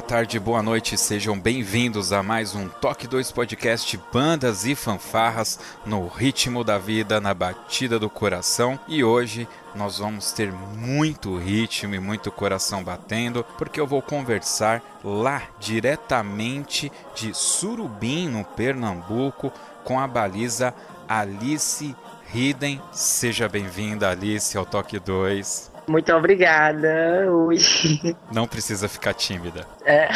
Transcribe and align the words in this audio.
Boa 0.00 0.08
tarde, 0.08 0.40
boa 0.40 0.62
noite, 0.62 0.96
sejam 0.96 1.38
bem-vindos 1.38 2.10
a 2.10 2.22
mais 2.22 2.54
um 2.54 2.68
Toque 2.68 3.06
2 3.06 3.32
Podcast 3.32 4.00
Bandas 4.10 4.64
e 4.64 4.74
Fanfarras 4.74 5.60
no 5.84 6.08
ritmo 6.08 6.64
da 6.64 6.78
vida, 6.78 7.20
na 7.20 7.34
batida 7.34 7.98
do 7.98 8.08
coração. 8.08 8.80
E 8.88 9.04
hoje 9.04 9.46
nós 9.74 9.98
vamos 9.98 10.32
ter 10.32 10.50
muito 10.50 11.36
ritmo 11.36 11.94
e 11.94 12.00
muito 12.00 12.32
coração 12.32 12.82
batendo, 12.82 13.44
porque 13.58 13.78
eu 13.78 13.86
vou 13.86 14.00
conversar 14.00 14.82
lá 15.04 15.42
diretamente 15.60 16.90
de 17.14 17.34
Surubim, 17.34 18.26
no 18.26 18.42
Pernambuco, 18.42 19.52
com 19.84 20.00
a 20.00 20.06
baliza 20.06 20.72
Alice 21.06 21.94
Riden. 22.24 22.80
Seja 22.90 23.50
bem-vinda, 23.50 24.08
Alice, 24.08 24.56
ao 24.56 24.64
Toque 24.64 24.98
2. 24.98 25.69
Muito 25.88 26.12
obrigada. 26.12 27.26
Ui. 27.30 27.58
Não 28.32 28.46
precisa 28.46 28.88
ficar 28.88 29.14
tímida. 29.14 29.66
É, 29.84 30.08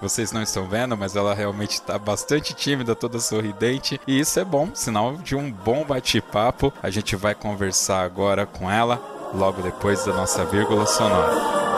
Vocês 0.00 0.32
não 0.32 0.42
estão 0.42 0.66
vendo, 0.68 0.96
mas 0.96 1.16
ela 1.16 1.34
realmente 1.34 1.72
está 1.72 1.98
bastante 1.98 2.54
tímida, 2.54 2.94
toda 2.94 3.18
sorridente. 3.18 4.00
E 4.06 4.18
isso 4.18 4.38
é 4.40 4.44
bom, 4.44 4.70
sinal 4.74 5.16
de 5.16 5.34
um 5.36 5.50
bom 5.50 5.84
bate-papo. 5.84 6.72
A 6.82 6.90
gente 6.90 7.16
vai 7.16 7.34
conversar 7.34 8.02
agora 8.02 8.46
com 8.46 8.70
ela, 8.70 9.00
logo 9.34 9.62
depois 9.62 10.04
da 10.04 10.12
nossa 10.12 10.44
vírgula 10.44 10.86
sonora. 10.86 11.77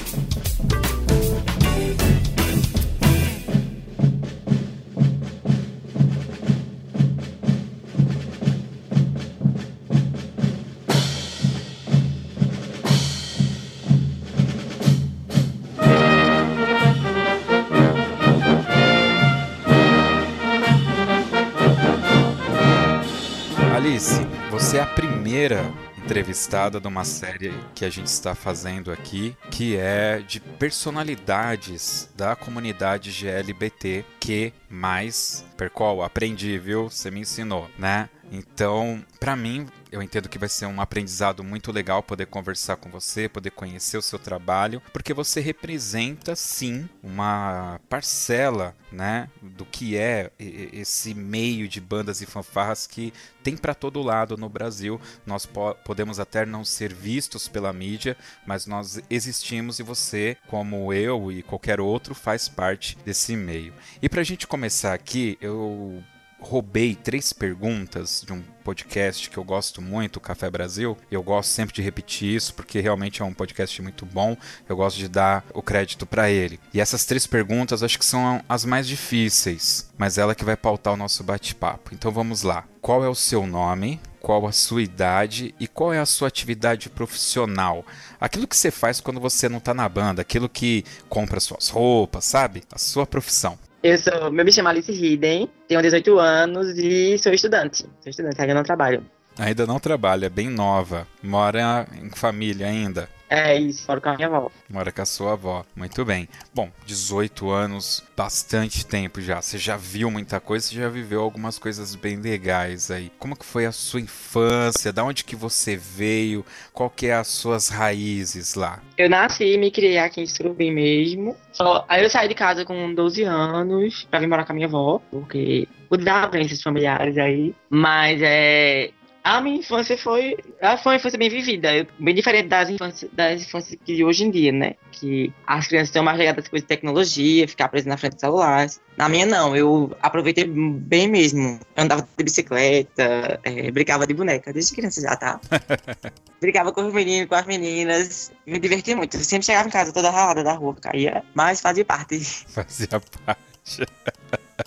Alice, 23.83 24.13
você 24.51 24.77
é 24.77 24.81
a 24.81 24.85
primeira 24.85 25.73
entrevistada 25.97 26.79
de 26.79 26.87
uma 26.87 27.03
série 27.03 27.51
que 27.73 27.83
a 27.83 27.89
gente 27.89 28.05
está 28.05 28.35
fazendo 28.35 28.91
aqui, 28.91 29.35
que 29.49 29.75
é 29.75 30.19
de 30.19 30.39
personalidades 30.39 32.07
da 32.15 32.35
comunidade 32.35 33.09
GLBT 33.09 34.05
que 34.19 34.53
mais 34.69 35.43
percol 35.57 36.03
aprendi, 36.03 36.59
viu? 36.59 36.91
Você 36.91 37.09
me 37.09 37.21
ensinou, 37.21 37.67
né? 37.75 38.07
Então, 38.31 39.03
pra 39.19 39.35
mim, 39.35 39.65
eu 39.91 40.01
entendo 40.01 40.29
que 40.29 40.39
vai 40.39 40.49
ser 40.49 40.65
um 40.65 40.79
aprendizado 40.81 41.43
muito 41.43 41.71
legal 41.71 42.01
poder 42.01 42.25
conversar 42.27 42.77
com 42.77 42.89
você, 42.89 43.27
poder 43.27 43.51
conhecer 43.51 43.97
o 43.97 44.01
seu 44.01 44.17
trabalho, 44.17 44.81
porque 44.93 45.13
você 45.13 45.39
representa 45.41 46.35
sim 46.35 46.87
uma 47.03 47.79
parcela, 47.89 48.75
né, 48.91 49.29
do 49.41 49.65
que 49.65 49.95
é 49.95 50.31
esse 50.37 51.13
meio 51.13 51.67
de 51.67 51.79
bandas 51.79 52.21
e 52.21 52.25
fanfarras 52.25 52.85
que 52.85 53.13
tem 53.43 53.55
pra 53.57 53.73
todo 53.73 54.01
lado 54.01 54.37
no 54.37 54.49
Brasil. 54.49 54.99
Nós 55.25 55.45
po- 55.45 55.75
podemos 55.85 56.19
até 56.19 56.45
não 56.45 56.63
ser 56.65 56.93
vistos 56.93 57.47
pela 57.47 57.71
mídia, 57.73 58.17
mas 58.45 58.65
nós 58.65 59.01
existimos 59.09 59.79
e 59.79 59.83
você, 59.83 60.37
como 60.47 60.91
eu 60.93 61.31
e 61.31 61.41
qualquer 61.41 61.79
outro, 61.79 62.13
faz 62.13 62.47
parte 62.47 62.97
desse 63.05 63.35
meio. 63.35 63.73
E 64.01 64.09
pra 64.09 64.23
gente 64.23 64.45
começar 64.47 64.93
aqui, 64.93 65.37
eu 65.41 66.03
roubei 66.41 66.95
três 66.95 67.31
perguntas 67.31 68.23
de 68.25 68.33
um 68.33 68.41
podcast 68.63 69.29
que 69.29 69.37
eu 69.37 69.43
gosto 69.43 69.81
muito, 69.81 70.17
o 70.17 70.19
Café 70.19 70.49
Brasil. 70.49 70.97
Eu 71.09 71.21
gosto 71.23 71.49
sempre 71.49 71.73
de 71.73 71.81
repetir 71.81 72.35
isso 72.35 72.53
porque 72.53 72.79
realmente 72.79 73.21
é 73.21 73.25
um 73.25 73.33
podcast 73.33 73.81
muito 73.81 74.05
bom. 74.05 74.35
Eu 74.67 74.75
gosto 74.75 74.97
de 74.97 75.07
dar 75.07 75.45
o 75.53 75.61
crédito 75.61 76.05
para 76.05 76.29
ele. 76.29 76.59
E 76.73 76.81
essas 76.81 77.05
três 77.05 77.27
perguntas 77.27 77.83
acho 77.83 77.97
que 77.97 78.05
são 78.05 78.43
as 78.49 78.65
mais 78.65 78.87
difíceis, 78.87 79.89
mas 79.97 80.17
ela 80.17 80.35
que 80.35 80.43
vai 80.43 80.57
pautar 80.57 80.93
o 80.93 80.97
nosso 80.97 81.23
bate-papo. 81.23 81.93
Então 81.93 82.11
vamos 82.11 82.41
lá. 82.41 82.65
Qual 82.81 83.05
é 83.05 83.09
o 83.09 83.15
seu 83.15 83.45
nome? 83.45 83.99
Qual 84.19 84.45
a 84.45 84.51
sua 84.51 84.83
idade 84.83 85.53
e 85.59 85.67
qual 85.67 85.93
é 85.93 85.99
a 85.99 86.05
sua 86.05 86.27
atividade 86.27 86.89
profissional? 86.89 87.85
Aquilo 88.19 88.47
que 88.47 88.55
você 88.55 88.69
faz 88.69 88.99
quando 88.99 89.19
você 89.19 89.49
não 89.49 89.59
tá 89.59 89.73
na 89.73 89.87
banda, 89.89 90.21
aquilo 90.21 90.47
que 90.47 90.85
compra 91.09 91.39
suas 91.39 91.69
roupas, 91.69 92.25
sabe? 92.25 92.63
A 92.71 92.77
sua 92.77 93.07
profissão. 93.07 93.57
Eu 93.83 93.97
sou. 93.97 94.31
Meu 94.31 94.45
me 94.45 94.51
chamo 94.51 94.69
Alice 94.69 94.91
Riden, 94.91 95.49
tenho 95.67 95.81
18 95.81 96.19
anos 96.19 96.77
e 96.77 97.17
sou 97.17 97.33
estudante. 97.33 97.85
Sou 97.99 98.09
estudante, 98.09 98.39
ainda 98.39 98.53
não 98.53 98.63
trabalho. 98.63 99.03
Ainda 99.37 99.65
não 99.65 99.79
trabalha, 99.79 100.25
é 100.25 100.29
bem 100.29 100.49
nova. 100.49 101.07
Mora 101.23 101.87
em 102.01 102.09
família 102.09 102.67
ainda. 102.67 103.09
É 103.31 103.57
isso, 103.57 103.85
moro 103.87 104.01
com 104.01 104.09
a 104.09 104.15
minha 104.15 104.27
avó. 104.27 104.51
Mora 104.69 104.91
com 104.91 105.01
a 105.01 105.05
sua 105.05 105.31
avó. 105.31 105.63
Muito 105.73 106.03
bem. 106.03 106.27
Bom, 106.53 106.69
18 106.85 107.49
anos, 107.49 108.03
bastante 108.15 108.85
tempo 108.85 109.21
já. 109.21 109.41
Você 109.41 109.57
já 109.57 109.77
viu 109.77 110.11
muita 110.11 110.41
coisa, 110.41 110.67
você 110.67 110.75
já 110.75 110.89
viveu 110.89 111.21
algumas 111.21 111.57
coisas 111.57 111.95
bem 111.95 112.17
legais 112.17 112.91
aí. 112.91 113.09
Como 113.17 113.37
que 113.37 113.45
foi 113.45 113.65
a 113.65 113.71
sua 113.71 114.01
infância? 114.01 114.91
Da 114.91 115.05
onde 115.05 115.23
que 115.23 115.33
você 115.33 115.77
veio? 115.77 116.45
Qual 116.73 116.89
que 116.89 117.07
é 117.07 117.13
as 117.13 117.29
suas 117.29 117.69
raízes 117.69 118.55
lá? 118.55 118.81
Eu 118.97 119.09
nasci 119.09 119.45
e 119.45 119.57
me 119.57 119.71
criei 119.71 119.97
aqui 119.97 120.19
em 120.19 120.27
Surubim 120.27 120.71
mesmo. 120.71 121.33
Só, 121.53 121.85
aí 121.87 122.03
eu 122.03 122.09
saí 122.09 122.27
de 122.27 122.35
casa 122.35 122.65
com 122.65 122.93
12 122.93 123.23
anos 123.23 124.05
pra 124.11 124.19
vir 124.19 124.27
morar 124.27 124.43
com 124.43 124.51
a 124.51 124.55
minha 124.55 124.67
avó, 124.67 125.01
porque 125.09 125.69
por 125.87 125.97
desavenças 125.97 126.61
familiares 126.61 127.17
aí. 127.17 127.55
Mas 127.69 128.21
é. 128.21 128.91
A 129.23 129.39
minha 129.39 129.57
infância 129.57 129.95
foi. 129.97 130.35
Ela 130.59 130.77
foi 130.77 130.93
uma 130.93 130.95
infância 130.97 131.17
bem 131.19 131.29
vivida, 131.29 131.71
eu- 131.75 131.85
bem 131.99 132.15
diferente 132.15 132.47
das 132.47 132.69
infâncias, 132.69 133.11
das 133.13 133.41
infâncias 133.43 133.79
de 133.85 134.03
hoje 134.03 134.23
em 134.23 134.31
dia, 134.31 134.51
né? 134.51 134.73
Que 134.91 135.31
as 135.45 135.67
crianças 135.67 135.89
estão 135.89 136.03
mais 136.03 136.17
ligadas 136.17 136.43
às 136.45 136.49
coisas 136.49 136.63
de 136.63 136.67
tecnologia, 136.67 137.47
ficar 137.47 137.67
presas 137.69 137.85
na 137.87 137.97
frente 137.97 138.15
do 138.15 138.19
celular. 138.19 138.67
Na 138.97 139.07
minha, 139.07 139.25
não, 139.27 139.55
eu 139.55 139.95
aproveitei 140.01 140.45
bem 140.45 141.07
mesmo. 141.07 141.59
Eu 141.75 141.83
andava 141.83 142.01
de 142.17 142.23
bicicleta, 142.23 143.39
é, 143.43 143.69
brincava 143.69 144.07
de 144.07 144.13
boneca, 144.15 144.51
desde 144.51 144.73
criança 144.75 144.99
já, 145.01 145.15
tá? 145.15 145.39
brincava 146.41 146.71
com 146.71 146.87
os 146.87 146.93
meninos, 146.93 147.29
com 147.29 147.35
as 147.35 147.45
meninas, 147.45 148.31
me 148.47 148.57
divertia 148.57 148.95
muito. 148.95 149.17
Eu 149.17 149.23
sempre 149.23 149.45
chegava 149.45 149.67
em 149.67 149.71
casa 149.71 149.93
toda 149.93 150.09
ralada 150.09 150.43
da 150.43 150.53
rua, 150.53 150.75
caía, 150.81 151.23
mas 151.35 151.61
fazia 151.61 151.85
parte. 151.85 152.19
Fazia 152.49 152.87
parte. 152.87 153.41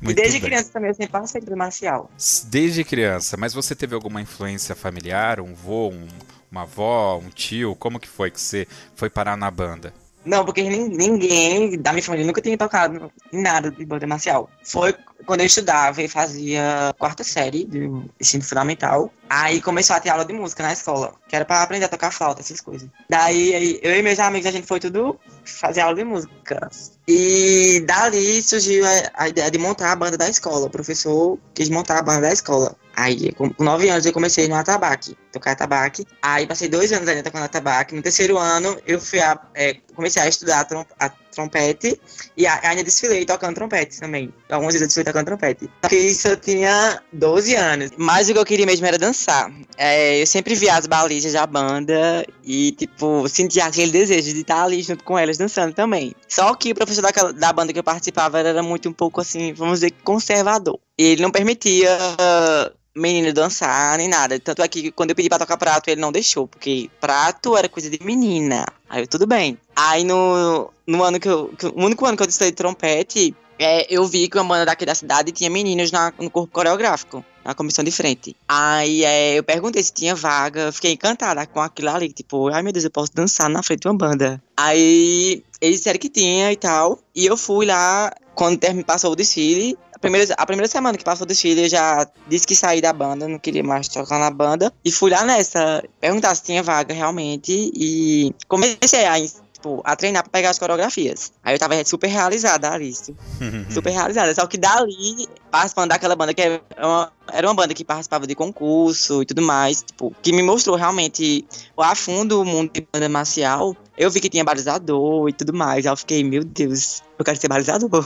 E 0.00 0.04
Muito 0.04 0.16
desde 0.16 0.40
bem. 0.40 0.40
criança 0.40 0.70
também 0.72 0.90
eu 0.90 0.94
sempre 0.94 1.12
passei 1.12 1.40
pelo 1.40 1.56
marcial. 1.56 2.10
Desde 2.48 2.84
criança, 2.84 3.36
mas 3.36 3.54
você 3.54 3.74
teve 3.74 3.94
alguma 3.94 4.20
influência 4.20 4.74
familiar, 4.74 5.40
um 5.40 5.54
vô, 5.54 5.88
um- 5.88 6.08
uma 6.50 6.62
avó, 6.62 7.18
um 7.18 7.30
tio? 7.30 7.74
Como 7.76 7.98
que 8.00 8.08
foi 8.08 8.30
que 8.30 8.40
você 8.40 8.66
foi 8.94 9.08
parar 9.10 9.36
na 9.36 9.50
banda? 9.50 9.94
Não, 10.24 10.44
porque 10.44 10.62
nin- 10.62 10.88
ninguém 10.88 11.78
da 11.80 11.92
minha 11.92 12.02
família 12.02 12.26
nunca 12.26 12.42
tinha 12.42 12.56
tocado 12.58 13.10
em 13.32 13.42
nada 13.42 13.70
de 13.70 13.84
banda 13.86 14.06
marcial. 14.06 14.50
Foi 14.62 14.94
quando 15.26 15.40
eu 15.40 15.46
estudava 15.46 16.02
e 16.02 16.08
fazia 16.08 16.94
quarta 16.98 17.22
série 17.24 17.64
do 17.64 18.10
ensino 18.20 18.42
fundamental. 18.44 19.12
Aí 19.28 19.60
começou 19.62 19.96
a 19.96 20.00
ter 20.00 20.10
aula 20.10 20.24
de 20.24 20.32
música 20.32 20.62
na 20.62 20.72
escola, 20.72 21.14
que 21.28 21.36
era 21.36 21.44
pra 21.44 21.62
aprender 21.62 21.84
a 21.86 21.88
tocar 21.88 22.10
flauta, 22.10 22.40
essas 22.42 22.60
coisas. 22.60 22.88
Daí 23.08 23.54
aí, 23.54 23.80
eu 23.82 23.96
e 23.96 24.02
meus 24.02 24.18
amigos, 24.18 24.46
a 24.46 24.50
gente 24.52 24.66
foi 24.66 24.80
tudo 24.80 25.18
fazer 25.44 25.80
aula 25.80 25.94
de 25.96 26.04
música. 26.04 26.68
E 27.08 27.82
dali 27.86 28.42
surgiu 28.42 28.84
a, 28.86 28.90
a 29.24 29.28
ideia 29.28 29.50
de 29.50 29.58
montar 29.58 29.92
a 29.92 29.96
banda 29.96 30.16
da 30.16 30.28
escola. 30.28 30.66
O 30.66 30.70
professor 30.70 31.38
quis 31.54 31.68
montar 31.68 31.98
a 31.98 32.02
banda 32.02 32.22
da 32.22 32.32
escola. 32.32 32.76
Aí, 33.00 33.32
com 33.32 33.48
com 33.50 33.64
nove 33.64 33.88
anos, 33.88 34.04
eu 34.04 34.12
comecei 34.12 34.46
no 34.46 34.54
atabaque, 34.54 35.16
tocar 35.32 35.52
atabaque. 35.52 36.04
Aí, 36.20 36.46
passei 36.46 36.68
dois 36.68 36.92
anos 36.92 37.08
ainda 37.08 37.22
tocando 37.22 37.44
atabaque. 37.44 37.94
No 37.94 38.02
terceiro 38.02 38.36
ano, 38.36 38.78
eu 38.86 39.00
fui 39.00 39.20
a, 39.20 39.40
é, 39.54 39.74
comecei 39.94 40.20
a 40.22 40.28
estudar 40.28 40.66
a 40.98 41.08
trompete 41.34 41.98
e 42.36 42.46
a- 42.46 42.60
ainda 42.64 42.82
desfilei 42.84 43.24
tocando 43.24 43.54
trompete 43.54 43.98
também. 43.98 44.32
Algumas 44.50 44.74
vezes 44.74 44.82
eu 44.82 44.86
desfilei 44.88 45.04
tocando 45.06 45.26
trompete. 45.26 45.70
Só 45.82 45.88
que 45.88 45.96
isso 45.96 46.28
eu 46.28 46.36
tinha 46.36 47.00
12 47.12 47.54
anos. 47.54 47.90
Mas 47.96 48.28
o 48.28 48.32
que 48.34 48.38
eu 48.38 48.44
queria 48.44 48.66
mesmo 48.66 48.84
era 48.86 48.98
dançar. 48.98 49.50
É, 49.78 50.20
eu 50.20 50.26
sempre 50.26 50.54
via 50.54 50.74
as 50.74 50.86
balizas 50.86 51.32
da 51.32 51.46
banda 51.46 52.26
e, 52.44 52.72
tipo, 52.72 53.26
sentia 53.28 53.64
aquele 53.64 53.92
desejo 53.92 54.32
de 54.34 54.40
estar 54.40 54.62
ali 54.64 54.82
junto 54.82 55.04
com 55.04 55.18
elas 55.18 55.38
dançando 55.38 55.72
também. 55.72 56.14
Só 56.28 56.54
que 56.54 56.72
o 56.72 56.74
professor 56.74 57.02
daquela, 57.02 57.32
da 57.32 57.52
banda 57.52 57.72
que 57.72 57.78
eu 57.78 57.84
participava 57.84 58.40
era 58.40 58.62
muito 58.62 58.88
um 58.88 58.92
pouco 58.92 59.20
assim, 59.20 59.52
vamos 59.54 59.80
dizer, 59.80 59.92
conservador. 60.04 60.78
E 60.98 61.04
ele 61.12 61.22
não 61.22 61.30
permitia 61.30 61.96
ah, 62.18 62.72
menino 62.94 63.32
dançar 63.32 63.98
nem 63.98 64.08
nada. 64.08 64.38
Tanto 64.38 64.62
é 64.62 64.68
que 64.68 64.90
quando 64.90 65.10
eu 65.10 65.16
pedi 65.16 65.28
pra 65.28 65.38
tocar 65.38 65.56
prato, 65.56 65.88
ele 65.88 66.00
não 66.00 66.12
deixou, 66.12 66.46
porque 66.46 66.90
prato 67.00 67.56
era 67.56 67.68
coisa 67.68 67.88
de 67.88 67.98
menina. 68.04 68.66
Aí 68.88 69.02
eu, 69.02 69.06
tudo 69.06 69.26
bem. 69.26 69.58
Aí 69.74 70.04
no, 70.04 70.72
no 70.86 71.02
ano 71.02 71.20
que 71.20 71.28
eu. 71.28 71.52
O 71.74 71.84
único 71.84 72.04
ano 72.04 72.16
que 72.16 72.22
eu 72.22 72.28
estudei 72.28 72.52
trompete, 72.52 73.34
é, 73.58 73.86
eu 73.90 74.06
vi 74.06 74.28
que 74.28 74.38
uma 74.38 74.44
banda 74.44 74.64
daqui 74.64 74.86
da 74.86 74.94
cidade 74.94 75.32
tinha 75.32 75.50
meninos 75.50 75.92
na, 75.92 76.12
no 76.18 76.30
corpo 76.30 76.52
coreográfico, 76.52 77.22
na 77.44 77.54
comissão 77.54 77.84
de 77.84 77.90
frente. 77.90 78.34
Aí 78.48 79.04
é, 79.04 79.38
eu 79.38 79.44
perguntei 79.44 79.82
se 79.82 79.92
tinha 79.92 80.14
vaga, 80.14 80.72
fiquei 80.72 80.92
encantada 80.92 81.46
com 81.46 81.60
aquilo 81.60 81.90
ali, 81.90 82.10
tipo, 82.10 82.48
ai 82.48 82.62
meu 82.62 82.72
Deus, 82.72 82.84
eu 82.84 82.90
posso 82.90 83.12
dançar 83.14 83.50
na 83.50 83.62
frente 83.62 83.80
de 83.80 83.88
uma 83.88 83.98
banda. 83.98 84.42
Aí 84.56 85.44
eles 85.60 85.76
disseram 85.76 85.98
que 85.98 86.08
tinha 86.08 86.50
e 86.50 86.56
tal, 86.56 86.98
e 87.14 87.26
eu 87.26 87.36
fui 87.36 87.66
lá, 87.66 88.10
quando 88.34 88.58
passou 88.86 89.12
o 89.12 89.16
desfile, 89.16 89.76
primeira, 90.00 90.34
a 90.36 90.46
primeira 90.46 90.68
semana 90.68 90.96
que 90.96 91.04
passou 91.04 91.24
o 91.24 91.28
desfile, 91.28 91.64
eu 91.64 91.68
já 91.68 92.06
disse 92.28 92.46
que 92.46 92.56
saí 92.56 92.80
da 92.80 92.92
banda, 92.92 93.28
não 93.28 93.38
queria 93.38 93.62
mais 93.62 93.88
tocar 93.88 94.18
na 94.18 94.30
banda, 94.30 94.72
e 94.84 94.90
fui 94.90 95.10
lá 95.10 95.24
nessa, 95.24 95.82
perguntar 96.00 96.34
se 96.34 96.44
tinha 96.44 96.62
vaga 96.62 96.94
realmente, 96.94 97.70
e 97.74 98.34
comecei 98.48 99.06
a 99.06 99.18
tipo, 99.60 99.82
a 99.84 99.94
treinar 99.94 100.22
pra 100.22 100.32
pegar 100.32 100.50
as 100.50 100.58
coreografias. 100.58 101.32
Aí 101.44 101.54
eu 101.54 101.58
tava 101.58 101.84
super 101.84 102.08
realizada, 102.08 102.72
Alice. 102.72 103.14
Super 103.70 103.90
realizada. 103.90 104.34
Só 104.34 104.46
que 104.46 104.56
dali, 104.56 105.28
participando 105.50 105.90
daquela 105.90 106.16
banda, 106.16 106.32
que 106.34 106.40
era 106.40 106.62
uma, 106.78 107.12
era 107.30 107.46
uma 107.46 107.54
banda 107.54 107.74
que 107.74 107.84
participava 107.84 108.26
de 108.26 108.34
concurso 108.34 109.22
e 109.22 109.26
tudo 109.26 109.42
mais, 109.42 109.82
tipo, 109.82 110.14
que 110.22 110.32
me 110.32 110.42
mostrou 110.42 110.76
realmente 110.76 111.44
o 111.76 111.82
a 111.82 111.94
fundo 111.94 112.40
o 112.40 112.44
mundo 112.44 112.72
de 112.72 112.86
banda 112.92 113.08
marcial. 113.08 113.76
Eu 113.96 114.10
vi 114.10 114.20
que 114.20 114.30
tinha 114.30 114.42
balizador 114.42 115.28
e 115.28 115.32
tudo 115.32 115.52
mais. 115.52 115.84
Aí 115.86 115.92
eu 115.92 115.96
fiquei, 115.96 116.24
meu 116.24 116.42
Deus, 116.42 117.02
eu 117.20 117.24
quero 117.24 117.40
ser 117.40 117.48
balizador. 117.48 118.04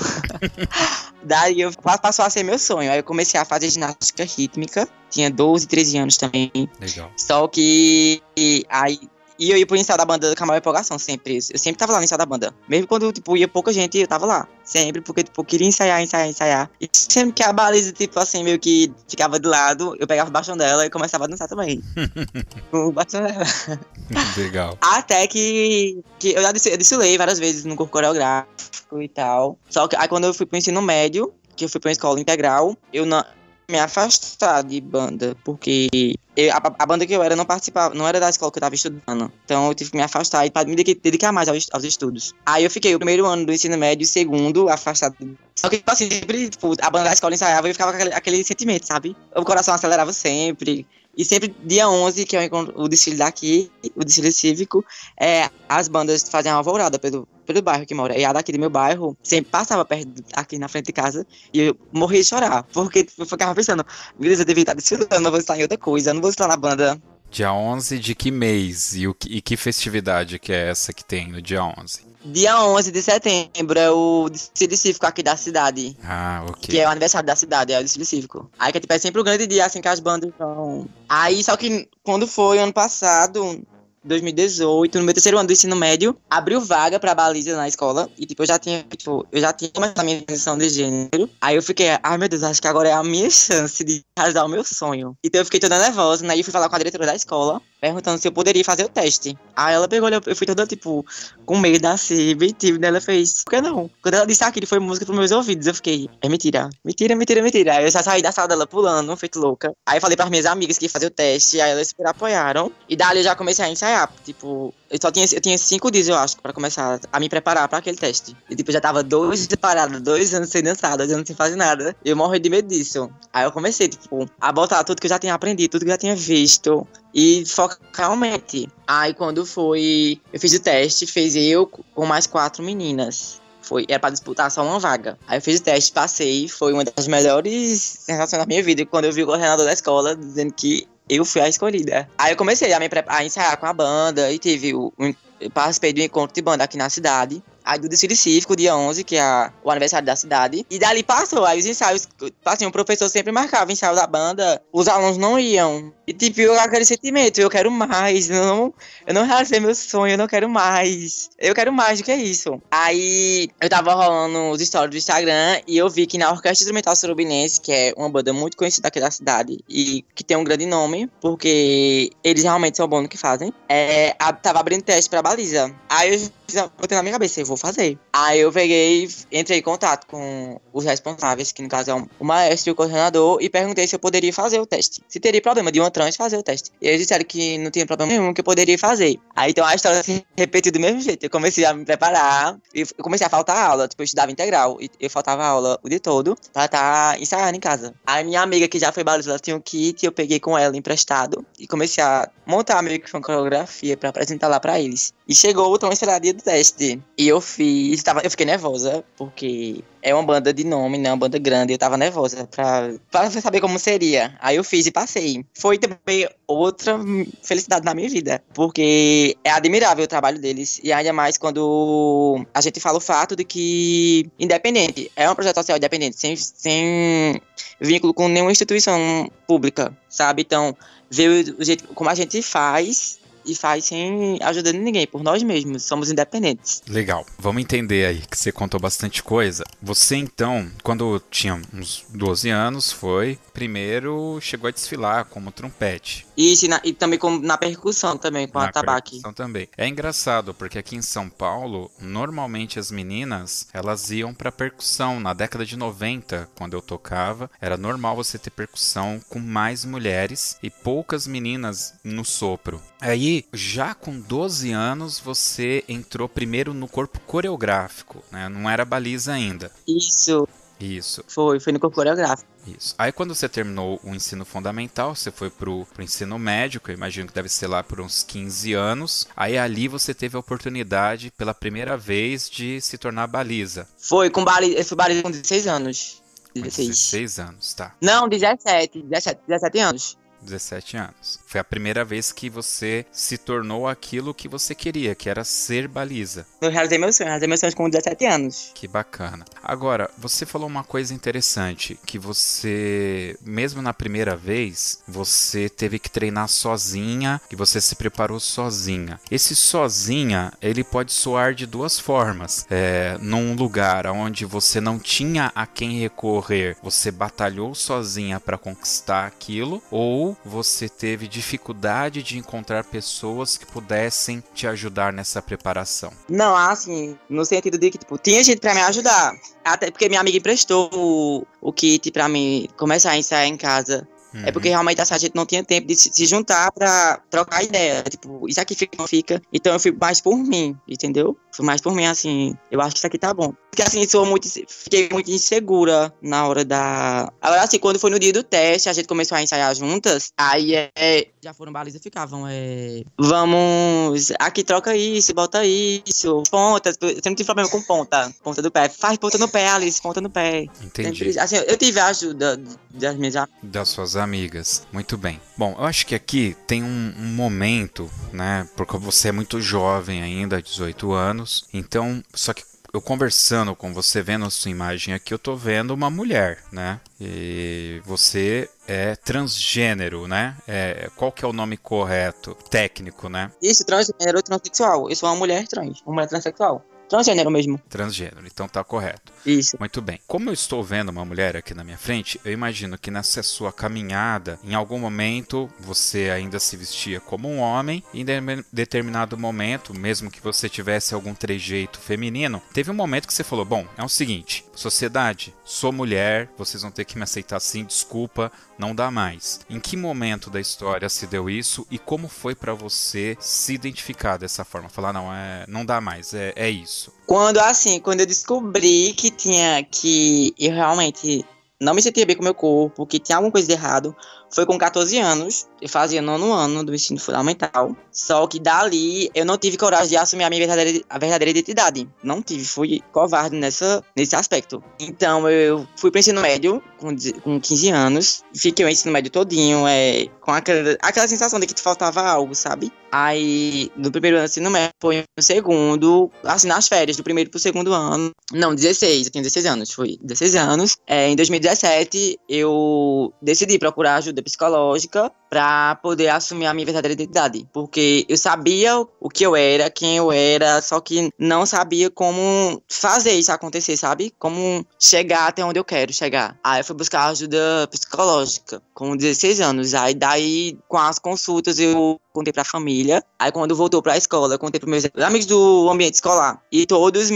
Daí 1.23 1.61
eu 1.61 1.73
passou 1.73 2.25
a 2.25 2.31
ser 2.31 2.43
meu 2.43 2.59
sonho. 2.59 2.91
Aí 2.91 2.99
eu 2.99 3.05
comecei 3.05 3.39
a 3.41 3.45
fazer 3.45 3.71
ginástica 3.71 4.25
rítmica. 4.25 4.89
Tinha 5.09 5.31
12, 5.31 5.67
13 5.67 5.99
anos 5.99 6.17
também. 6.17 6.51
Legal. 6.81 7.11
Só 7.17 7.47
que 7.49 8.23
aí 8.69 8.99
e 9.39 9.51
eu 9.51 9.57
ia 9.57 9.67
pro 9.67 9.77
ensaio 9.77 9.99
da 9.99 10.05
banda 10.05 10.35
com 10.35 10.45
a 10.45 10.47
maior 10.47 10.59
empolgação, 10.59 10.99
sempre. 10.99 11.37
Eu 11.37 11.59
sempre 11.59 11.79
tava 11.79 11.93
lá 11.93 11.99
no 11.99 12.05
ensaio 12.05 12.19
da 12.19 12.27
banda. 12.27 12.55
Mesmo 12.69 12.87
quando, 12.87 13.13
tipo, 13.13 13.37
ia 13.37 13.49
pouca 13.49 13.73
gente, 13.73 13.99
eu 13.99 14.07
tava 14.07 14.27
lá. 14.27 14.49
Sempre, 14.65 15.01
porque, 15.01 15.25
tipo, 15.25 15.41
eu 15.41 15.45
queria 15.45 15.67
ensaiar, 15.67 16.01
ensaiar, 16.03 16.29
ensaiar. 16.29 16.71
E 16.81 16.89
sempre 16.93 17.33
que 17.33 17.43
a 17.43 17.53
baliza, 17.53 17.93
tipo, 17.93 18.19
assim, 18.19 18.45
meio 18.45 18.59
que 18.59 18.93
ficava 19.09 19.39
de 19.39 19.49
lado, 19.49 19.97
eu 19.99 20.07
pegava 20.07 20.31
o 20.31 20.33
bastão 20.33 20.57
dela 20.57 20.87
e 20.87 20.91
começava 20.91 21.25
a 21.25 21.27
dançar 21.27 21.49
também. 21.49 21.83
o 22.73 22.93
bastão 22.93 23.23
dela. 23.23 23.45
Legal. 24.37 24.79
Até 24.81 25.27
que, 25.27 26.03
que 26.19 26.31
eu 26.31 26.43
já 26.43 26.53
desfilei 26.53 27.19
várias 27.19 27.39
vezes 27.39 27.65
no 27.65 27.77
corpo 27.77 27.93
coreográfico 27.93 29.03
e 29.03 29.09
tal. 29.09 29.59
Só 29.69 29.89
que 29.89 29.97
aí 29.97 30.09
quando 30.09 30.25
eu 30.25 30.35
fui 30.35 30.47
pro 30.47 30.57
ensino 30.57 30.81
médio, 30.81 31.35
que 31.57 31.65
eu 31.65 31.69
fui 31.69 31.81
pra 31.81 31.89
uma 31.89 31.93
escola 31.93 32.21
integral, 32.21 32.77
eu 32.93 33.05
não 33.05 33.25
me 33.71 33.79
afastar 33.79 34.63
de 34.63 34.81
banda, 34.81 35.37
porque 35.45 35.89
eu- 36.37 36.53
a, 36.53 36.61
a 36.79 36.87
banda 36.87 37.07
que 37.07 37.13
eu 37.13 37.23
era 37.23 37.35
não 37.37 37.45
participava, 37.45 37.95
não 37.95 38.07
era 38.07 38.21
da 38.21 38.29
escola 38.29 38.51
que 38.53 38.59
eu 38.59 38.61
tava 38.61 38.75
estudando. 38.75 39.33
Então 39.45 39.69
eu 39.69 39.75
tive 39.75 39.91
que 39.91 39.97
me 39.97 40.03
afastar 40.03 40.47
e 40.47 40.53
me 40.67 40.77
dedicar 40.77 41.33
mais 41.33 41.49
aos, 41.49 41.67
aos 41.73 41.85
estudos. 41.85 42.35
Aí 42.45 42.65
eu 42.65 42.71
fiquei 42.71 42.95
o 42.95 42.99
primeiro 42.99 43.25
ano 43.27 43.47
do 43.47 43.53
ensino 43.53 43.77
médio 43.79 44.03
e 44.03 44.07
o 44.07 44.09
segundo 44.09 44.69
afastado. 44.69 45.17
Só 45.57 45.69
que, 45.69 45.79
tipo 45.79 45.91
assim, 45.91 46.11
sempre, 46.11 46.51
tipo, 46.51 46.75
a 46.83 46.91
banda 46.91 47.05
da 47.05 47.13
escola 47.13 47.35
ensaiava 47.35 47.69
e 47.69 47.71
eu 47.71 47.75
ficava 47.75 47.93
com 47.93 47.97
aquele, 47.97 48.15
aquele 48.15 48.45
sentimento, 48.45 48.87
sabe? 48.87 49.17
O 49.35 49.45
coração 49.45 49.73
acelerava 49.75 50.13
sempre. 50.13 50.87
E 51.17 51.25
sempre, 51.25 51.55
dia 51.65 51.89
11, 51.89 52.25
que 52.25 52.37
é 52.37 52.51
o 52.75 52.89
desfile 52.89 53.17
daqui, 53.17 53.71
o 53.95 54.05
desfile 54.05 54.33
cívico, 54.33 54.85
é, 55.19 55.49
as 55.69 55.89
bandas 55.89 56.29
fazem 56.29 56.51
uma 56.51 56.59
alvorada 56.59 56.99
pelo, 56.99 57.27
pelo 57.47 57.63
bairro 57.63 57.87
que 57.87 57.95
mora. 57.95 58.19
E 58.19 58.25
a 58.25 58.33
daqui 58.33 58.53
do 58.53 58.59
meu 58.59 58.71
bairro 58.71 59.17
sempre 59.23 59.51
passava 59.51 59.85
perto, 59.85 60.09
aqui 60.35 60.59
na 60.59 60.69
frente 60.69 60.87
de 60.87 60.93
casa, 60.93 61.27
e 61.53 61.61
eu 61.61 61.77
morria 61.93 62.21
de 62.21 62.27
chorar. 62.27 62.65
Porque 62.73 63.07
eu 63.17 63.27
ficava 63.27 63.55
pensando, 63.55 63.85
Deus, 64.19 64.39
eu 64.39 64.45
devia 64.45 64.63
estar 64.63 64.75
desfilando, 64.75 65.15
eu 65.15 65.31
vou 65.31 65.41
estar 65.41 65.57
em 65.59 65.63
outra 65.63 65.79
coisa, 65.79 66.11
eu 66.11 66.15
não 66.15 66.21
vou 66.21 66.31
estar 66.31 66.49
na 66.49 66.57
banda. 66.57 67.01
Dia 67.35 67.53
11 67.53 67.99
de 67.99 68.15
que 68.15 68.31
mês? 68.31 68.95
E, 68.95 69.09
o, 69.09 69.13
que- 69.15 69.29
e 69.29 69.43
que 69.43 69.57
festividade 69.57 70.39
que 70.39 70.53
é 70.53 70.71
essa 70.71 70.93
que 70.93 71.05
tem 71.05 71.29
no 71.33 71.43
dia 71.43 71.65
11? 71.65 72.03
Dia 72.25 72.63
11 72.63 72.93
de 72.93 73.03
setembro 73.03 73.77
é 73.77 73.91
o 73.91 74.29
desfile 74.31 74.77
cívico 74.77 75.05
aqui 75.05 75.21
da 75.21 75.37
cidade. 75.37 75.97
Ah, 76.05 76.45
Que 76.61 76.71
ok. 76.77 76.81
é 76.81 76.87
o 76.87 76.91
aniversário 76.91 77.27
da 77.27 77.35
cidade, 77.35 77.73
é 77.73 77.81
o 77.81 77.83
desfile 77.83 78.05
cívico. 78.07 78.49
Aí 78.57 78.73
que 78.73 78.79
tipo, 78.79 78.93
é 78.93 78.99
sempre 79.01 79.21
o 79.21 79.25
grande 79.25 79.49
dia, 79.49 79.67
assim, 79.67 79.81
que 79.81 79.89
as 79.89 79.99
bandas 79.99 80.31
vão. 80.39 80.87
Aí, 81.09 81.43
só 81.43 81.57
que 81.57 81.89
quando 82.05 82.27
foi 82.29 82.61
ano 82.61 82.73
passado, 82.73 83.61
2018, 84.05 84.99
no 84.99 85.05
meu 85.05 85.15
terceiro 85.15 85.39
ano 85.39 85.47
do 85.47 85.53
ensino 85.53 85.75
médio, 85.75 86.17
abriu 86.29 86.61
vaga 86.61 87.01
pra 87.01 87.15
baliza 87.15 87.57
na 87.57 87.69
escola. 87.69 88.09
E 88.19 88.27
tipo, 88.27 88.43
eu 88.43 88.47
já 88.47 88.59
tinha, 88.59 88.85
tipo, 88.97 89.27
eu 89.33 89.41
já 89.41 89.53
tinha 89.53 89.71
começado 89.71 89.99
a 89.99 90.05
minha 90.05 90.23
transição 90.23 90.57
de 90.57 90.69
gênero. 90.69 91.29
Aí 91.41 91.57
eu 91.57 91.63
fiquei, 91.63 91.89
ai 92.03 92.19
meu 92.19 92.29
Deus, 92.29 92.43
acho 92.43 92.61
que 92.61 92.69
agora 92.69 92.89
é 92.89 92.93
a 92.93 93.03
minha 93.03 93.31
chance 93.31 93.83
de 93.83 94.03
realizar 94.17 94.45
o 94.45 94.49
meu 94.49 94.65
sonho. 94.65 95.17
Então 95.25 95.41
eu 95.41 95.45
fiquei 95.45 95.61
toda 95.61 95.79
nervosa, 95.79 96.25
né? 96.27 96.37
E 96.37 96.43
fui 96.43 96.53
falar 96.53 96.69
com 96.69 96.75
a 96.75 96.79
diretora 96.79 97.07
da 97.07 97.15
escola, 97.15 97.61
perguntando 97.85 98.19
se 98.19 98.27
eu 98.27 98.33
poderia 98.33 98.65
fazer 98.65 98.85
o 98.85 98.89
teste. 98.89 99.37
Aí 99.55 99.75
ela 99.75 99.87
pegou, 99.87 100.09
eu 100.09 100.35
fui 100.35 100.47
toda, 100.47 100.67
tipo, 100.67 101.05
com 101.45 101.59
medo 101.59 101.87
assim, 101.87 102.35
bem 102.35 102.51
tímida. 102.51 102.87
Ela 102.87 102.99
fez, 102.99 103.45
por 103.45 103.51
que 103.51 103.61
não? 103.61 103.91
Quando 104.03 104.15
ela 104.15 104.27
disse 104.27 104.43
aquilo, 104.43 104.67
foi 104.67 104.79
música 104.79 105.05
pros 105.05 105.19
meus 105.19 105.31
ouvidos. 105.31 105.67
Eu 105.67 105.75
fiquei, 105.75 106.09
é 106.23 106.29
mentira, 106.29 106.71
mentira, 106.83 107.15
mentira, 107.15 107.43
mentira. 107.43 107.77
Aí 107.77 107.85
eu 107.85 107.91
já 107.91 108.03
saí 108.03 108.23
da 108.23 108.33
sala 108.33 108.49
dela 108.49 108.67
pulando, 108.67 109.15
feito 109.19 109.39
louca. 109.39 109.75
Aí 109.85 110.01
falei 110.01 110.17
pras 110.17 110.31
minhas 110.31 110.47
amigas 110.47 110.79
que 110.79 110.87
ia 110.87 110.91
fazer 110.91 111.07
o 111.07 111.11
teste, 111.11 111.61
aí 111.61 111.73
elas 111.73 111.89
super 111.89 112.07
apoiaram. 112.07 112.73
E 112.89 112.97
dali 112.97 113.19
eu 113.19 113.25
já 113.25 113.37
comecei 113.37 113.63
a 113.63 113.69
ensaiar, 113.69 114.11
tipo, 114.25 114.73
eu 114.95 114.99
só 115.03 115.11
tinha, 115.11 115.27
eu 115.33 115.41
tinha 115.41 115.59
cinco 115.59 115.91
dias, 115.91 116.07
eu 116.07 116.15
acho, 116.15 116.41
pra 116.41 116.53
começar 116.53 117.01
a 117.13 117.19
me 117.19 117.29
preparar 117.29 117.69
pra 117.69 117.79
aquele 117.79 117.97
teste. 117.97 118.37
E 118.49 118.55
tipo, 118.55 118.71
já 118.71 118.81
tava 118.81 119.03
dois 119.03 119.49
dias 119.49 119.59
parada, 119.61 119.99
dois 119.99 120.33
anos 120.33 120.51
sem 120.51 120.63
dançar, 120.63 120.97
dois 120.97 121.11
anos 121.11 121.27
sem 121.27 121.35
fazer 121.35 121.57
nada. 121.57 121.97
Eu 122.05 122.15
morri 122.15 122.39
de 122.39 122.49
medo 122.49 122.69
disso. 122.69 123.11
Aí 123.33 123.45
eu 123.45 123.51
comecei, 123.51 123.89
tipo, 123.89 124.31
a 124.41 124.53
botar 124.53 124.85
tudo 124.85 125.01
que 125.01 125.09
eu 125.09 125.11
já 125.11 125.19
tinha 125.19 125.35
aprendido, 125.35 125.73
tudo 125.73 125.81
que 125.81 125.89
eu 125.89 125.95
já 125.95 125.99
tinha 125.99 126.15
visto. 126.15 126.87
E 127.13 127.45
focar 127.45 127.81
realmente. 127.93 128.69
Aí 128.87 129.13
quando 129.13 129.45
foi. 129.45 130.21
Eu 130.33 130.39
fiz 130.39 130.55
o 130.55 130.61
teste, 130.61 131.09
fez 131.09 131.35
eu 131.35 131.67
com 131.67 132.07
mais 132.07 132.29
quatro 132.29 132.63
meninas. 132.63 133.41
Foi, 133.63 133.85
era 133.89 133.99
pra 133.99 134.11
disputar 134.11 134.49
só 134.49 134.63
uma 134.65 134.79
vaga. 134.79 135.19
Aí 135.27 135.39
eu 135.39 135.43
fiz 135.43 135.59
o 135.59 135.63
teste, 135.63 135.91
passei, 135.91 136.47
foi 136.47 136.73
uma 136.73 136.85
das 136.85 137.09
melhores 137.09 137.81
sensações 137.81 138.41
da 138.43 138.47
minha 138.47 138.63
vida. 138.63 138.87
Quando 138.87 139.07
eu 139.07 139.13
vi 139.13 139.25
o 139.25 139.27
coordenador 139.27 139.65
da 139.65 139.73
escola 139.73 140.15
dizendo 140.15 140.53
que 140.53 140.87
eu 141.09 141.25
fui 141.25 141.41
a 141.41 141.49
escolhida. 141.49 142.09
Aí 142.17 142.33
eu 142.33 142.37
comecei 142.37 142.73
a 142.73 142.81
me 142.81 142.89
a 143.07 143.25
ensaiar 143.25 143.57
com 143.57 143.67
a 143.67 143.73
banda 143.73 144.31
e 144.31 144.39
tive 144.39 144.75
o. 144.75 144.93
um- 144.99 145.15
participei 145.53 145.93
do 145.93 146.01
encontro 146.01 146.35
de 146.35 146.41
banda 146.41 146.65
aqui 146.65 146.77
na 146.77 146.89
cidade. 146.89 147.43
Aí 147.65 147.79
do 147.79 147.89
desfile 147.89 148.15
cívico, 148.15 148.55
dia 148.55 148.77
11, 148.77 149.03
que 149.05 149.17
é 149.17 149.51
o 149.63 149.71
aniversário 149.71 150.07
da 150.07 150.15
cidade. 150.15 150.67
E 150.71 150.79
dali 150.79 151.03
passou, 151.03 151.45
aí 151.45 151.59
os 151.59 151.67
ensaios, 151.67 152.07
assim, 152.45 152.67
o 152.67 152.73
professor 152.73 153.09
sempre 153.09 153.33
marcava 153.33 153.73
ensaio 153.73 153.97
da 153.97 154.07
banda, 154.07 154.63
os 154.73 154.87
alunos 154.87 155.17
não 155.17 155.39
iam. 155.39 155.93
E 156.07 156.13
tipo, 156.13 156.41
eu 156.41 156.59
aquele 156.61 156.85
sentimento, 156.85 157.41
eu 157.41 157.49
quero 157.49 157.71
mais, 157.71 158.29
eu 158.29 158.45
não, 158.45 158.75
eu 159.07 159.15
não 159.15 159.25
realizei 159.25 159.59
meu 159.59 159.75
sonho, 159.75 160.13
eu 160.13 160.19
não 160.19 160.27
quero 160.27 160.49
mais. 160.49 161.31
Eu 161.39 161.55
quero 161.55 161.73
mais 161.73 161.99
do 161.99 162.05
que 162.05 162.15
isso. 162.15 162.61
Aí 162.71 163.49
eu 163.61 163.69
tava 163.71 163.95
rolando 163.95 164.51
os 164.51 164.61
stories 164.61 164.91
do 164.91 164.97
Instagram 164.97 165.61
e 165.67 165.79
eu 165.79 165.89
vi 165.89 166.07
que 166.07 166.19
na 166.19 166.31
Orquestra 166.31 166.63
Instrumental 166.65 166.95
Sorobinense, 166.95 167.61
que 167.61 167.73
é 167.73 167.95
uma 167.97 168.11
banda 168.11 168.33
muito 168.33 168.57
conhecida 168.57 168.89
aqui 168.89 169.01
da 169.01 169.11
cidade 169.11 169.59
e 169.69 170.05
que 170.15 170.23
tem 170.23 170.37
um 170.37 170.45
grande 170.45 170.67
nome, 170.67 171.11
porque 171.21 172.11
eles 172.23 172.43
realmente 172.43 172.77
são 172.77 172.87
bons 172.87 173.03
no 173.03 173.09
que 173.09 173.17
fazem, 173.17 173.53
é, 173.69 174.15
tava 174.43 174.61
abrindo 174.61 174.83
teste 174.83 175.09
pra 175.09 175.23
baliza. 175.23 175.75
Aí 175.89 176.15
eu 176.15 176.71
botei 176.79 176.97
na 176.97 177.03
minha 177.03 177.13
cabeça, 177.13 177.41
eu 177.41 177.47
vou 177.47 177.54
fazer. 177.57 177.99
Aí 178.13 178.41
eu 178.41 178.53
peguei, 178.53 179.09
entrei 179.31 179.59
em 179.59 179.63
contato 179.63 180.07
com 180.07 180.61
os 180.73 180.85
responsáveis, 180.85 181.53
que 181.53 181.63
no 181.63 181.69
caso 181.69 181.91
é 181.91 181.95
o 181.95 182.25
maestro 182.25 182.71
e 182.71 182.73
o 182.73 182.75
coordenador, 182.75 183.39
e 183.41 183.49
perguntei 183.49 183.87
se 183.87 183.95
eu 183.95 183.99
poderia 183.99 184.33
fazer 184.33 184.59
o 184.61 184.67
teste. 184.67 185.03
Se 185.09 185.21
teria 185.21 185.41
problema 185.41 185.71
de 185.71 185.81
uma 185.81 185.91
trans 185.91 186.17
fazer 186.17 186.37
o 186.37 186.43
teste. 186.43 186.71
E 186.81 186.89
eles 186.89 187.01
disseram 187.01 187.25
que 187.25 187.59
não 187.59 187.71
tinha 187.71 187.87
problema 187.87 188.13
nenhum, 188.13 188.33
que 188.33 188.41
eu 188.41 188.45
poderia 188.45 188.79
fazer. 188.79 189.17
Aí 189.35 189.51
então 189.51 189.65
a 189.65 189.75
história 189.75 190.03
se 190.03 190.25
repetiu 190.37 190.73
do 190.73 190.81
mesmo 190.81 191.01
jeito. 191.01 191.25
Eu 191.25 191.31
comecei 191.31 191.65
a 191.65 191.75
me 191.75 191.85
preparar, 191.85 192.59
e 192.75 192.85
comecei 193.03 193.27
a 193.27 193.31
faltar 193.31 193.57
aula, 193.57 193.89
tipo, 193.89 194.03
eu 194.03 194.05
estudava 194.05 194.31
integral, 194.31 194.79
e 194.81 194.91
eu 195.01 195.11
faltava 195.11 195.45
aula 195.45 195.79
o 195.83 195.89
dia 195.89 196.01
todo 196.01 196.37
pra 196.53 196.67
estar 196.67 197.15
tá 197.15 197.19
ensaiando 197.19 197.57
em 197.57 197.61
casa. 197.61 197.95
Aí 198.07 198.25
minha 198.25 198.41
amiga, 198.41 198.69
que 198.69 198.79
já 198.79 198.93
foi 198.93 199.05
baliza, 199.05 199.31
ela 199.31 199.39
tinha 199.39 199.57
um 199.57 199.61
kit, 199.61 200.05
eu 200.05 200.13
peguei 200.13 200.41
com 200.41 200.57
ela 200.57 200.77
emprestado, 200.77 201.45
e 201.59 201.67
comecei 201.67 202.03
a 202.03 202.29
montar 202.47 202.83
meio 202.83 203.01
que 203.01 203.13
uma 203.15 203.23
coreografia 203.23 203.97
pra 203.97 204.11
apresentar 204.11 204.49
lá 204.49 204.61
pra 204.61 204.81
eles. 204.81 205.13
E 205.27 205.35
chegou 205.35 205.73
o 205.73 205.79
tão 205.79 205.91
esperado 205.91 206.23
dia 206.23 206.35
do 206.35 206.43
teste. 206.43 207.01
E 207.17 207.27
eu 207.27 207.41
fiz, 207.41 208.03
tava, 208.03 208.21
eu 208.23 208.31
fiquei 208.31 208.45
nervosa, 208.45 209.03
porque 209.17 209.83
é 210.03 210.15
uma 210.15 210.23
banda 210.23 210.53
de 210.53 210.65
nome, 210.65 210.99
né? 210.99 211.11
Uma 211.11 211.17
banda 211.17 211.39
grande. 211.39 211.73
Eu 211.73 211.79
tava 211.79 211.97
nervosa 211.97 212.47
pra, 212.47 212.93
pra 213.11 213.31
saber 213.31 213.61
como 213.61 213.79
seria. 213.79 214.37
Aí 214.39 214.57
eu 214.57 214.65
fiz 214.65 214.87
e 214.87 214.91
passei. 214.91 215.45
Foi 215.55 215.79
também 215.79 216.29
outra 216.47 216.99
felicidade 217.43 217.87
na 217.87 217.95
minha 217.95 218.09
vida. 218.09 218.45
Porque 218.53 219.35
é 219.43 219.51
admirável 219.51 220.05
o 220.05 220.09
trabalho 220.09 220.39
deles. 220.39 220.79
E 220.85 220.93
ainda 220.93 221.13
mais 221.13 221.39
quando 221.39 222.45
a 222.53 222.61
gente 222.61 222.79
fala 222.79 222.99
o 222.99 223.01
fato 223.01 223.35
de 223.35 223.45
que, 223.45 224.31
independente, 224.39 225.11
é 225.17 225.29
um 225.31 225.35
projeto 225.35 225.57
social 225.57 225.79
independente, 225.79 226.19
sem, 226.19 226.37
sem 226.37 227.41
vínculo 227.81 228.13
com 228.13 228.29
nenhuma 228.29 228.53
instituição 228.53 229.31
pública, 229.47 229.97
sabe? 230.07 230.43
Então, 230.43 230.77
ver 231.11 231.55
o 231.59 231.65
jeito 231.65 231.85
como 231.95 232.11
a 232.11 232.15
gente 232.15 232.43
faz 232.43 233.19
e 233.45 233.55
faz 233.55 233.85
sem 233.87 234.39
ajudando 234.43 234.77
ninguém, 234.77 235.07
por 235.07 235.23
nós 235.23 235.43
mesmos, 235.43 235.83
somos 235.83 236.11
independentes. 236.11 236.83
Legal. 236.89 237.25
Vamos 237.39 237.63
entender 237.63 238.07
aí 238.07 238.23
que 238.31 238.39
você 238.39 238.53
contou 238.53 238.81
bastante 238.81 239.23
coisa. 239.23 239.65
Você 239.83 240.17
então, 240.17 240.71
quando 240.83 241.23
tinha 241.31 241.61
uns 241.73 242.05
12 242.11 242.51
anos, 242.51 242.93
foi 242.93 243.39
primeiro 243.53 244.39
chegou 244.41 244.69
a 244.69 244.71
desfilar 244.71 245.25
como 245.27 245.51
trompete. 245.51 246.27
Isso, 246.37 246.65
e, 246.67 246.69
na, 246.69 246.81
e 246.85 246.93
também 246.93 247.19
com, 247.19 247.39
na 247.39 247.57
percussão 247.57 248.17
também, 248.17 248.49
com 248.49 248.59
na 248.59 248.67
a 248.67 248.73
tabaque. 248.73 249.13
percussão 249.13 249.33
também. 249.33 249.69
É 249.77 249.87
engraçado, 249.87 250.53
porque 250.53 250.79
aqui 250.79 250.97
em 250.97 251.03
São 251.03 251.29
Paulo, 251.29 251.91
normalmente 252.01 252.79
as 252.79 252.91
meninas, 252.91 253.69
elas 253.73 254.11
iam 254.11 254.35
pra 254.35 254.51
percussão. 254.53 255.21
Na 255.21 255.33
década 255.33 255.65
de 255.65 255.77
90, 255.77 256.49
quando 256.57 256.75
eu 256.75 256.83
tocava, 256.83 257.51
era 257.61 257.77
normal 257.77 258.17
você 258.17 258.39
ter 258.39 258.51
percussão 258.51 259.21
com 259.29 259.39
mais 259.39 259.85
mulheres 259.85 260.57
e 260.63 260.71
poucas 260.71 261.27
meninas 261.27 261.95
no 262.03 262.25
sopro. 262.25 262.81
Aí, 263.01 263.34
já 263.53 263.95
com 263.95 264.19
12 264.21 264.73
anos, 264.73 265.19
você 265.19 265.85
entrou 265.89 266.29
primeiro 266.29 266.75
no 266.75 266.87
corpo 266.87 267.19
coreográfico, 267.21 268.23
né? 268.31 268.49
Não 268.49 268.69
era 268.69 268.85
baliza 268.85 269.33
ainda. 269.33 269.71
Isso. 269.87 270.47
Isso. 270.81 271.25
Foi, 271.29 271.61
foi 271.61 271.73
no 271.73 271.81
corpo 271.81 271.95
coreográfico. 271.95 272.49
Isso. 272.67 272.95
Aí 272.99 273.13
quando 273.13 273.35
você 273.35 273.49
terminou 273.49 274.01
o 274.03 274.15
ensino 274.15 274.45
fundamental, 274.45 275.15
você 275.15 275.31
foi 275.31 275.51
pro, 275.51 275.87
pro 275.87 276.03
ensino 276.03 276.39
médio, 276.39 276.81
que 276.81 276.91
eu 276.91 276.95
imagino 276.95 277.29
que 277.29 277.35
deve 277.35 277.49
ser 277.49 277.67
lá 277.67 277.83
por 277.83 278.01
uns 278.01 278.23
15 278.23 278.73
anos. 278.73 279.29
Aí 279.37 279.57
ali 279.57 279.87
você 279.89 280.13
teve 280.13 280.37
a 280.37 280.41
oportunidade, 280.41 281.31
pela 281.37 281.55
primeira 281.55 281.97
vez, 281.97 282.51
de 282.51 282.81
se 282.81 282.99
tornar 282.99 283.27
baliza. 283.27 283.87
Foi 283.97 284.31
com 284.31 284.45
baliza, 284.45 284.79
eu 284.79 284.85
fui 284.85 284.97
baliza 284.97 285.23
com 285.23 285.31
16 285.31 285.67
anos. 285.67 286.23
16. 286.55 286.89
16 286.89 287.39
anos, 287.39 287.75
tá. 287.75 287.95
Não, 288.01 288.29
17, 288.29 289.03
17, 289.03 289.41
17 289.47 289.79
anos. 289.81 290.17
17 290.45 290.97
anos. 290.97 291.41
Foi 291.47 291.61
a 291.61 291.65
primeira 291.65 292.05
vez 292.05 292.33
que 292.33 292.49
você 292.49 293.05
se 293.11 293.39
tornou 293.39 293.89
aquilo 293.89 294.35
que 294.35 294.49
você 294.49 294.75
queria, 294.75 295.15
que 295.15 295.29
era 295.29 295.45
ser 295.45 295.89
baliza. 295.89 296.47
Eu 296.61 296.71
realizei 296.71 296.99
meu 296.99 297.13
sonho, 297.13 297.29
realizei 297.29 297.49
meus 297.49 297.61
sonhos 297.61 297.75
com 297.75 297.89
17 297.89 298.27
anos. 298.27 298.71
Que 298.75 298.87
bacana. 298.87 299.45
Agora, 299.63 300.11
você 300.19 300.45
falou 300.47 300.69
uma 300.69 300.85
coisa 300.85 301.15
interessante, 301.15 301.99
que 302.07 302.19
você, 302.19 303.37
mesmo 303.43 303.81
na 303.83 303.95
primeira 303.95 304.37
vez, 304.37 305.01
você 305.07 305.69
teve 305.69 305.99
que 305.99 306.11
treinar 306.11 306.49
sozinha 306.49 307.41
e 307.51 307.57
você 307.57 307.81
se 307.81 307.97
preparou 307.97 308.39
sozinha. 308.39 309.21
Esse 309.31 309.57
sozinha, 309.57 310.53
ele 310.61 310.85
pode 310.85 311.13
soar 311.13 311.55
de 311.55 311.67
duas 311.67 311.99
formas. 311.99 312.67
É, 312.71 313.17
num 313.21 313.55
lugar 313.55 314.07
onde 314.07 314.45
você 314.45 314.81
não 314.81 314.99
tinha 314.99 315.51
a 315.55 315.67
quem 315.67 315.99
recorrer, 316.01 316.77
você 316.83 317.11
batalhou 317.11 317.75
sozinha 317.75 318.39
para 318.39 318.59
conquistar 318.59 319.27
aquilo, 319.27 319.83
ou 319.91 320.34
você 320.45 320.89
teve 320.89 321.29
dificuldade 321.29 322.23
de 322.23 322.39
encontrar 322.39 322.85
pessoas 322.85 323.57
que 323.57 323.67
pudessem 323.67 324.43
te 324.55 324.67
ajudar 324.67 325.13
nessa 325.13 325.43
preparação? 325.43 326.13
Não, 326.29 326.57
assim, 326.57 327.19
no 327.29 327.45
sentido 327.45 327.79
de 327.79 327.91
que, 327.91 327.99
tipo, 327.99 328.19
tinha 328.19 328.43
gente 328.43 328.61
para 328.61 328.75
me 328.75 328.81
ajudar. 328.81 329.35
Até 329.65 329.91
porque 329.91 330.09
minha 330.09 330.21
amiga 330.21 330.39
emprestou 330.39 330.91
o, 330.93 331.47
o 331.61 331.73
kit 331.73 332.11
para 332.11 332.29
mim 332.29 332.69
começar 332.77 333.11
a 333.11 333.17
ensaiar 333.17 333.47
em 333.47 333.57
casa. 333.57 334.07
Uhum. 334.35 334.43
É 334.47 334.53
porque 334.53 334.69
realmente 334.69 335.01
assim, 335.01 335.15
a 335.15 335.19
gente 335.19 335.35
não 335.35 335.47
tinha 335.47 335.63
tempo 335.63 335.87
de 335.87 335.95
se 335.95 336.27
juntar 336.27 336.73
pra 336.73 337.21
trocar 337.31 337.63
ideia. 337.63 338.03
Tipo, 338.03 338.49
isso 338.49 338.61
aqui 338.61 338.75
fica, 338.75 338.97
não 338.99 339.07
fica. 339.07 339.41
Então 339.53 339.73
eu 339.73 339.81
fui 339.81 339.93
mais 339.93 340.21
por 340.21 340.37
mim, 340.37 340.77
entendeu? 340.89 341.37
Fui 341.53 341.65
mais 341.65 341.81
por 341.81 341.95
mim, 341.95 342.07
assim. 342.07 342.55
Eu 342.71 342.81
acho 342.81 342.93
que 342.93 342.99
isso 342.99 343.07
aqui 343.07 343.19
tá 343.19 343.33
bom. 343.33 343.55
Porque 343.71 343.83
assim, 343.83 344.07
sou 344.09 344.25
muito, 344.27 344.49
fiquei 344.69 345.09
muito 345.11 345.31
insegura 345.31 346.13
na 346.23 346.47
hora 346.47 346.65
da. 346.65 347.33
Agora, 347.41 347.63
assim, 347.63 347.79
quando 347.79 347.99
foi 347.99 348.11
no 348.11 348.19
dia 348.19 348.33
do 348.33 348.43
teste, 348.43 348.89
a 348.89 348.93
gente 348.93 349.07
começou 349.07 349.37
a 349.37 349.43
ensaiar 349.43 349.75
juntas. 349.75 350.33
Aí 350.37 350.75
é. 350.75 351.29
Já 351.43 351.53
foram 351.53 351.73
balizas 351.73 352.01
ficavam, 352.03 352.47
é. 352.49 353.03
Vamos. 353.19 354.33
Aqui 354.39 354.63
troca 354.63 354.97
isso, 354.97 355.35
bota 355.35 355.65
isso. 355.65 356.43
Pontas. 356.51 356.97
Eu 357.01 357.15
não 357.25 357.35
tive 357.35 357.45
problema 357.45 357.69
com 357.69 357.83
ponta. 357.83 358.33
Ponta 358.43 358.63
do 358.63 358.71
pé. 358.71 358.89
Faz 358.89 359.19
ponta 359.19 359.39
no 359.39 359.49
pé, 359.49 359.69
Alice, 359.69 360.01
ponta 360.01 360.21
no 360.21 360.31
pé. 360.31 360.67
Entendi. 360.83 361.39
Assim, 361.39 361.57
eu 361.57 361.77
tive 361.77 361.99
a 362.01 362.07
ajuda 362.07 362.61
das 362.91 363.17
minhas 363.17 363.35
Das 363.63 363.89
suas 363.89 364.17
amigas. 364.25 364.87
Muito 364.93 365.17
bem. 365.17 365.41
Bom, 365.57 365.75
eu 365.79 365.85
acho 365.85 366.07
que 366.07 366.15
aqui 366.15 366.57
tem 366.67 366.83
um, 366.83 367.15
um, 367.19 367.35
momento, 367.35 368.11
né? 368.33 368.69
Porque 368.77 368.97
você 368.97 369.29
é 369.29 369.33
muito 369.33 369.61
jovem 369.61 370.23
ainda, 370.23 370.63
18 370.63 371.13
anos. 371.13 371.69
Então, 371.73 372.23
só 372.35 372.53
que 372.53 372.65
eu 372.95 373.03
conversando 373.03 373.75
com 373.75 373.93
você, 373.93 374.23
vendo 374.23 374.45
a 374.45 374.51
sua 374.51 374.71
imagem 374.71 375.15
aqui, 375.15 375.35
eu 375.35 375.39
tô 375.39 375.57
vendo 375.57 375.91
uma 375.91 376.09
mulher, 376.09 376.63
né? 376.71 377.01
E 377.21 378.01
você 378.05 378.71
é 378.87 379.17
transgênero, 379.17 380.29
né? 380.29 380.57
É, 380.69 381.11
qual 381.17 381.33
que 381.33 381.45
é 381.45 381.49
o 381.49 381.53
nome 381.53 381.77
correto, 381.77 382.55
técnico, 382.71 383.29
né? 383.29 383.51
Isso, 383.61 383.85
transgênero 383.85 384.41
transexual. 384.43 385.11
Eu 385.11 385.17
sou 385.17 385.29
uma 385.29 385.35
mulher 385.35 385.67
trans, 385.67 386.01
uma 386.07 386.15
mulher 386.15 386.29
transexual. 386.29 386.85
Transgênero 387.09 387.51
mesmo. 387.51 387.81
Transgênero, 387.89 388.47
então 388.47 388.69
tá 388.69 388.83
correto. 388.85 389.33
Isso. 389.45 389.77
Muito 389.79 390.01
bem. 390.01 390.21
Como 390.27 390.49
eu 390.49 390.55
estou 390.55 390.83
vendo 390.83 391.11
uma 391.11 391.25
mulher 391.25 391.57
aqui 391.57 391.75
na 391.75 391.85
minha 391.85 391.99
frente, 391.99 392.41
eu 392.45 392.53
imagino 392.53 392.99
que 392.99 393.11
nessa 393.11 393.43
sua 393.43 393.73
caminhada, 393.73 394.59
em 394.65 394.75
algum 394.75 394.99
momento 394.99 395.71
você 395.79 396.31
ainda 396.31 396.59
se 396.59 396.77
vestia 396.77 397.21
como 397.21 397.49
um 397.49 397.59
homem, 397.59 398.03
e 398.13 398.21
em 398.21 398.25
de 398.25 398.65
determinado 398.73 399.37
momento, 399.37 399.95
mesmo 399.95 400.31
que 400.31 400.41
você 400.41 400.69
tivesse 400.69 401.15
algum 401.15 401.35
trejeito 401.35 401.99
feminino, 401.99 402.63
teve 402.73 402.91
um 402.91 402.95
momento 402.95 403.27
que 403.27 403.35
você 403.35 403.45
falou: 403.45 403.65
Bom, 403.65 403.87
é 403.97 404.03
o 404.03 404.09
seguinte, 404.09 404.65
sociedade, 404.75 405.55
sou 405.65 405.93
mulher, 405.93 406.49
vocês 406.57 406.83
vão 406.83 406.91
ter 406.91 407.05
que 407.05 407.17
me 407.17 407.25
aceitar 407.25 407.57
assim, 407.57 407.85
desculpa, 407.85 408.51
não 408.79 408.95
dá 408.95 409.11
mais. 409.11 409.61
Em 409.69 409.81
que 409.81 409.97
momento 409.97 410.51
da 410.51 410.61
história 410.61 411.09
se 411.09 411.27
deu 411.27 411.49
isso 411.49 411.87
e 411.91 411.99
como 411.99 412.29
foi 412.29 412.55
para 412.55 412.75
você 412.75 413.37
se 413.41 413.75
identificar 413.75 414.37
dessa 414.37 414.65
forma? 414.65 414.89
Falar, 414.89 415.13
não, 415.13 415.33
é, 415.33 415.65
não 415.69 415.85
dá 415.85 416.01
mais, 416.01 416.35
é, 416.35 416.53
é 416.57 416.69
isso. 416.69 417.13
Quando 417.27 417.59
assim, 417.59 417.99
quando 418.01 418.21
eu 418.21 418.27
descobri 418.27 419.13
que 419.15 419.31
tinha 419.31 419.83
que 419.83 420.55
eu 420.59 420.73
realmente 420.73 421.45
não 421.81 421.95
me 421.95 422.03
sentia 422.03 422.27
bem 422.27 422.37
com 422.37 422.43
meu 422.43 422.55
corpo, 422.55 423.07
que 423.07 423.19
tinha 423.19 423.37
alguma 423.37 423.53
coisa 423.53 423.67
de 423.67 423.73
errado, 423.73 424.15
foi 424.55 424.65
com 424.65 424.79
14 424.79 425.19
anos, 425.19 425.67
eu 425.83 425.89
fazia 425.89 426.23
nono 426.23 426.53
ano 426.53 426.85
do 426.85 426.95
ensino 426.95 427.19
fundamental. 427.19 427.97
Só 428.13 428.47
que 428.47 428.61
dali 428.61 429.29
eu 429.35 429.45
não 429.45 429.59
tive 429.59 429.77
coragem 429.77 430.11
de 430.11 430.17
assumir 430.17 430.45
a 430.45 430.51
minha 430.51 430.67
verdadeira, 430.67 431.05
a 431.11 431.19
verdadeira 431.19 431.51
identidade. 431.51 432.09
Não 432.23 432.41
tive, 432.41 432.65
fui 432.65 433.01
covarde 433.13 433.57
nessa, 433.57 434.03
nesse 434.17 434.37
aspecto. 434.37 434.83
Então 435.01 435.49
eu 435.51 435.87
fui 435.97 436.11
pro 436.11 436.21
ensino 436.21 436.41
médio 436.41 436.83
com, 436.99 437.15
com 437.43 437.61
15 437.61 437.91
anos, 437.91 438.45
fiquei 438.55 438.85
o 438.85 438.89
ensino 438.89 439.13
médio 439.13 439.31
todinho, 439.31 439.87
é, 439.87 440.27
com 440.41 440.53
aquela, 440.53 440.97
aquela 441.03 441.27
sensação 441.27 441.59
de 441.59 441.67
que 441.67 441.75
te 441.75 441.83
faltava 441.83 442.23
algo, 442.23 442.55
sabe? 442.55 442.93
Aí, 443.11 443.93
no 443.97 444.11
primeiro 444.11 444.39
ano 444.39 444.47
do 444.47 444.51
ensino 444.51 444.71
médio, 444.71 444.93
foi 445.01 445.23
no 445.37 445.43
segundo, 445.43 446.31
assim, 446.43 446.67
nas 446.67 446.89
férias, 446.89 447.17
do 447.17 447.23
primeiro 447.23 447.49
pro 447.49 447.61
segundo 447.61 447.93
ano. 447.93 448.33
Não, 448.53 448.75
16, 448.75 449.27
eu 449.27 449.33
tinha 449.33 449.43
16 449.43 449.67
anos, 449.67 449.93
foi 449.93 450.19
16 450.21 450.57
anos. 450.57 450.97
É, 451.07 451.29
em 451.29 451.37
2017, 451.37 452.39
eu 452.49 453.33
decidi 453.41 453.79
procurar 453.79 454.17
ajuda 454.17 454.43
psicológica 454.45 455.33
para 455.49 455.95
poder 455.97 456.29
assumir 456.29 456.67
a 456.67 456.75
minha 456.75 456.85
verdadeira 456.85 457.13
identidade. 457.13 457.67
Porque 457.73 458.27
eu 458.29 458.37
sabia 458.37 458.99
o 459.21 459.29
que 459.29 459.45
eu 459.45 459.55
era, 459.55 459.89
quem 459.89 460.17
eu 460.17 460.33
era, 460.33 460.83
só 460.83 461.01
que 461.01 461.31
não 461.39 461.65
sabia 461.65 462.11
como 462.11 462.83
fazer 462.89 463.33
isso 463.33 463.53
acontecer, 463.53 463.97
sabe? 463.97 464.33
Como 464.39 464.85
chegar 464.99 465.49
até 465.49 465.65
onde 465.65 465.79
eu 465.79 465.85
quero 465.85 466.13
chegar. 466.13 466.59
Aí 466.63 466.81
eu 466.81 466.85
fui 466.85 466.97
buscar 466.97 467.27
ajuda 467.27 467.89
psicológica 467.91 468.83
com 468.93 469.17
16 469.17 469.61
anos. 469.61 469.95
Aí 469.95 470.15
daí, 470.15 470.77
com 470.89 470.99
as 470.99 471.19
consultas, 471.19 471.79
eu 471.79 472.21
contei 472.33 472.53
pra 472.53 472.65
família. 472.65 473.23
Aí 473.39 473.53
quando 473.53 473.77
voltou 473.77 474.03
pra 474.03 474.17
escola, 474.17 474.55
eu 474.55 474.59
contei 474.59 474.81
pros 474.81 474.91
meus 474.91 475.05
amigos 475.25 475.47
do 475.47 475.89
ambiente 475.89 476.15
escolar. 476.15 476.61
E 476.71 476.85
todos 476.85 477.31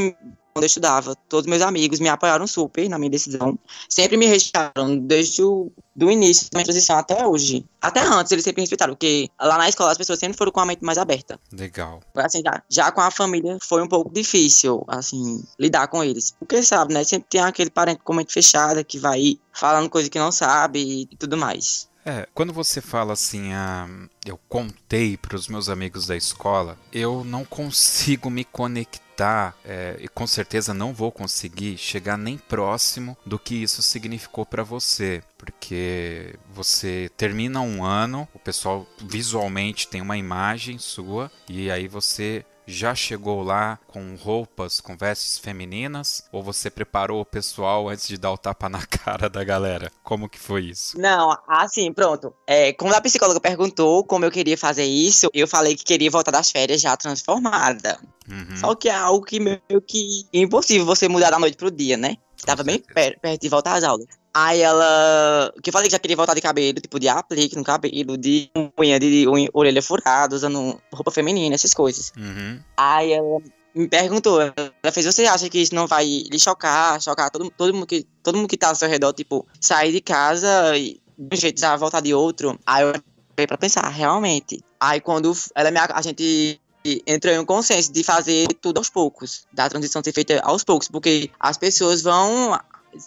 quando 0.58 0.64
eu 0.64 0.66
estudava, 0.66 1.14
todos 1.28 1.46
meus 1.46 1.62
amigos 1.62 2.00
me 2.00 2.08
apoiaram 2.08 2.46
super 2.46 2.88
na 2.88 2.98
minha 2.98 3.10
decisão. 3.10 3.56
Sempre 3.88 4.16
me 4.16 4.26
respeitaram, 4.26 4.98
desde 4.98 5.42
o 5.42 5.70
do 5.94 6.10
início 6.10 6.48
da 6.50 6.58
minha 6.58 6.64
transição 6.64 6.96
até 6.96 7.26
hoje. 7.26 7.64
Até 7.80 8.00
antes, 8.00 8.30
eles 8.30 8.44
sempre 8.44 8.60
me 8.60 8.62
respeitaram, 8.62 8.94
porque 8.94 9.28
lá 9.40 9.58
na 9.58 9.68
escola 9.68 9.92
as 9.92 9.98
pessoas 9.98 10.18
sempre 10.18 10.36
foram 10.36 10.52
com 10.52 10.60
a 10.60 10.66
mente 10.66 10.84
mais 10.84 10.98
aberta. 10.98 11.38
Legal. 11.52 12.00
Assim, 12.16 12.40
já, 12.44 12.62
já 12.68 12.92
com 12.92 13.00
a 13.00 13.10
família 13.10 13.58
foi 13.60 13.82
um 13.82 13.88
pouco 13.88 14.12
difícil, 14.12 14.84
assim, 14.88 15.42
lidar 15.58 15.88
com 15.88 16.02
eles. 16.02 16.34
Porque, 16.38 16.62
sabe, 16.62 16.94
né, 16.94 17.04
sempre 17.04 17.28
tem 17.30 17.40
aquele 17.40 17.70
parente 17.70 18.00
com 18.02 18.12
a 18.12 18.16
mente 18.16 18.32
fechada 18.32 18.82
que 18.82 18.98
vai 18.98 19.38
falando 19.52 19.90
coisa 19.90 20.10
que 20.10 20.18
não 20.18 20.30
sabe 20.30 21.08
e 21.10 21.16
tudo 21.16 21.36
mais. 21.36 21.87
É, 22.08 22.26
quando 22.32 22.54
você 22.54 22.80
fala 22.80 23.12
assim, 23.12 23.52
ah, 23.52 23.86
eu 24.24 24.40
contei 24.48 25.14
para 25.18 25.36
os 25.36 25.46
meus 25.46 25.68
amigos 25.68 26.06
da 26.06 26.16
escola, 26.16 26.78
eu 26.90 27.22
não 27.22 27.44
consigo 27.44 28.30
me 28.30 28.44
conectar 28.44 29.54
é, 29.62 29.94
e 30.00 30.08
com 30.08 30.26
certeza 30.26 30.72
não 30.72 30.94
vou 30.94 31.12
conseguir 31.12 31.76
chegar 31.76 32.16
nem 32.16 32.38
próximo 32.38 33.14
do 33.26 33.38
que 33.38 33.56
isso 33.56 33.82
significou 33.82 34.46
para 34.46 34.62
você, 34.62 35.22
porque 35.36 36.34
você 36.50 37.10
termina 37.14 37.60
um 37.60 37.84
ano, 37.84 38.26
o 38.32 38.38
pessoal 38.38 38.86
visualmente 39.04 39.86
tem 39.86 40.00
uma 40.00 40.16
imagem 40.16 40.78
sua 40.78 41.30
e 41.46 41.70
aí 41.70 41.88
você 41.88 42.42
já 42.68 42.94
chegou 42.94 43.42
lá 43.42 43.78
com 43.86 44.14
roupas, 44.14 44.80
com 44.80 44.96
vestes 44.96 45.38
femininas? 45.38 46.22
Ou 46.30 46.42
você 46.42 46.70
preparou 46.70 47.20
o 47.20 47.24
pessoal 47.24 47.88
antes 47.88 48.06
de 48.06 48.18
dar 48.18 48.30
o 48.30 48.38
tapa 48.38 48.68
na 48.68 48.84
cara 48.86 49.28
da 49.28 49.42
galera? 49.42 49.90
Como 50.04 50.28
que 50.28 50.38
foi 50.38 50.66
isso? 50.66 51.00
Não, 51.00 51.36
assim, 51.48 51.92
pronto. 51.92 52.32
É, 52.46 52.72
quando 52.74 52.94
a 52.94 53.00
psicóloga 53.00 53.40
perguntou 53.40 54.04
como 54.04 54.24
eu 54.24 54.30
queria 54.30 54.58
fazer 54.58 54.84
isso, 54.84 55.28
eu 55.32 55.48
falei 55.48 55.74
que 55.74 55.84
queria 55.84 56.10
voltar 56.10 56.30
das 56.30 56.50
férias 56.50 56.80
já 56.80 56.96
transformada. 56.96 57.98
Uhum. 58.28 58.56
Só 58.56 58.74
que 58.74 58.88
é 58.88 58.94
algo 58.94 59.24
que 59.24 59.40
meio 59.40 59.80
que 59.86 60.26
impossível 60.32 60.84
você 60.84 61.08
mudar 61.08 61.30
da 61.30 61.38
noite 61.38 61.56
pro 61.56 61.70
dia, 61.70 61.96
né? 61.96 62.16
Tava 62.44 62.62
bem 62.62 62.78
perto 62.78 63.40
de 63.40 63.48
voltar 63.48 63.74
às 63.74 63.84
aulas. 63.84 64.06
Aí 64.32 64.60
ela. 64.60 65.52
Que 65.62 65.70
eu 65.70 65.72
falei 65.72 65.88
que 65.88 65.92
já 65.92 65.98
queria 65.98 66.16
voltar 66.16 66.34
de 66.34 66.40
cabelo, 66.40 66.80
tipo, 66.80 67.00
de 67.00 67.08
aplique 67.08 67.56
no 67.56 67.64
cabelo, 67.64 68.16
de 68.16 68.50
unha, 68.78 68.98
de 68.98 69.28
unha, 69.28 69.48
orelha 69.52 69.82
furada, 69.82 70.36
usando 70.36 70.80
roupa 70.92 71.10
feminina, 71.10 71.54
essas 71.54 71.74
coisas. 71.74 72.12
Uhum. 72.16 72.60
Aí 72.76 73.12
ela 73.12 73.40
me 73.74 73.88
perguntou, 73.88 74.40
ela 74.40 74.92
fez, 74.92 75.06
você 75.06 75.26
acha 75.26 75.48
que 75.48 75.58
isso 75.58 75.74
não 75.74 75.86
vai 75.86 76.04
lhe 76.04 76.38
chocar, 76.38 77.00
chocar 77.00 77.30
todo, 77.30 77.50
todo, 77.50 77.72
mundo, 77.72 77.86
que, 77.86 78.06
todo 78.22 78.36
mundo 78.36 78.48
que 78.48 78.56
tá 78.56 78.68
ao 78.68 78.74
seu 78.74 78.88
redor, 78.88 79.12
tipo, 79.12 79.46
sair 79.60 79.92
de 79.92 80.00
casa 80.00 80.76
e 80.76 81.00
de 81.16 81.36
um 81.36 81.40
jeito 81.40 81.60
já 81.60 81.76
voltar 81.76 82.00
de 82.00 82.14
outro? 82.14 82.58
Aí 82.66 82.82
eu 82.84 82.92
peguei 83.34 83.46
pra 83.46 83.58
pensar, 83.58 83.88
realmente. 83.88 84.62
Aí 84.80 85.00
quando 85.00 85.32
ela 85.54 85.70
me, 85.70 85.78
a 85.78 86.02
gente 86.02 86.60
entrou 87.06 87.34
em 87.34 87.38
um 87.38 87.44
consenso 87.44 87.92
de 87.92 88.02
fazer 88.02 88.46
tudo 88.60 88.78
aos 88.78 88.88
poucos, 88.88 89.46
da 89.52 89.68
transição 89.68 90.02
ser 90.02 90.12
feita 90.12 90.40
aos 90.42 90.64
poucos, 90.64 90.88
porque 90.88 91.30
as 91.38 91.56
pessoas 91.56 92.02
vão 92.02 92.58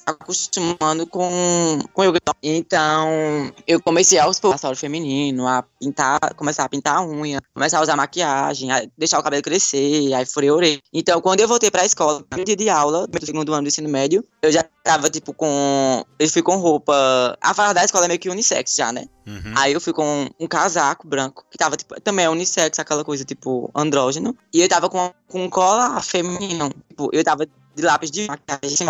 acostumando 0.06 1.06
com, 1.08 1.80
com 1.94 2.04
yoga. 2.04 2.20
Então, 2.42 3.52
eu 3.68 3.82
comecei 3.82 4.20
aos 4.20 4.40
poucos 4.40 4.64
a 4.64 4.76
feminino, 4.76 5.48
a 5.48 5.64
pintar, 5.80 6.34
começar 6.36 6.64
a 6.64 6.70
pintar 6.70 6.98
a 6.98 7.06
unha, 7.06 7.40
começar 7.54 7.80
a 7.80 7.82
usar 7.82 7.96
maquiagem, 7.96 8.72
a 8.72 8.84
deixar 8.98 9.20
o 9.20 9.24
cabelo 9.24 9.44
crescer, 9.44 10.14
aí 10.14 10.26
furei 10.26 10.52
orelha. 10.52 10.80
Então, 10.94 11.22
quando 11.22 11.40
eu 11.40 11.48
voltei 11.48 11.70
pra 11.70 11.86
escola, 11.86 12.24
no 12.36 12.46
dia 12.46 12.56
de 12.56 12.70
aula, 12.70 13.08
no 13.08 13.26
segundo 13.26 13.54
ano 13.54 13.64
do 13.64 13.68
ensino 13.68 13.90
médio, 13.90 14.24
eu 14.42 14.52
já 14.52 14.64
tava, 14.84 15.10
tipo, 15.10 15.34
com. 15.34 16.04
Eu 16.20 16.30
fui 16.30 16.42
com 16.42 16.58
roupa. 16.58 17.38
A 17.42 17.54
farda 17.54 17.76
da 17.76 17.86
escola 17.86 18.06
é 18.06 18.08
meio 18.08 18.20
que 18.20 18.30
unissex 18.30 18.76
já, 18.76 18.92
né? 18.92 19.06
Uhum. 19.28 19.54
Aí 19.56 19.74
eu 19.74 19.82
fui 19.82 19.94
com 19.94 20.28
um 20.40 20.48
casaco 20.48 21.08
branco, 21.08 21.46
que 21.50 21.58
tava, 21.58 21.78
tipo, 21.78 22.00
também 22.02 22.26
é 22.26 22.30
unissex, 22.30 22.80
aquela 22.80 23.04
coisa, 23.04 23.24
tipo, 23.24 23.70
andrógeno. 23.76 24.36
E 24.54 24.62
eu 24.62 24.70
tava 24.70 24.90
com, 24.90 25.12
com 25.28 25.44
um 25.46 25.50
colar 25.50 26.02
feminino. 26.02 26.70
Tipo, 26.90 27.10
eu 27.14 27.24
tava 27.24 27.46
de 27.46 27.84
lápis 27.84 28.12
de 28.12 28.28
maquiagem, 28.28 28.86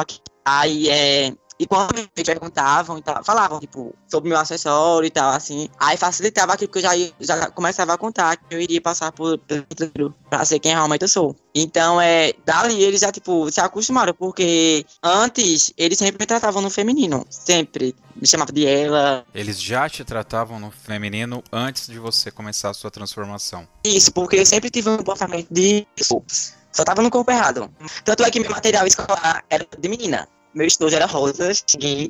Aí 0.45 0.89
é. 0.89 1.34
E 1.60 1.67
quando 1.67 1.93
me 1.93 2.08
perguntavam 2.23 2.97
e 2.97 3.04
tal, 3.04 3.23
falavam, 3.23 3.60
tipo, 3.60 3.93
sobre 4.08 4.30
meu 4.30 4.39
acessório 4.39 5.06
e 5.06 5.12
tal, 5.12 5.32
assim. 5.32 5.69
Aí 5.80 5.95
facilitava 5.95 6.54
aquilo, 6.54 6.69
porque 6.69 6.80
eu 6.80 6.89
já, 6.89 6.95
ia, 6.95 7.13
já 7.19 7.51
começava 7.51 7.93
a 7.93 7.97
contar 7.99 8.36
que 8.36 8.56
eu 8.56 8.60
iria 8.60 8.82
passar 8.82 9.12
por, 9.12 9.38
por 9.38 10.15
pra 10.27 10.43
ser 10.43 10.58
quem 10.58 10.71
realmente 10.71 11.04
eu 11.04 11.08
sou. 11.08 11.36
Então, 11.54 12.01
é, 12.01 12.34
dali 12.43 12.82
eles 12.82 13.01
já, 13.01 13.12
tipo, 13.12 13.51
se 13.51 13.62
acostumaram, 13.62 14.12
porque 14.12 14.84
antes 15.04 15.71
eles 15.77 15.99
sempre 15.99 16.17
me 16.19 16.25
tratavam 16.25 16.63
no 16.63 16.69
feminino. 16.71 17.27
Sempre. 17.30 17.95
Me 18.15 18.27
chamavam 18.27 18.56
de 18.56 18.65
ela. 18.65 19.23
Eles 19.32 19.62
já 19.62 19.88
te 19.88 20.04
tratavam 20.04 20.60
no 20.60 20.71
feminino 20.71 21.43
antes 21.51 21.86
de 21.86 21.99
você 21.99 22.32
começar 22.32 22.71
a 22.71 22.73
sua 22.73 22.89
transformação. 22.89 23.67
Isso, 23.84 24.12
porque 24.12 24.38
eu 24.38 24.45
sempre 24.47 24.71
tive 24.71 24.89
um 24.89 24.97
comportamento 24.97 25.47
de. 25.51 25.86
Só 26.71 26.84
tava 26.84 27.01
no 27.01 27.10
corpo 27.10 27.31
errado. 27.31 27.69
Tanto 28.03 28.23
é 28.23 28.31
que 28.31 28.39
meu 28.39 28.51
material 28.51 28.88
escolar 28.88 29.43
era 29.49 29.65
de 29.77 29.89
menina. 29.89 30.27
Meu 30.53 30.67
estojo 30.67 30.95
era 30.95 31.05
rosa, 31.05 31.49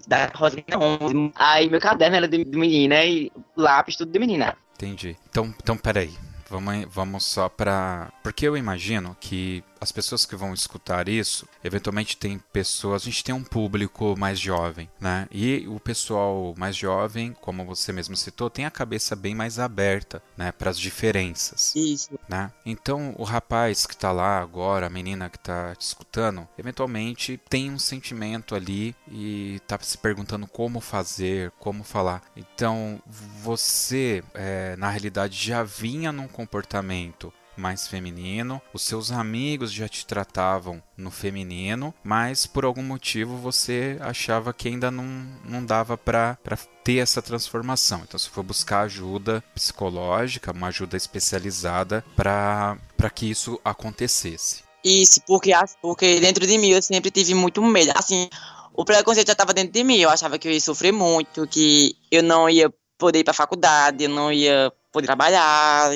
da 0.07 0.31
rosa 0.33 0.57
11. 0.73 1.31
Aí 1.35 1.69
meu 1.69 1.79
caderno 1.79 2.17
era 2.17 2.27
de 2.27 2.43
menina 2.45 3.03
e 3.03 3.31
lápis 3.55 3.95
tudo 3.95 4.11
de 4.11 4.19
menina. 4.19 4.55
Entendi. 4.75 5.15
Então, 5.29 5.53
então 5.61 5.77
peraí. 5.77 6.11
Vamos, 6.49 6.85
vamos 6.89 7.23
só 7.23 7.47
para. 7.47 8.11
Porque 8.23 8.47
eu 8.47 8.57
imagino 8.57 9.15
que 9.19 9.63
as 9.81 9.91
pessoas 9.91 10.27
que 10.27 10.35
vão 10.35 10.53
escutar 10.53 11.09
isso, 11.09 11.47
eventualmente 11.63 12.15
tem 12.15 12.37
pessoas, 12.53 13.01
a 13.01 13.05
gente 13.05 13.23
tem 13.23 13.33
um 13.33 13.43
público 13.43 14.15
mais 14.15 14.39
jovem, 14.39 14.87
né? 14.99 15.27
E 15.31 15.67
o 15.67 15.79
pessoal 15.79 16.53
mais 16.55 16.75
jovem, 16.75 17.35
como 17.41 17.65
você 17.65 17.91
mesmo 17.91 18.15
citou, 18.15 18.47
tem 18.47 18.65
a 18.65 18.71
cabeça 18.71 19.15
bem 19.15 19.33
mais 19.33 19.57
aberta, 19.57 20.21
né, 20.37 20.51
para 20.51 20.69
as 20.69 20.79
diferenças. 20.79 21.75
Isso. 21.75 22.11
Né? 22.29 22.51
Então, 22.63 23.15
o 23.17 23.23
rapaz 23.23 23.87
que 23.87 23.97
tá 23.97 24.11
lá 24.11 24.39
agora, 24.39 24.85
a 24.85 24.89
menina 24.89 25.29
que 25.29 25.39
tá 25.39 25.73
te 25.75 25.81
escutando, 25.81 26.47
eventualmente 26.57 27.41
tem 27.49 27.71
um 27.71 27.79
sentimento 27.79 28.53
ali 28.53 28.95
e 29.09 29.59
tá 29.67 29.79
se 29.81 29.97
perguntando 29.97 30.45
como 30.45 30.79
fazer, 30.79 31.51
como 31.59 31.83
falar. 31.83 32.21
Então, 32.35 33.01
você, 33.41 34.23
é, 34.35 34.75
na 34.75 34.89
realidade, 34.89 35.35
já 35.43 35.63
vinha 35.63 36.11
num 36.11 36.27
comportamento 36.27 37.33
mais 37.57 37.87
feminino, 37.87 38.61
os 38.73 38.81
seus 38.81 39.11
amigos 39.11 39.71
já 39.71 39.87
te 39.87 40.05
tratavam 40.05 40.81
no 40.97 41.11
feminino, 41.11 41.93
mas 42.03 42.45
por 42.45 42.65
algum 42.65 42.83
motivo 42.83 43.37
você 43.37 43.97
achava 43.99 44.53
que 44.53 44.67
ainda 44.67 44.91
não, 44.91 45.03
não 45.43 45.65
dava 45.65 45.97
para 45.97 46.37
ter 46.83 46.97
essa 46.97 47.21
transformação. 47.21 48.01
Então 48.03 48.19
você 48.19 48.29
foi 48.29 48.43
buscar 48.43 48.81
ajuda 48.81 49.43
psicológica, 49.53 50.51
uma 50.51 50.67
ajuda 50.67 50.97
especializada 50.97 52.03
para 52.15 52.77
que 53.13 53.29
isso 53.29 53.59
acontecesse. 53.63 54.63
Isso, 54.83 55.21
porque, 55.27 55.51
porque 55.81 56.19
dentro 56.19 56.45
de 56.45 56.57
mim 56.57 56.69
eu 56.69 56.81
sempre 56.81 57.11
tive 57.11 57.33
muito 57.35 57.61
medo. 57.61 57.91
Assim, 57.95 58.27
o 58.73 58.83
preconceito 58.83 59.27
já 59.27 59.33
estava 59.33 59.53
dentro 59.53 59.71
de 59.71 59.83
mim. 59.83 59.97
Eu 59.97 60.09
achava 60.09 60.39
que 60.39 60.47
eu 60.47 60.51
ia 60.51 60.61
sofrer 60.61 60.91
muito, 60.91 61.47
que 61.47 61.95
eu 62.09 62.23
não 62.23 62.49
ia 62.49 62.73
poder 62.97 63.19
ir 63.19 63.23
para 63.23 63.33
faculdade, 63.33 64.03
eu 64.03 64.09
não 64.09 64.31
ia 64.31 64.71
poder 64.91 65.07
trabalhar 65.07 65.91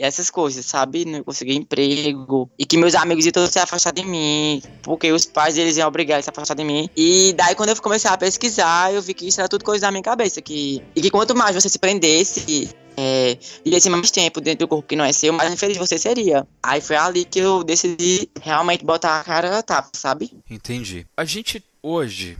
essas 0.00 0.30
coisas, 0.30 0.64
sabe? 0.66 1.04
Não 1.04 1.22
conseguir 1.22 1.54
emprego. 1.54 2.50
E 2.58 2.64
que 2.64 2.76
meus 2.76 2.94
amigos 2.94 3.24
iam 3.26 3.46
se 3.46 3.58
afastar 3.58 3.92
de 3.92 4.04
mim. 4.04 4.62
Porque 4.82 5.12
os 5.12 5.24
pais 5.26 5.56
eles 5.58 5.76
iam 5.76 5.88
obrigar 5.88 6.18
a 6.18 6.22
se 6.22 6.30
afastar 6.30 6.54
de 6.54 6.64
mim. 6.64 6.88
E 6.96 7.32
daí, 7.36 7.54
quando 7.54 7.70
eu 7.70 7.82
comecei 7.82 8.10
a 8.10 8.16
pesquisar, 8.16 8.92
eu 8.92 9.02
vi 9.02 9.14
que 9.14 9.26
isso 9.26 9.40
era 9.40 9.48
tudo 9.48 9.64
coisa 9.64 9.86
da 9.86 9.90
minha 9.90 10.02
cabeça. 10.02 10.40
Que, 10.40 10.82
e 10.94 11.00
que 11.00 11.10
quanto 11.10 11.34
mais 11.34 11.54
você 11.54 11.68
se 11.68 11.78
prendesse, 11.78 12.70
é, 12.96 13.38
vivesse 13.64 13.88
mais 13.88 14.10
tempo 14.10 14.40
dentro 14.40 14.66
do 14.66 14.68
corpo 14.68 14.88
que 14.88 14.96
não 14.96 15.04
é 15.04 15.12
seu, 15.12 15.32
mais 15.32 15.52
infeliz 15.52 15.76
você 15.76 15.98
seria. 15.98 16.46
Aí 16.62 16.80
foi 16.80 16.96
ali 16.96 17.24
que 17.24 17.38
eu 17.38 17.64
decidi 17.64 18.28
realmente 18.40 18.84
botar 18.84 19.20
a 19.20 19.24
cara 19.24 19.50
na 19.50 19.62
tapa, 19.62 19.90
sabe? 19.94 20.30
Entendi. 20.50 21.06
A 21.16 21.24
gente 21.24 21.62
hoje 21.82 22.36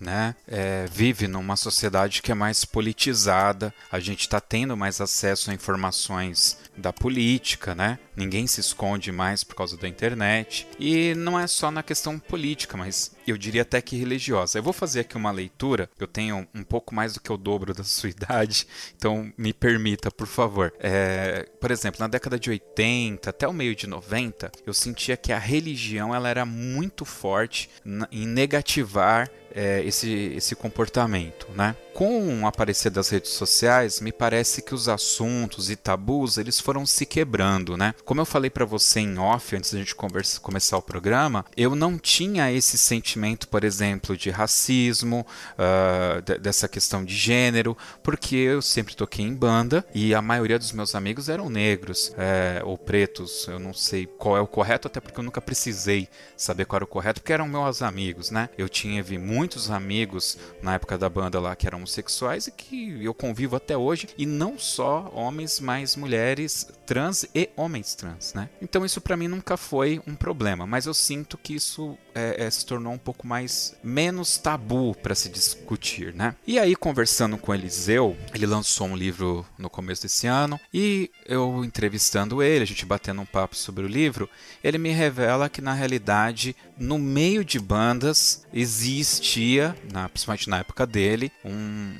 né, 0.00 0.34
é, 0.46 0.86
vive 0.92 1.26
numa 1.26 1.56
sociedade 1.56 2.22
que 2.22 2.32
é 2.32 2.34
mais 2.34 2.64
politizada, 2.64 3.72
a 3.90 3.98
gente 4.00 4.20
está 4.20 4.40
tendo 4.40 4.76
mais 4.76 5.00
acesso 5.00 5.50
a 5.50 5.54
informações 5.54 6.58
da 6.76 6.92
política, 6.92 7.74
né? 7.74 7.98
Ninguém 8.14 8.46
se 8.46 8.60
esconde 8.60 9.10
mais 9.10 9.42
por 9.42 9.54
causa 9.54 9.76
da 9.76 9.88
internet. 9.88 10.66
E 10.78 11.14
não 11.14 11.38
é 11.38 11.46
só 11.46 11.70
na 11.70 11.82
questão 11.82 12.18
política, 12.18 12.76
mas 12.76 13.14
eu 13.26 13.36
diria 13.36 13.62
até 13.62 13.80
que 13.80 13.96
religiosa. 13.96 14.58
Eu 14.58 14.62
vou 14.62 14.72
fazer 14.72 15.00
aqui 15.00 15.16
uma 15.16 15.30
leitura. 15.30 15.90
Eu 15.98 16.06
tenho 16.06 16.46
um 16.54 16.62
pouco 16.62 16.94
mais 16.94 17.14
do 17.14 17.20
que 17.20 17.32
o 17.32 17.36
dobro 17.36 17.74
da 17.74 17.84
sua 17.84 18.10
idade, 18.10 18.66
então 18.96 19.32
me 19.36 19.52
permita, 19.52 20.10
por 20.10 20.26
favor. 20.26 20.72
É, 20.78 21.48
por 21.60 21.70
exemplo, 21.70 22.00
na 22.00 22.08
década 22.08 22.38
de 22.38 22.50
80 22.50 23.30
até 23.30 23.48
o 23.48 23.52
meio 23.52 23.74
de 23.74 23.86
90, 23.86 24.52
eu 24.66 24.74
sentia 24.74 25.16
que 25.16 25.32
a 25.32 25.38
religião 25.38 26.14
ela 26.14 26.28
era 26.28 26.44
muito 26.44 27.04
forte 27.04 27.70
em 28.10 28.26
negativar 28.26 29.30
é, 29.56 29.82
esse, 29.82 30.34
esse 30.36 30.54
comportamento, 30.54 31.48
né? 31.54 31.74
Com 31.94 32.42
o 32.42 32.46
aparecer 32.46 32.90
das 32.90 33.08
redes 33.08 33.30
sociais, 33.30 34.02
me 34.02 34.12
parece 34.12 34.60
que 34.60 34.74
os 34.74 34.86
assuntos 34.86 35.70
e 35.70 35.76
tabus 35.76 36.36
eles 36.36 36.60
foram 36.60 36.84
se 36.84 37.06
quebrando, 37.06 37.74
né? 37.74 37.94
Como 38.04 38.20
eu 38.20 38.26
falei 38.26 38.50
para 38.50 38.66
você 38.66 39.00
em 39.00 39.18
off 39.18 39.56
antes 39.56 39.72
da 39.72 39.78
gente 39.78 39.94
conversa, 39.94 40.38
começar 40.38 40.76
o 40.76 40.82
programa, 40.82 41.46
eu 41.56 41.74
não 41.74 41.96
tinha 41.98 42.52
esse 42.52 42.76
sentimento, 42.76 43.48
por 43.48 43.64
exemplo, 43.64 44.14
de 44.14 44.28
racismo, 44.28 45.26
uh, 45.54 46.38
dessa 46.38 46.68
questão 46.68 47.02
de 47.02 47.14
gênero, 47.14 47.74
porque 48.02 48.36
eu 48.36 48.60
sempre 48.60 48.94
toquei 48.94 49.24
em 49.24 49.34
banda 49.34 49.86
e 49.94 50.14
a 50.14 50.20
maioria 50.20 50.58
dos 50.58 50.72
meus 50.72 50.94
amigos 50.94 51.30
eram 51.30 51.48
negros 51.48 52.12
é, 52.18 52.60
ou 52.62 52.76
pretos. 52.76 53.48
Eu 53.48 53.58
não 53.58 53.72
sei 53.72 54.04
qual 54.04 54.36
é 54.36 54.40
o 54.40 54.46
correto, 54.46 54.86
até 54.86 55.00
porque 55.00 55.18
eu 55.18 55.24
nunca 55.24 55.40
precisei 55.40 56.10
saber 56.36 56.66
qual 56.66 56.76
era 56.76 56.84
o 56.84 56.88
correto, 56.88 57.22
porque 57.22 57.32
eram 57.32 57.48
meus 57.48 57.80
amigos, 57.80 58.30
né? 58.30 58.50
Eu 58.58 58.68
tinha 58.68 59.02
vi 59.02 59.16
muito 59.16 59.45
muitos 59.46 59.70
amigos 59.70 60.36
na 60.60 60.74
época 60.74 60.98
da 60.98 61.08
banda 61.08 61.38
lá 61.38 61.54
que 61.54 61.68
eram 61.68 61.78
homossexuais 61.78 62.48
e 62.48 62.50
que 62.50 62.98
eu 63.00 63.14
convivo 63.14 63.54
até 63.54 63.76
hoje, 63.76 64.08
e 64.18 64.26
não 64.26 64.58
só 64.58 65.08
homens, 65.14 65.60
mas 65.60 65.94
mulheres 65.94 66.68
trans 66.84 67.24
e 67.32 67.48
homens 67.56 67.94
trans, 67.94 68.34
né? 68.34 68.48
Então 68.60 68.84
isso 68.84 69.00
para 69.00 69.16
mim 69.16 69.28
nunca 69.28 69.56
foi 69.56 70.02
um 70.04 70.16
problema, 70.16 70.66
mas 70.66 70.86
eu 70.86 70.94
sinto 70.94 71.38
que 71.38 71.54
isso 71.54 71.96
é, 72.12 72.44
é, 72.44 72.50
se 72.50 72.66
tornou 72.66 72.92
um 72.92 72.98
pouco 72.98 73.24
mais 73.24 73.76
menos 73.84 74.36
tabu 74.36 74.96
para 74.96 75.14
se 75.14 75.28
discutir, 75.28 76.12
né? 76.12 76.34
E 76.44 76.58
aí 76.58 76.74
conversando 76.74 77.38
com 77.38 77.54
Eliseu, 77.54 78.16
ele 78.34 78.46
lançou 78.46 78.88
um 78.88 78.96
livro 78.96 79.46
no 79.56 79.70
começo 79.70 80.02
desse 80.02 80.26
ano 80.26 80.58
e 80.74 81.08
eu 81.24 81.64
entrevistando 81.64 82.42
ele, 82.42 82.64
a 82.64 82.66
gente 82.66 82.84
batendo 82.84 83.20
um 83.20 83.26
papo 83.26 83.54
sobre 83.54 83.84
o 83.84 83.88
livro, 83.88 84.28
ele 84.62 84.78
me 84.78 84.90
revela 84.90 85.48
que 85.48 85.60
na 85.60 85.72
realidade 85.72 86.56
no 86.76 86.98
meio 86.98 87.44
de 87.44 87.58
bandas 87.58 88.44
existe 88.52 89.35
existia, 89.36 89.76
na, 89.92 90.08
principalmente 90.08 90.48
na 90.48 90.58
época 90.58 90.86
dele, 90.86 91.30
um 91.44 91.94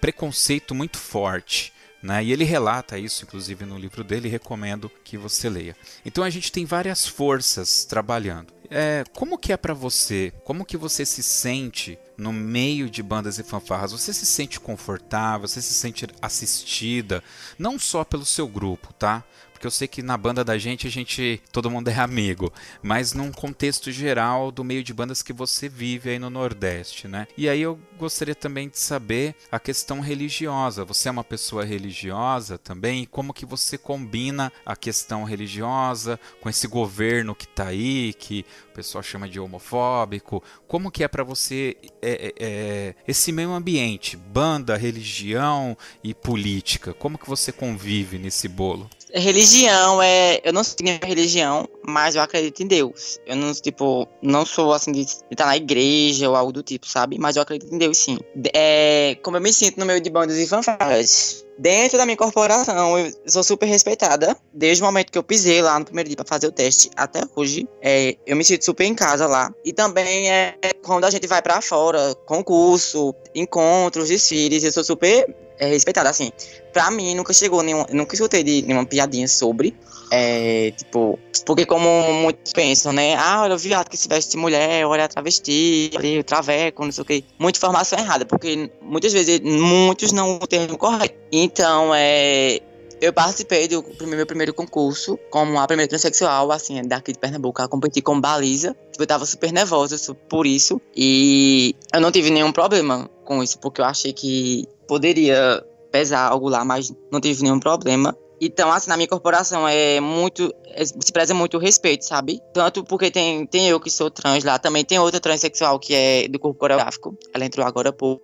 preconceito 0.00 0.74
muito 0.74 0.98
forte. 0.98 1.72
Né? 2.02 2.22
E 2.24 2.32
ele 2.32 2.44
relata 2.44 2.98
isso, 2.98 3.24
inclusive, 3.24 3.64
no 3.64 3.76
livro 3.76 4.04
dele, 4.04 4.28
recomendo 4.28 4.90
que 5.02 5.16
você 5.16 5.48
leia. 5.48 5.76
Então 6.04 6.22
a 6.22 6.30
gente 6.30 6.52
tem 6.52 6.64
várias 6.64 7.06
forças 7.06 7.84
trabalhando. 7.84 8.54
É, 8.70 9.04
como 9.14 9.38
que 9.38 9.52
é 9.52 9.56
para 9.56 9.74
você? 9.74 10.32
Como 10.44 10.64
que 10.64 10.76
você 10.76 11.04
se 11.06 11.22
sente 11.22 11.98
no 12.16 12.32
meio 12.32 12.90
de 12.90 13.02
bandas 13.02 13.38
e 13.38 13.42
fanfarras? 13.42 13.92
Você 13.92 14.12
se 14.12 14.26
sente 14.26 14.60
confortável? 14.60 15.48
Você 15.48 15.62
se 15.62 15.74
sente 15.74 16.06
assistida? 16.20 17.22
Não 17.58 17.78
só 17.78 18.04
pelo 18.04 18.24
seu 18.24 18.46
grupo, 18.46 18.92
tá? 18.92 19.24
Porque 19.56 19.66
eu 19.66 19.70
sei 19.70 19.88
que 19.88 20.02
na 20.02 20.18
banda 20.18 20.44
da 20.44 20.58
gente 20.58 20.86
a 20.86 20.90
gente 20.90 21.40
todo 21.50 21.70
mundo 21.70 21.88
é 21.88 21.94
amigo, 21.94 22.52
mas 22.82 23.14
num 23.14 23.32
contexto 23.32 23.90
geral 23.90 24.52
do 24.52 24.62
meio 24.62 24.84
de 24.84 24.92
bandas 24.92 25.22
que 25.22 25.32
você 25.32 25.66
vive 25.66 26.10
aí 26.10 26.18
no 26.18 26.28
Nordeste, 26.28 27.08
né? 27.08 27.26
E 27.38 27.48
aí 27.48 27.62
eu 27.62 27.78
gostaria 27.98 28.34
também 28.34 28.68
de 28.68 28.78
saber 28.78 29.34
a 29.50 29.58
questão 29.58 30.00
religiosa. 30.00 30.84
Você 30.84 31.08
é 31.08 31.10
uma 31.10 31.24
pessoa 31.24 31.64
religiosa 31.64 32.58
também? 32.58 33.06
Como 33.06 33.32
que 33.32 33.46
você 33.46 33.78
combina 33.78 34.52
a 34.64 34.76
questão 34.76 35.24
religiosa 35.24 36.20
com 36.42 36.50
esse 36.50 36.68
governo 36.68 37.34
que 37.34 37.48
tá 37.48 37.68
aí, 37.68 38.12
que 38.12 38.44
o 38.70 38.74
pessoal 38.74 39.02
chama 39.02 39.26
de 39.26 39.40
homofóbico? 39.40 40.42
Como 40.68 40.90
que 40.90 41.02
é 41.02 41.08
para 41.08 41.24
você 41.24 41.78
é, 42.02 42.10
é, 42.26 42.34
é, 42.38 42.94
esse 43.08 43.32
meio 43.32 43.52
ambiente, 43.52 44.18
banda, 44.18 44.76
religião 44.76 45.74
e 46.04 46.12
política? 46.12 46.92
Como 46.92 47.16
que 47.16 47.26
você 47.26 47.50
convive 47.50 48.18
nesse 48.18 48.48
bolo? 48.48 48.90
Religião 49.12 50.02
é. 50.02 50.40
Eu 50.44 50.52
não 50.52 50.62
tenho 50.62 50.98
religião, 51.02 51.68
mas 51.86 52.14
eu 52.14 52.22
acredito 52.22 52.62
em 52.62 52.66
Deus. 52.66 53.18
Eu 53.26 53.36
não, 53.36 53.52
tipo, 53.52 54.08
não 54.20 54.44
sou 54.44 54.72
assim 54.72 54.92
de 54.92 55.00
estar 55.00 55.46
na 55.46 55.56
igreja 55.56 56.28
ou 56.28 56.36
algo 56.36 56.52
do 56.52 56.62
tipo, 56.62 56.86
sabe? 56.86 57.18
Mas 57.18 57.36
eu 57.36 57.42
acredito 57.42 57.72
em 57.74 57.78
Deus 57.78 57.98
sim. 57.98 58.18
É, 58.52 59.16
como 59.22 59.36
eu 59.36 59.40
me 59.40 59.52
sinto 59.52 59.78
no 59.78 59.86
meio 59.86 60.00
de 60.00 60.10
bandas 60.10 60.36
e 60.36 60.46
fanfarras. 60.46 61.44
Dentro 61.58 61.96
da 61.96 62.04
minha 62.04 62.18
corporação, 62.18 62.98
eu 62.98 63.10
sou 63.26 63.42
super 63.42 63.66
respeitada. 63.66 64.36
Desde 64.52 64.82
o 64.82 64.86
momento 64.86 65.10
que 65.10 65.16
eu 65.16 65.22
pisei 65.22 65.62
lá 65.62 65.78
no 65.78 65.86
primeiro 65.86 66.08
dia 66.08 66.16
para 66.16 66.26
fazer 66.26 66.46
o 66.48 66.52
teste 66.52 66.90
até 66.94 67.22
hoje, 67.34 67.66
é, 67.80 68.16
eu 68.26 68.36
me 68.36 68.44
sinto 68.44 68.64
super 68.64 68.84
em 68.84 68.94
casa 68.94 69.26
lá. 69.26 69.50
E 69.64 69.72
também 69.72 70.30
é 70.30 70.54
quando 70.84 71.04
a 71.04 71.10
gente 71.10 71.26
vai 71.26 71.40
para 71.40 71.60
fora, 71.62 72.14
concurso, 72.26 73.14
encontros, 73.34 74.08
desfiles, 74.08 74.64
eu 74.64 74.72
sou 74.72 74.84
super 74.84 75.34
é, 75.58 75.68
respeitada, 75.68 76.08
assim. 76.10 76.30
Pra 76.72 76.90
mim, 76.90 77.14
nunca 77.14 77.32
chegou 77.32 77.62
nenhum. 77.62 77.84
Nunca 77.90 78.14
escutei 78.14 78.42
de 78.42 78.62
nenhuma 78.62 78.84
piadinha 78.84 79.26
sobre. 79.26 79.74
É, 80.10 80.72
tipo, 80.76 81.18
porque 81.44 81.64
como 81.76 82.10
muitos 82.14 82.54
pensam, 82.54 82.90
né? 82.90 83.14
Ah, 83.16 83.42
olha 83.42 83.54
o 83.54 83.58
viado 83.58 83.90
que 83.90 83.98
se 83.98 84.08
veste 84.08 84.30
de 84.30 84.38
mulher, 84.38 84.86
olha 84.86 85.04
a 85.04 85.08
travesti, 85.08 85.90
olha 85.94 86.20
o 86.20 86.24
traveco, 86.24 86.82
não 86.82 86.90
sei 86.90 87.02
o 87.02 87.04
quê. 87.04 87.24
Muita 87.38 87.58
informação 87.58 87.98
errada, 87.98 88.24
porque 88.24 88.70
muitas 88.80 89.12
vezes 89.12 89.40
muitos 89.40 90.10
não 90.10 90.36
o 90.36 90.46
termo 90.46 90.78
correto. 90.78 91.14
Então, 91.30 91.92
é. 91.94 92.60
Eu 92.98 93.12
participei 93.12 93.68
do 93.68 93.84
meu 94.06 94.24
primeiro 94.24 94.54
concurso 94.54 95.18
como 95.28 95.60
a 95.60 95.66
primeira 95.66 95.86
transexual, 95.86 96.50
assim, 96.50 96.80
daqui 96.82 97.12
de 97.12 97.18
Pernambuco, 97.18 97.60
a 97.60 97.68
competir 97.68 98.02
com 98.02 98.18
baliza. 98.18 98.74
Tipo, 98.90 99.02
eu 99.02 99.06
tava 99.06 99.26
super 99.26 99.52
nervosa 99.52 100.14
por 100.30 100.46
isso. 100.46 100.80
E 100.96 101.76
eu 101.92 102.00
não 102.00 102.10
tive 102.10 102.30
nenhum 102.30 102.52
problema 102.52 103.10
com 103.22 103.42
isso, 103.42 103.58
porque 103.58 103.82
eu 103.82 103.84
achei 103.84 104.14
que 104.14 104.66
poderia 104.88 105.62
pesar 105.92 106.26
algo 106.26 106.48
lá, 106.48 106.64
mas 106.64 106.90
não 107.12 107.20
tive 107.20 107.42
nenhum 107.42 107.60
problema. 107.60 108.16
Então, 108.40 108.70
assim, 108.70 108.88
na 108.88 108.96
minha 108.96 109.08
corporação 109.08 109.66
é 109.66 110.00
muito. 110.00 110.52
É, 110.68 110.84
se 110.84 111.12
preza 111.12 111.32
muito 111.34 111.56
o 111.56 111.60
respeito, 111.60 112.04
sabe? 112.04 112.40
Tanto 112.52 112.84
porque 112.84 113.10
tem, 113.10 113.46
tem 113.46 113.68
eu 113.68 113.80
que 113.80 113.90
sou 113.90 114.10
trans 114.10 114.44
lá, 114.44 114.58
também 114.58 114.84
tem 114.84 114.98
outra 114.98 115.20
transexual 115.20 115.78
que 115.78 115.94
é 115.94 116.28
do 116.28 116.38
corpo 116.38 116.58
coreográfico. 116.58 117.16
Ela 117.32 117.44
entrou 117.44 117.66
agora 117.66 117.90
há 117.90 117.92
pouco. 117.92 118.22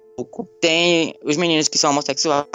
Tem 0.61 1.15
os 1.25 1.37
meninos 1.37 1.69
que 1.69 1.79
são 1.79 1.91
homossexuais, 1.91 2.47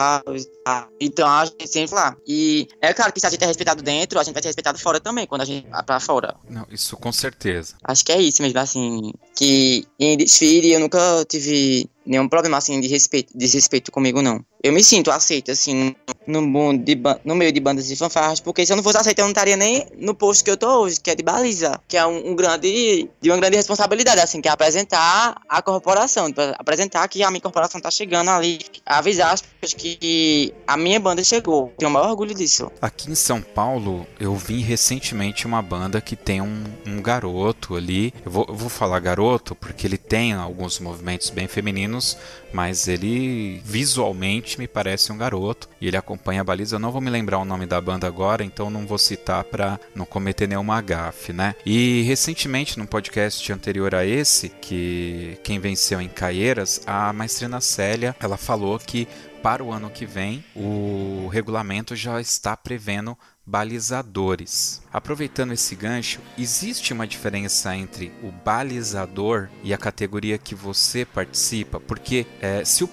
tá? 0.63 0.87
então 1.01 1.27
a 1.27 1.43
gente 1.45 1.67
sempre 1.67 1.95
lá. 1.95 2.15
E 2.25 2.67
é 2.79 2.93
claro 2.93 3.11
que 3.11 3.19
se 3.19 3.25
a 3.25 3.29
gente 3.29 3.43
é 3.43 3.47
respeitado 3.47 3.81
dentro, 3.81 4.19
a 4.19 4.23
gente 4.23 4.33
vai 4.33 4.43
ser 4.43 4.49
respeitado 4.49 4.77
fora 4.77 4.99
também, 4.99 5.25
quando 5.25 5.41
a 5.41 5.45
gente 5.45 5.67
vai 5.67 5.83
pra 5.83 5.99
fora. 5.99 6.35
Não, 6.47 6.65
isso 6.71 6.95
com 6.95 7.11
certeza. 7.11 7.75
Acho 7.83 8.05
que 8.05 8.11
é 8.11 8.21
isso 8.21 8.41
mesmo, 8.43 8.59
assim. 8.59 9.11
Que 9.35 9.85
em 9.99 10.15
desfile 10.15 10.71
eu 10.71 10.79
nunca 10.79 11.25
tive 11.27 11.89
nenhum 12.07 12.27
problema 12.27 12.57
assim 12.57 12.79
de 12.79 12.87
respeito, 12.87 13.37
desrespeito 13.37 13.91
comigo, 13.91 14.21
não. 14.21 14.43
Eu 14.63 14.73
me 14.73 14.83
sinto 14.83 15.11
aceito, 15.11 15.51
assim, 15.51 15.95
no, 16.25 16.41
mundo 16.41 16.83
de, 16.83 16.99
no 17.23 17.35
meio 17.35 17.51
de 17.51 17.59
bandas 17.59 17.87
de 17.87 17.95
fanfarras, 17.95 18.39
porque 18.39 18.65
se 18.65 18.73
eu 18.73 18.75
não 18.75 18.83
fosse 18.83 18.97
aceito, 18.97 19.19
eu 19.19 19.25
não 19.25 19.31
estaria 19.31 19.55
nem 19.55 19.85
no 19.97 20.15
posto 20.15 20.43
que 20.43 20.49
eu 20.49 20.57
tô 20.57 20.81
hoje, 20.81 20.99
que 20.99 21.11
é 21.11 21.15
de 21.15 21.23
baliza, 21.23 21.79
que 21.87 21.95
é 21.95 22.05
um, 22.05 22.31
um 22.31 22.35
grande, 22.35 23.09
de 23.21 23.29
uma 23.29 23.37
grande 23.37 23.57
responsabilidade, 23.57 24.19
assim, 24.19 24.41
que 24.41 24.47
é 24.47 24.51
apresentar 24.51 25.39
a 25.47 25.61
corporação, 25.61 26.33
apresentar 26.57 27.07
que 27.07 27.21
a 27.23 27.29
minha 27.29 27.41
corporação 27.41 27.79
tá 27.79 27.91
chegando 27.91 28.29
ali, 28.29 28.59
avisar 28.85 29.33
as 29.33 29.41
pessoas 29.41 29.73
que 29.73 30.53
a 30.65 30.75
minha 30.75 30.99
banda 30.99 31.23
chegou. 31.23 31.71
Tenho 31.77 31.89
o 31.89 31.93
maior 31.93 32.09
orgulho 32.09 32.33
disso. 32.33 32.71
Aqui 32.81 33.11
em 33.11 33.15
São 33.15 33.41
Paulo, 33.41 34.07
eu 34.19 34.35
vi 34.35 34.61
recentemente 34.61 35.45
uma 35.45 35.61
banda 35.61 36.01
que 36.01 36.15
tem 36.15 36.41
um, 36.41 36.63
um 36.85 37.01
garoto 37.01 37.75
ali, 37.75 38.13
eu 38.25 38.31
vou, 38.31 38.45
eu 38.47 38.55
vou 38.55 38.69
falar 38.69 38.99
garoto 38.99 39.55
porque 39.55 39.85
ele 39.85 39.97
tem 39.97 40.33
alguns 40.33 40.79
movimentos 40.79 41.29
bem 41.29 41.47
femininos, 41.47 41.96
anos, 41.97 42.17
mas 42.57 42.87
ele 42.87 43.61
visualmente 43.63 44.57
me 44.57 44.67
parece 44.67 45.11
um 45.11 45.17
garoto 45.17 45.69
e 45.79 45.87
ele 45.87 45.95
acompanha 45.95 46.41
a 46.41 46.43
baliza. 46.43 46.77
Eu 46.77 46.79
não 46.79 46.91
vou 46.91 46.99
me 46.99 47.11
lembrar 47.11 47.37
o 47.37 47.45
nome 47.45 47.67
da 47.67 47.79
banda 47.79 48.07
agora, 48.07 48.43
então 48.43 48.71
não 48.71 48.87
vou 48.87 48.97
citar 48.97 49.43
para 49.43 49.79
não 49.93 50.07
cometer 50.07 50.47
nenhuma 50.47 50.81
gafe, 50.81 51.31
né? 51.31 51.53
E 51.63 52.01
recentemente, 52.07 52.79
num 52.79 52.87
podcast 52.87 53.53
anterior 53.53 53.93
a 53.93 54.03
esse, 54.03 54.49
que 54.49 55.37
quem 55.43 55.59
venceu 55.59 56.01
em 56.01 56.09
Caieiras, 56.09 56.81
a 56.87 57.13
maestrina 57.13 57.61
Célia, 57.61 58.15
ela 58.19 58.37
falou 58.37 58.79
que 58.79 59.07
para 59.43 59.63
o 59.63 59.71
ano 59.71 59.91
que 59.91 60.07
vem 60.07 60.43
o 60.55 61.29
regulamento 61.31 61.95
já 61.95 62.19
está 62.19 62.57
prevendo 62.57 63.15
balizadores. 63.47 64.81
Aproveitando 64.91 65.53
esse 65.53 65.73
gancho, 65.73 66.19
existe 66.37 66.91
uma 66.91 67.07
diferença 67.07 67.73
entre 67.73 68.11
o 68.21 68.29
balizador 68.29 69.47
e 69.63 69.73
a 69.73 69.77
categoria 69.77 70.37
que 70.37 70.53
você 70.53 71.05
participa? 71.05 71.79
Porque 71.79 72.27
é, 72.47 72.65
se 72.65 72.83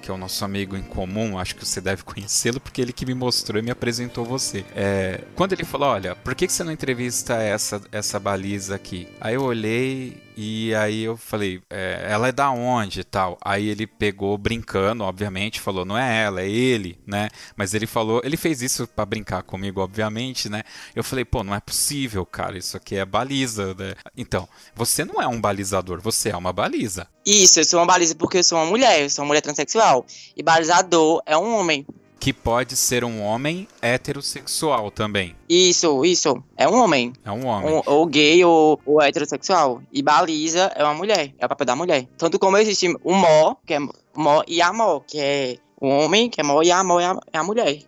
que 0.00 0.10
é 0.10 0.14
o 0.14 0.16
nosso 0.16 0.44
amigo 0.44 0.76
em 0.76 0.82
comum, 0.82 1.38
acho 1.38 1.54
que 1.54 1.64
você 1.64 1.80
deve 1.80 2.02
conhecê-lo, 2.02 2.60
porque 2.60 2.80
ele 2.80 2.92
que 2.92 3.06
me 3.06 3.14
mostrou 3.14 3.58
e 3.58 3.62
me 3.62 3.70
apresentou 3.70 4.24
você. 4.24 4.64
É, 4.74 5.22
quando 5.34 5.52
ele 5.52 5.64
falou, 5.64 5.88
olha, 5.88 6.14
por 6.16 6.34
que, 6.34 6.46
que 6.46 6.52
você 6.52 6.64
não 6.64 6.72
entrevista 6.72 7.34
essa, 7.34 7.80
essa 7.90 8.18
baliza 8.18 8.74
aqui? 8.74 9.08
Aí 9.20 9.34
eu 9.34 9.42
olhei 9.42 10.21
E 10.36 10.74
aí 10.74 11.02
eu 11.02 11.16
falei, 11.16 11.60
é, 11.68 12.06
ela 12.08 12.28
é 12.28 12.32
da 12.32 12.50
onde 12.50 13.00
e 13.00 13.04
tal? 13.04 13.38
Aí 13.42 13.68
ele 13.68 13.86
pegou 13.86 14.36
brincando, 14.38 15.04
obviamente, 15.04 15.60
falou, 15.60 15.84
não 15.84 15.96
é 15.96 16.22
ela, 16.22 16.40
é 16.40 16.48
ele, 16.48 16.98
né? 17.06 17.28
Mas 17.56 17.74
ele 17.74 17.86
falou, 17.86 18.20
ele 18.24 18.36
fez 18.36 18.62
isso 18.62 18.86
para 18.86 19.04
brincar 19.04 19.42
comigo, 19.42 19.80
obviamente, 19.80 20.48
né? 20.48 20.62
Eu 20.94 21.04
falei, 21.04 21.24
pô, 21.24 21.44
não 21.44 21.54
é 21.54 21.60
possível, 21.60 22.24
cara, 22.24 22.56
isso 22.56 22.76
aqui 22.76 22.96
é 22.96 23.04
baliza, 23.04 23.74
né? 23.74 23.94
Então, 24.16 24.48
você 24.74 25.04
não 25.04 25.20
é 25.20 25.26
um 25.26 25.40
balizador, 25.40 26.00
você 26.00 26.30
é 26.30 26.36
uma 26.36 26.52
baliza. 26.52 27.06
Isso, 27.24 27.60
eu 27.60 27.64
sou 27.64 27.80
uma 27.80 27.86
baliza 27.86 28.14
porque 28.14 28.38
eu 28.38 28.44
sou 28.44 28.58
uma 28.58 28.66
mulher, 28.66 29.02
eu 29.02 29.10
sou 29.10 29.22
uma 29.22 29.28
mulher 29.28 29.42
transexual. 29.42 30.06
E 30.36 30.42
balizador 30.42 31.22
é 31.26 31.36
um 31.36 31.56
homem. 31.56 31.86
Que 32.22 32.32
pode 32.32 32.76
ser 32.76 33.02
um 33.02 33.20
homem 33.20 33.66
heterossexual 33.82 34.92
também. 34.92 35.34
Isso, 35.48 36.04
isso. 36.04 36.40
É 36.56 36.68
um 36.68 36.80
homem. 36.80 37.12
É 37.24 37.32
um 37.32 37.44
homem. 37.46 37.74
Um, 37.74 37.82
ou 37.84 38.06
gay 38.06 38.44
ou, 38.44 38.80
ou 38.86 39.02
heterossexual. 39.02 39.82
E 39.92 40.00
baliza 40.02 40.70
é 40.76 40.84
uma 40.84 40.94
mulher. 40.94 41.34
É 41.36 41.44
o 41.44 41.48
papel 41.48 41.66
da 41.66 41.74
mulher. 41.74 42.06
Tanto 42.16 42.38
como 42.38 42.56
existe 42.58 42.96
o 43.02 43.12
mó, 43.12 43.56
que 43.66 43.74
é 43.74 43.80
mó, 44.14 44.44
e 44.46 44.62
a 44.62 44.72
mó, 44.72 45.00
que 45.00 45.18
é 45.18 45.56
o 45.80 45.88
homem, 45.88 46.30
que 46.30 46.40
é 46.40 46.44
mó, 46.44 46.62
e 46.62 46.70
a 46.70 46.84
mó 46.84 47.00
é 47.00 47.06
a, 47.06 47.18
é 47.32 47.38
a 47.38 47.42
mulher. 47.42 47.82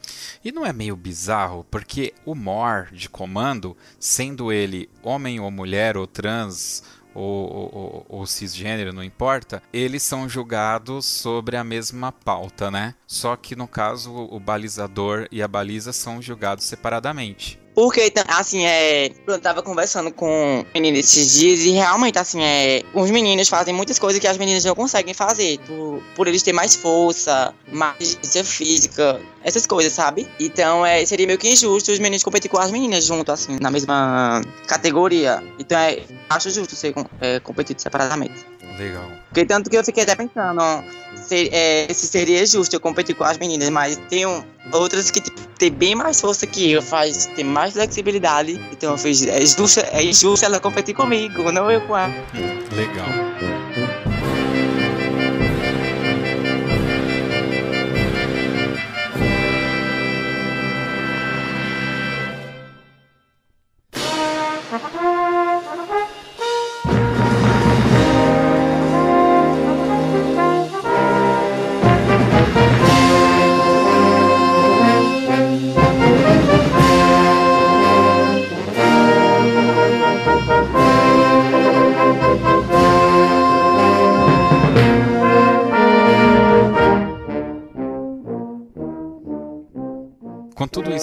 E 0.45 0.51
não 0.51 0.67
é 0.67 0.73
meio 0.73 0.97
bizarro? 0.97 1.65
Porque 1.71 2.13
o 2.27 2.35
mor 2.35 2.89
de 2.91 3.09
comando, 3.09 3.77
sendo 4.01 4.51
ele 4.51 4.91
homem 5.01 5.39
ou 5.39 5.49
mulher 5.49 5.97
ou 5.97 6.09
trans 6.09 6.83
ou, 7.15 7.75
ou, 7.75 8.07
ou, 8.09 8.27
cisgênero, 8.27 8.93
não 8.93 9.03
importa, 9.03 9.63
eles 9.73 10.03
são 10.03 10.29
julgados 10.29 11.07
sobre 11.07 11.57
a 11.57 11.65
mesma 11.65 12.11
pauta, 12.11 12.71
né? 12.71 12.95
Só 13.07 13.37
que 13.37 13.55
no 13.55 13.69
caso 13.69 14.13
o 14.13 14.41
balizador 14.41 15.29
e 15.31 15.43
a 15.43 15.49
baliza 15.49 15.93
são 15.93 16.21
julgados 16.21 16.65
separadamente. 16.65 17.64
Porque, 17.75 18.13
assim, 18.29 18.65
é. 18.65 19.11
Eu 19.27 19.41
tava 19.41 19.63
conversando 19.63 20.13
com 20.13 20.65
meninos 20.73 21.01
esses 21.01 21.33
dias 21.33 21.61
e 21.61 21.71
realmente, 21.71 22.19
assim, 22.19 22.41
é. 22.43 22.83
Os 22.95 23.11
meninos 23.11 23.49
fazem 23.49 23.75
muitas 23.75 23.99
coisas 23.99 24.21
que 24.21 24.29
as 24.29 24.39
meninas 24.39 24.65
não 24.65 24.75
conseguem 24.75 25.13
fazer. 25.13 25.59
Por, 25.67 26.03
por 26.15 26.29
eles 26.29 26.43
terem 26.43 26.55
mais 26.57 26.77
força, 26.77 27.53
mais 27.73 27.99
resistência 27.99 28.45
física, 28.45 29.21
essas 29.43 29.67
coisas, 29.67 29.93
sabe? 29.93 30.29
Então, 30.39 30.87
é, 30.87 31.05
seria 31.05 31.27
meio 31.27 31.39
que 31.39 31.49
injusto 31.49 31.91
os 31.91 31.99
meninos 31.99 32.23
competirem 32.23 32.53
com 32.53 32.63
as 32.63 32.71
meninas 32.71 33.05
junto, 33.05 33.33
assim, 33.33 33.59
na 33.61 33.71
mesma 33.71 34.41
categoria. 34.69 35.43
Então, 35.59 35.79
é. 35.79 36.03
Acho 36.31 36.51
justo 36.51 36.77
ser 36.77 36.95
é, 37.21 37.41
competido 37.41 37.83
separadamente. 37.83 38.54
Legal. 38.79 39.09
Porque 39.29 39.45
tanto 39.45 39.71
que 39.71 39.77
eu 39.77 39.85
fiquei 39.85 40.03
até 40.03 40.15
pensando, 40.15 40.61
se, 41.17 41.49
é, 41.53 41.87
se 41.93 42.07
seria 42.07 42.45
justo 42.47 42.75
eu 42.75 42.81
competir 42.81 43.15
com 43.15 43.25
as 43.25 43.39
meninas, 43.39 43.69
mas 43.71 43.97
tem 44.09 44.27
um, 44.27 44.43
outras 44.73 45.11
que 45.11 45.21
tipo, 45.21 45.41
tem 45.59 45.71
bem 45.71 45.95
mais 45.95 46.21
força 46.21 46.47
que 46.47 46.73
eu, 46.73 46.83
faz, 46.83 47.27
tem 47.35 47.45
mais 47.45 47.73
flexibilidade, 47.73 48.61
então 48.73 48.93
eu 48.93 48.99
fiz, 48.99 49.27
é 49.27 49.41
justo, 49.41 49.81
é 49.81 50.03
justo 50.13 50.45
ela 50.45 50.61
competir 50.61 50.95
comigo, 50.95 51.51
não 51.53 51.71
eu 51.71 51.81
com 51.83 51.97
ela. 51.97 52.13
Legal. 52.73 53.64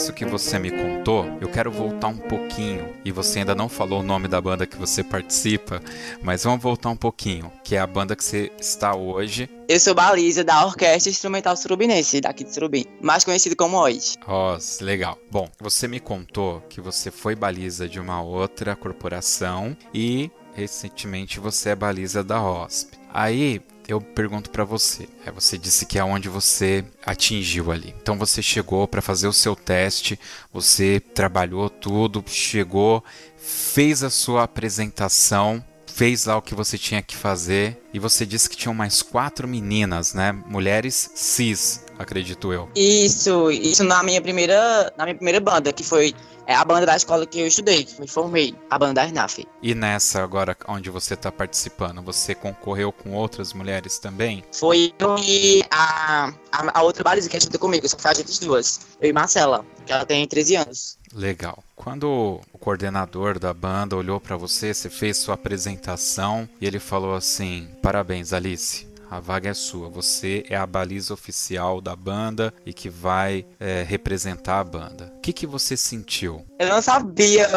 Isso 0.02 0.14
que 0.14 0.26
você 0.26 0.58
me 0.58 0.72
contou, 0.72 1.28
eu 1.40 1.48
quero 1.48 1.72
voltar 1.72 2.08
um 2.08 2.18
pouquinho. 2.18 2.92
E 3.06 3.12
você 3.12 3.40
ainda 3.40 3.54
não 3.54 3.70
falou 3.70 4.00
o 4.00 4.04
nome 4.04 4.28
da 4.28 4.42
banda 4.42 4.66
que 4.66 4.76
você 4.76 5.04
participa, 5.04 5.80
mas 6.24 6.44
vamos 6.44 6.60
voltar 6.60 6.90
um 6.90 6.96
pouquinho, 6.96 7.52
que 7.64 7.76
é 7.76 7.80
a 7.80 7.86
banda 7.86 8.16
que 8.16 8.24
você 8.24 8.52
está 8.60 8.96
hoje. 8.96 9.48
Eu 9.70 9.80
sou 9.80 9.94
baliza 9.94 10.44
da 10.44 10.66
Orquestra 10.66 11.12
Instrumental 11.12 11.56
Surubinense, 11.56 12.20
daqui 12.20 12.44
de 12.44 12.52
Surubim, 12.52 12.88
mais 13.00 13.24
conhecido 13.24 13.56
como 13.56 13.78
OID. 13.78 14.16
Oh, 14.28 14.58
legal. 14.84 15.20
Bom, 15.30 15.48
você 15.60 15.88
me 15.88 16.00
contou 16.00 16.62
que 16.62 16.82
você 16.82 17.12
foi 17.12 17.36
baliza 17.36 17.88
de 17.88 18.00
uma 18.00 18.24
outra 18.24 18.76
corporação 18.76 19.78
e 19.94 20.32
recentemente 20.56 21.40
você 21.40 21.70
é 21.70 21.76
baliza 21.76 22.24
da 22.24 22.42
OSP. 22.42 22.98
Aí 23.14 23.62
eu 23.92 24.02
pergunto 24.02 24.50
para 24.50 24.64
você. 24.64 25.08
É, 25.26 25.32
você 25.32 25.58
disse 25.58 25.86
que 25.86 26.00
é 26.00 26.04
onde 26.04 26.30
você 26.30 26.86
atingiu 27.06 27.72
ali. 27.72 27.94
Então 28.02 28.18
você 28.18 28.42
chegou 28.42 28.88
para 28.88 29.02
fazer 29.02 29.28
o 29.28 29.34
seu 29.34 29.56
teste, 29.56 30.20
você 30.52 31.00
trabalhou 31.00 31.70
tudo, 31.70 32.24
chegou, 32.28 33.04
fez 33.38 34.04
a 34.04 34.10
sua 34.10 34.44
apresentação, 34.44 35.64
fez 35.86 36.26
lá 36.26 36.38
o 36.38 36.42
que 36.42 36.56
você 36.56 36.78
tinha 36.78 37.02
que 37.02 37.16
fazer 37.16 37.82
e 37.94 38.00
você 38.00 38.26
disse 38.26 38.50
que 38.50 38.56
tinham 38.56 38.74
mais 38.74 39.02
quatro 39.02 39.48
meninas, 39.48 40.14
né? 40.14 40.32
Mulheres 40.32 41.12
cis, 41.16 41.84
acredito 42.02 42.52
eu. 42.52 42.70
Isso, 42.76 43.52
isso 43.52 43.84
na 43.84 44.04
minha 44.04 44.22
primeira, 44.22 44.92
na 44.98 45.06
minha 45.06 45.16
primeira 45.16 45.40
banda, 45.40 45.72
que 45.72 45.84
foi 45.84 46.14
é 46.52 46.56
a 46.56 46.66
banda 46.66 46.86
da 46.86 46.96
escola 46.96 47.26
que 47.26 47.40
eu 47.40 47.48
estudei, 47.48 47.86
que 47.86 48.00
me 48.02 48.08
formei, 48.08 48.54
a 48.70 48.78
banda 48.78 48.96
da 48.96 49.06
SNAF. 49.06 49.48
E 49.62 49.74
nessa 49.74 50.22
agora 50.22 50.58
onde 50.68 50.90
você 50.90 51.14
está 51.14 51.32
participando, 51.32 52.02
você 52.02 52.36
concorreu 52.36 52.92
com 52.92 53.14
outras 53.14 53.54
mulheres 53.54 54.00
também? 54.00 54.44
Foi 54.52 54.94
eu 55.00 55.18
e 55.20 55.64
a, 55.72 56.34
a, 56.52 56.80
a 56.80 56.84
outra 56.84 57.04
baliza 57.04 57.30
que 57.30 57.38
estuda 57.38 57.58
comigo, 57.58 57.88
só 57.88 57.98
foi 57.98 58.12
a 58.12 58.14
gente 58.16 58.40
duas. 58.42 58.82
Eu 59.00 59.10
e 59.10 59.14
Marcela, 59.14 59.66
que 59.86 59.94
ela 59.94 60.06
tem 60.06 60.28
13 60.28 60.56
anos. 60.58 60.98
Legal. 61.14 61.64
Quando 61.76 62.42
o 62.52 62.58
coordenador 62.58 63.40
da 63.40 63.54
banda 63.54 63.96
olhou 63.96 64.20
para 64.20 64.36
você, 64.36 64.74
você 64.74 64.90
fez 64.90 65.18
sua 65.18 65.36
apresentação 65.36 66.48
e 66.60 66.68
ele 66.68 66.80
falou 66.80 67.16
assim: 67.16 67.68
Parabéns, 67.82 68.34
Alice 68.34 68.91
a 69.12 69.20
vaga 69.20 69.50
é 69.50 69.54
sua. 69.54 69.90
Você 69.90 70.46
é 70.50 70.56
a 70.56 70.66
baliza 70.66 71.14
oficial 71.14 71.82
da 71.82 71.94
banda 71.98 72.54
e 72.66 72.72
que 72.72 72.90
vai 72.90 73.46
é, 73.60 73.84
representar 73.86 74.62
a 74.62 74.64
banda. 74.64 75.14
O 75.18 75.20
que, 75.20 75.34
que 75.34 75.46
você 75.46 75.76
sentiu? 75.76 76.46
Eu 76.58 76.70
não 76.70 76.82
sabia, 76.82 77.50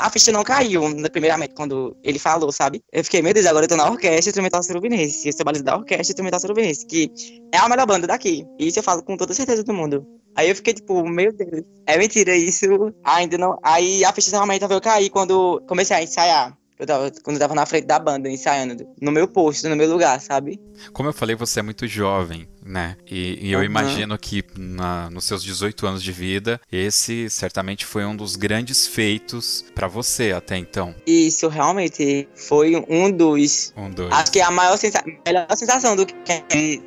a 0.00 0.10
ficha 0.10 0.32
não 0.32 0.42
caiu, 0.42 0.82
primeiramente, 1.12 1.54
quando 1.54 1.94
ele 2.02 2.18
falou, 2.18 2.50
sabe? 2.50 2.82
Eu 2.90 3.04
fiquei, 3.04 3.20
meu 3.20 3.34
Deus, 3.34 3.44
agora 3.44 3.66
eu 3.66 3.68
tô 3.68 3.76
na 3.76 3.90
orquestra 3.90 4.30
instrumental 4.30 4.62
surubinense. 4.62 5.28
Eu 5.28 5.34
sou 5.34 5.44
baliza 5.44 5.64
da 5.64 5.76
orquestra 5.76 6.12
instrumental 6.12 6.40
surubinense, 6.40 6.86
que 6.86 7.12
é 7.52 7.58
a 7.58 7.68
melhor 7.68 7.86
banda 7.86 8.06
daqui. 8.06 8.46
Isso 8.58 8.78
eu 8.78 8.82
falo 8.82 9.02
com 9.02 9.18
toda 9.18 9.34
certeza 9.34 9.62
do 9.62 9.74
mundo. 9.74 10.06
Aí 10.34 10.48
eu 10.48 10.56
fiquei 10.56 10.72
tipo, 10.72 11.06
meu 11.06 11.30
Deus, 11.30 11.62
é 11.86 11.98
mentira 11.98 12.34
isso. 12.34 12.66
Ainda 13.04 13.36
não. 13.36 13.58
Aí 13.62 14.02
a 14.02 14.12
ficha 14.12 14.30
realmente 14.30 14.66
veio 14.66 14.80
cair 14.80 15.10
quando 15.10 15.62
comecei 15.66 15.96
a 15.96 16.02
ensaiar. 16.02 16.56
Eu 16.78 16.86
tava, 16.86 17.10
quando 17.22 17.36
eu 17.36 17.40
tava 17.40 17.54
na 17.54 17.64
frente 17.64 17.86
da 17.86 17.98
banda, 17.98 18.28
ensaiando, 18.28 18.86
no 19.00 19.10
meu 19.10 19.26
posto, 19.26 19.68
no 19.68 19.76
meu 19.76 19.88
lugar, 19.88 20.20
sabe? 20.20 20.60
Como 20.92 21.08
eu 21.08 21.12
falei, 21.12 21.34
você 21.34 21.60
é 21.60 21.62
muito 21.62 21.86
jovem, 21.86 22.46
né? 22.66 22.96
E, 23.06 23.38
e 23.48 23.52
eu 23.52 23.60
uhum. 23.60 23.64
imagino 23.64 24.18
que 24.18 24.44
na, 24.56 25.08
nos 25.10 25.24
seus 25.24 25.42
18 25.42 25.86
anos 25.86 26.02
de 26.02 26.12
vida, 26.12 26.60
esse 26.70 27.30
certamente 27.30 27.86
foi 27.86 28.04
um 28.04 28.16
dos 28.16 28.36
grandes 28.36 28.86
feitos 28.86 29.64
para 29.74 29.86
você 29.86 30.32
até 30.32 30.56
então. 30.56 30.94
Isso, 31.06 31.48
realmente, 31.48 32.28
foi 32.34 32.84
um 32.88 33.10
dos. 33.10 33.72
Um 33.76 33.90
dos. 33.90 34.12
Acho 34.12 34.32
que 34.32 34.40
é 34.40 34.44
a 34.44 34.50
maior 34.50 34.76
sensa 34.76 35.02
melhor 35.24 35.46
sensação 35.56 35.94
do 35.96 36.04
que 36.04 36.14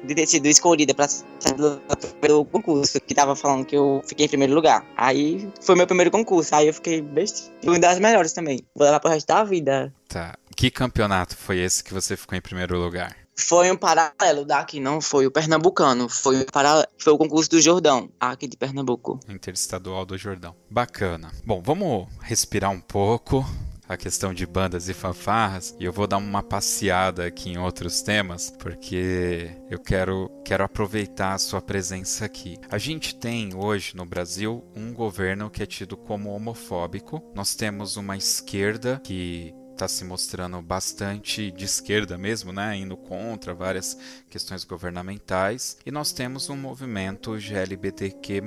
de 0.04 0.15
ter 0.15 0.28
sido 0.28 0.48
escolhida 0.48 0.94
pra 0.94 1.08
ser 1.08 1.54
do 1.56 2.46
concurso, 2.46 3.00
que 3.00 3.13
tava 3.13 3.36
falando 3.36 3.65
que 3.65 3.76
eu 3.76 4.02
fiquei 4.06 4.26
em 4.26 4.30
primeiro 4.30 4.54
lugar. 4.54 4.86
Aí 4.98 5.48
foi 5.62 5.76
meu 5.76 5.88
primeiro 5.88 6.12
concurso, 6.12 6.54
aí 6.54 6.68
eu 6.68 6.74
fiquei 6.74 7.02
bestinho. 7.02 7.52
Uma 7.63 7.80
das 7.80 8.00
melhores 8.00 8.34
também. 8.34 8.60
Vou 8.76 8.86
levar 8.86 9.00
pro 9.00 9.10
resto 9.10 9.28
da 9.28 9.44
vida. 9.44 9.94
Tá. 10.08 10.36
Que 10.56 10.70
campeonato 10.70 11.38
foi 11.38 11.60
esse 11.60 11.84
que 11.84 11.94
você 11.94 12.18
ficou 12.18 12.38
em 12.38 12.42
primeiro 12.42 12.78
lugar? 12.78 13.15
Foi 13.39 13.71
um 13.71 13.78
paralelo 13.78 14.45
daqui, 14.45 14.80
não 14.80 14.99
foi 14.99 15.25
o 15.25 15.32
pernambucano, 15.32 16.10
foi 16.10 16.41
o, 16.41 16.45
para... 16.45 16.88
foi 16.97 17.13
o 17.13 17.17
concurso 17.17 17.49
do 17.49 17.62
Jordão, 17.62 18.12
aqui 18.19 18.47
de 18.47 18.58
Pernambuco. 18.58 19.19
Interestadual 19.30 20.06
do 20.06 20.17
Jordão. 20.17 20.56
Bacana. 20.69 21.32
Bom, 21.45 21.62
vamos 21.63 22.08
respirar 22.21 22.69
um 22.69 22.82
pouco 22.82 23.45
a 23.89 23.97
questão 23.97 24.32
de 24.32 24.45
bandas 24.45 24.88
e 24.88 24.93
fanfarras 24.93 25.75
e 25.80 25.86
eu 25.86 25.91
vou 25.91 26.06
dar 26.06 26.17
uma 26.17 26.43
passeada 26.43 27.25
aqui 27.25 27.49
em 27.49 27.58
outros 27.58 28.04
temas 28.04 28.54
porque 28.60 29.49
eu 29.67 29.80
quero, 29.80 30.30
quero 30.45 30.63
aproveitar 30.63 31.34
a 31.34 31.39
sua 31.39 31.60
presença 31.60 32.23
aqui. 32.23 32.60
A 32.69 32.78
gente 32.78 33.15
tem 33.15 33.56
hoje 33.56 33.95
no 33.95 34.06
Brasil 34.06 34.63
um 34.75 34.93
governo 34.93 35.49
que 35.49 35.63
é 35.63 35.65
tido 35.65 35.97
como 35.97 36.30
homofóbico. 36.30 37.19
Nós 37.34 37.56
temos 37.56 37.97
uma 37.97 38.15
esquerda 38.15 39.02
que 39.04 39.56
está 39.80 39.88
se 39.88 40.04
mostrando 40.04 40.62
bastante 40.62 41.50
de 41.52 41.63
esquerda 41.63 42.18
mesmo, 42.18 42.52
né? 42.52 42.76
Indo 42.76 42.98
contra 42.98 43.54
várias 43.54 43.98
questões 44.30 44.65
governamentais. 44.65 45.78
E 45.86 45.92
nós 45.92 46.12
temos 46.12 46.50
um 46.50 46.58
movimento 46.58 47.38
GLBTQ+, 47.39 48.42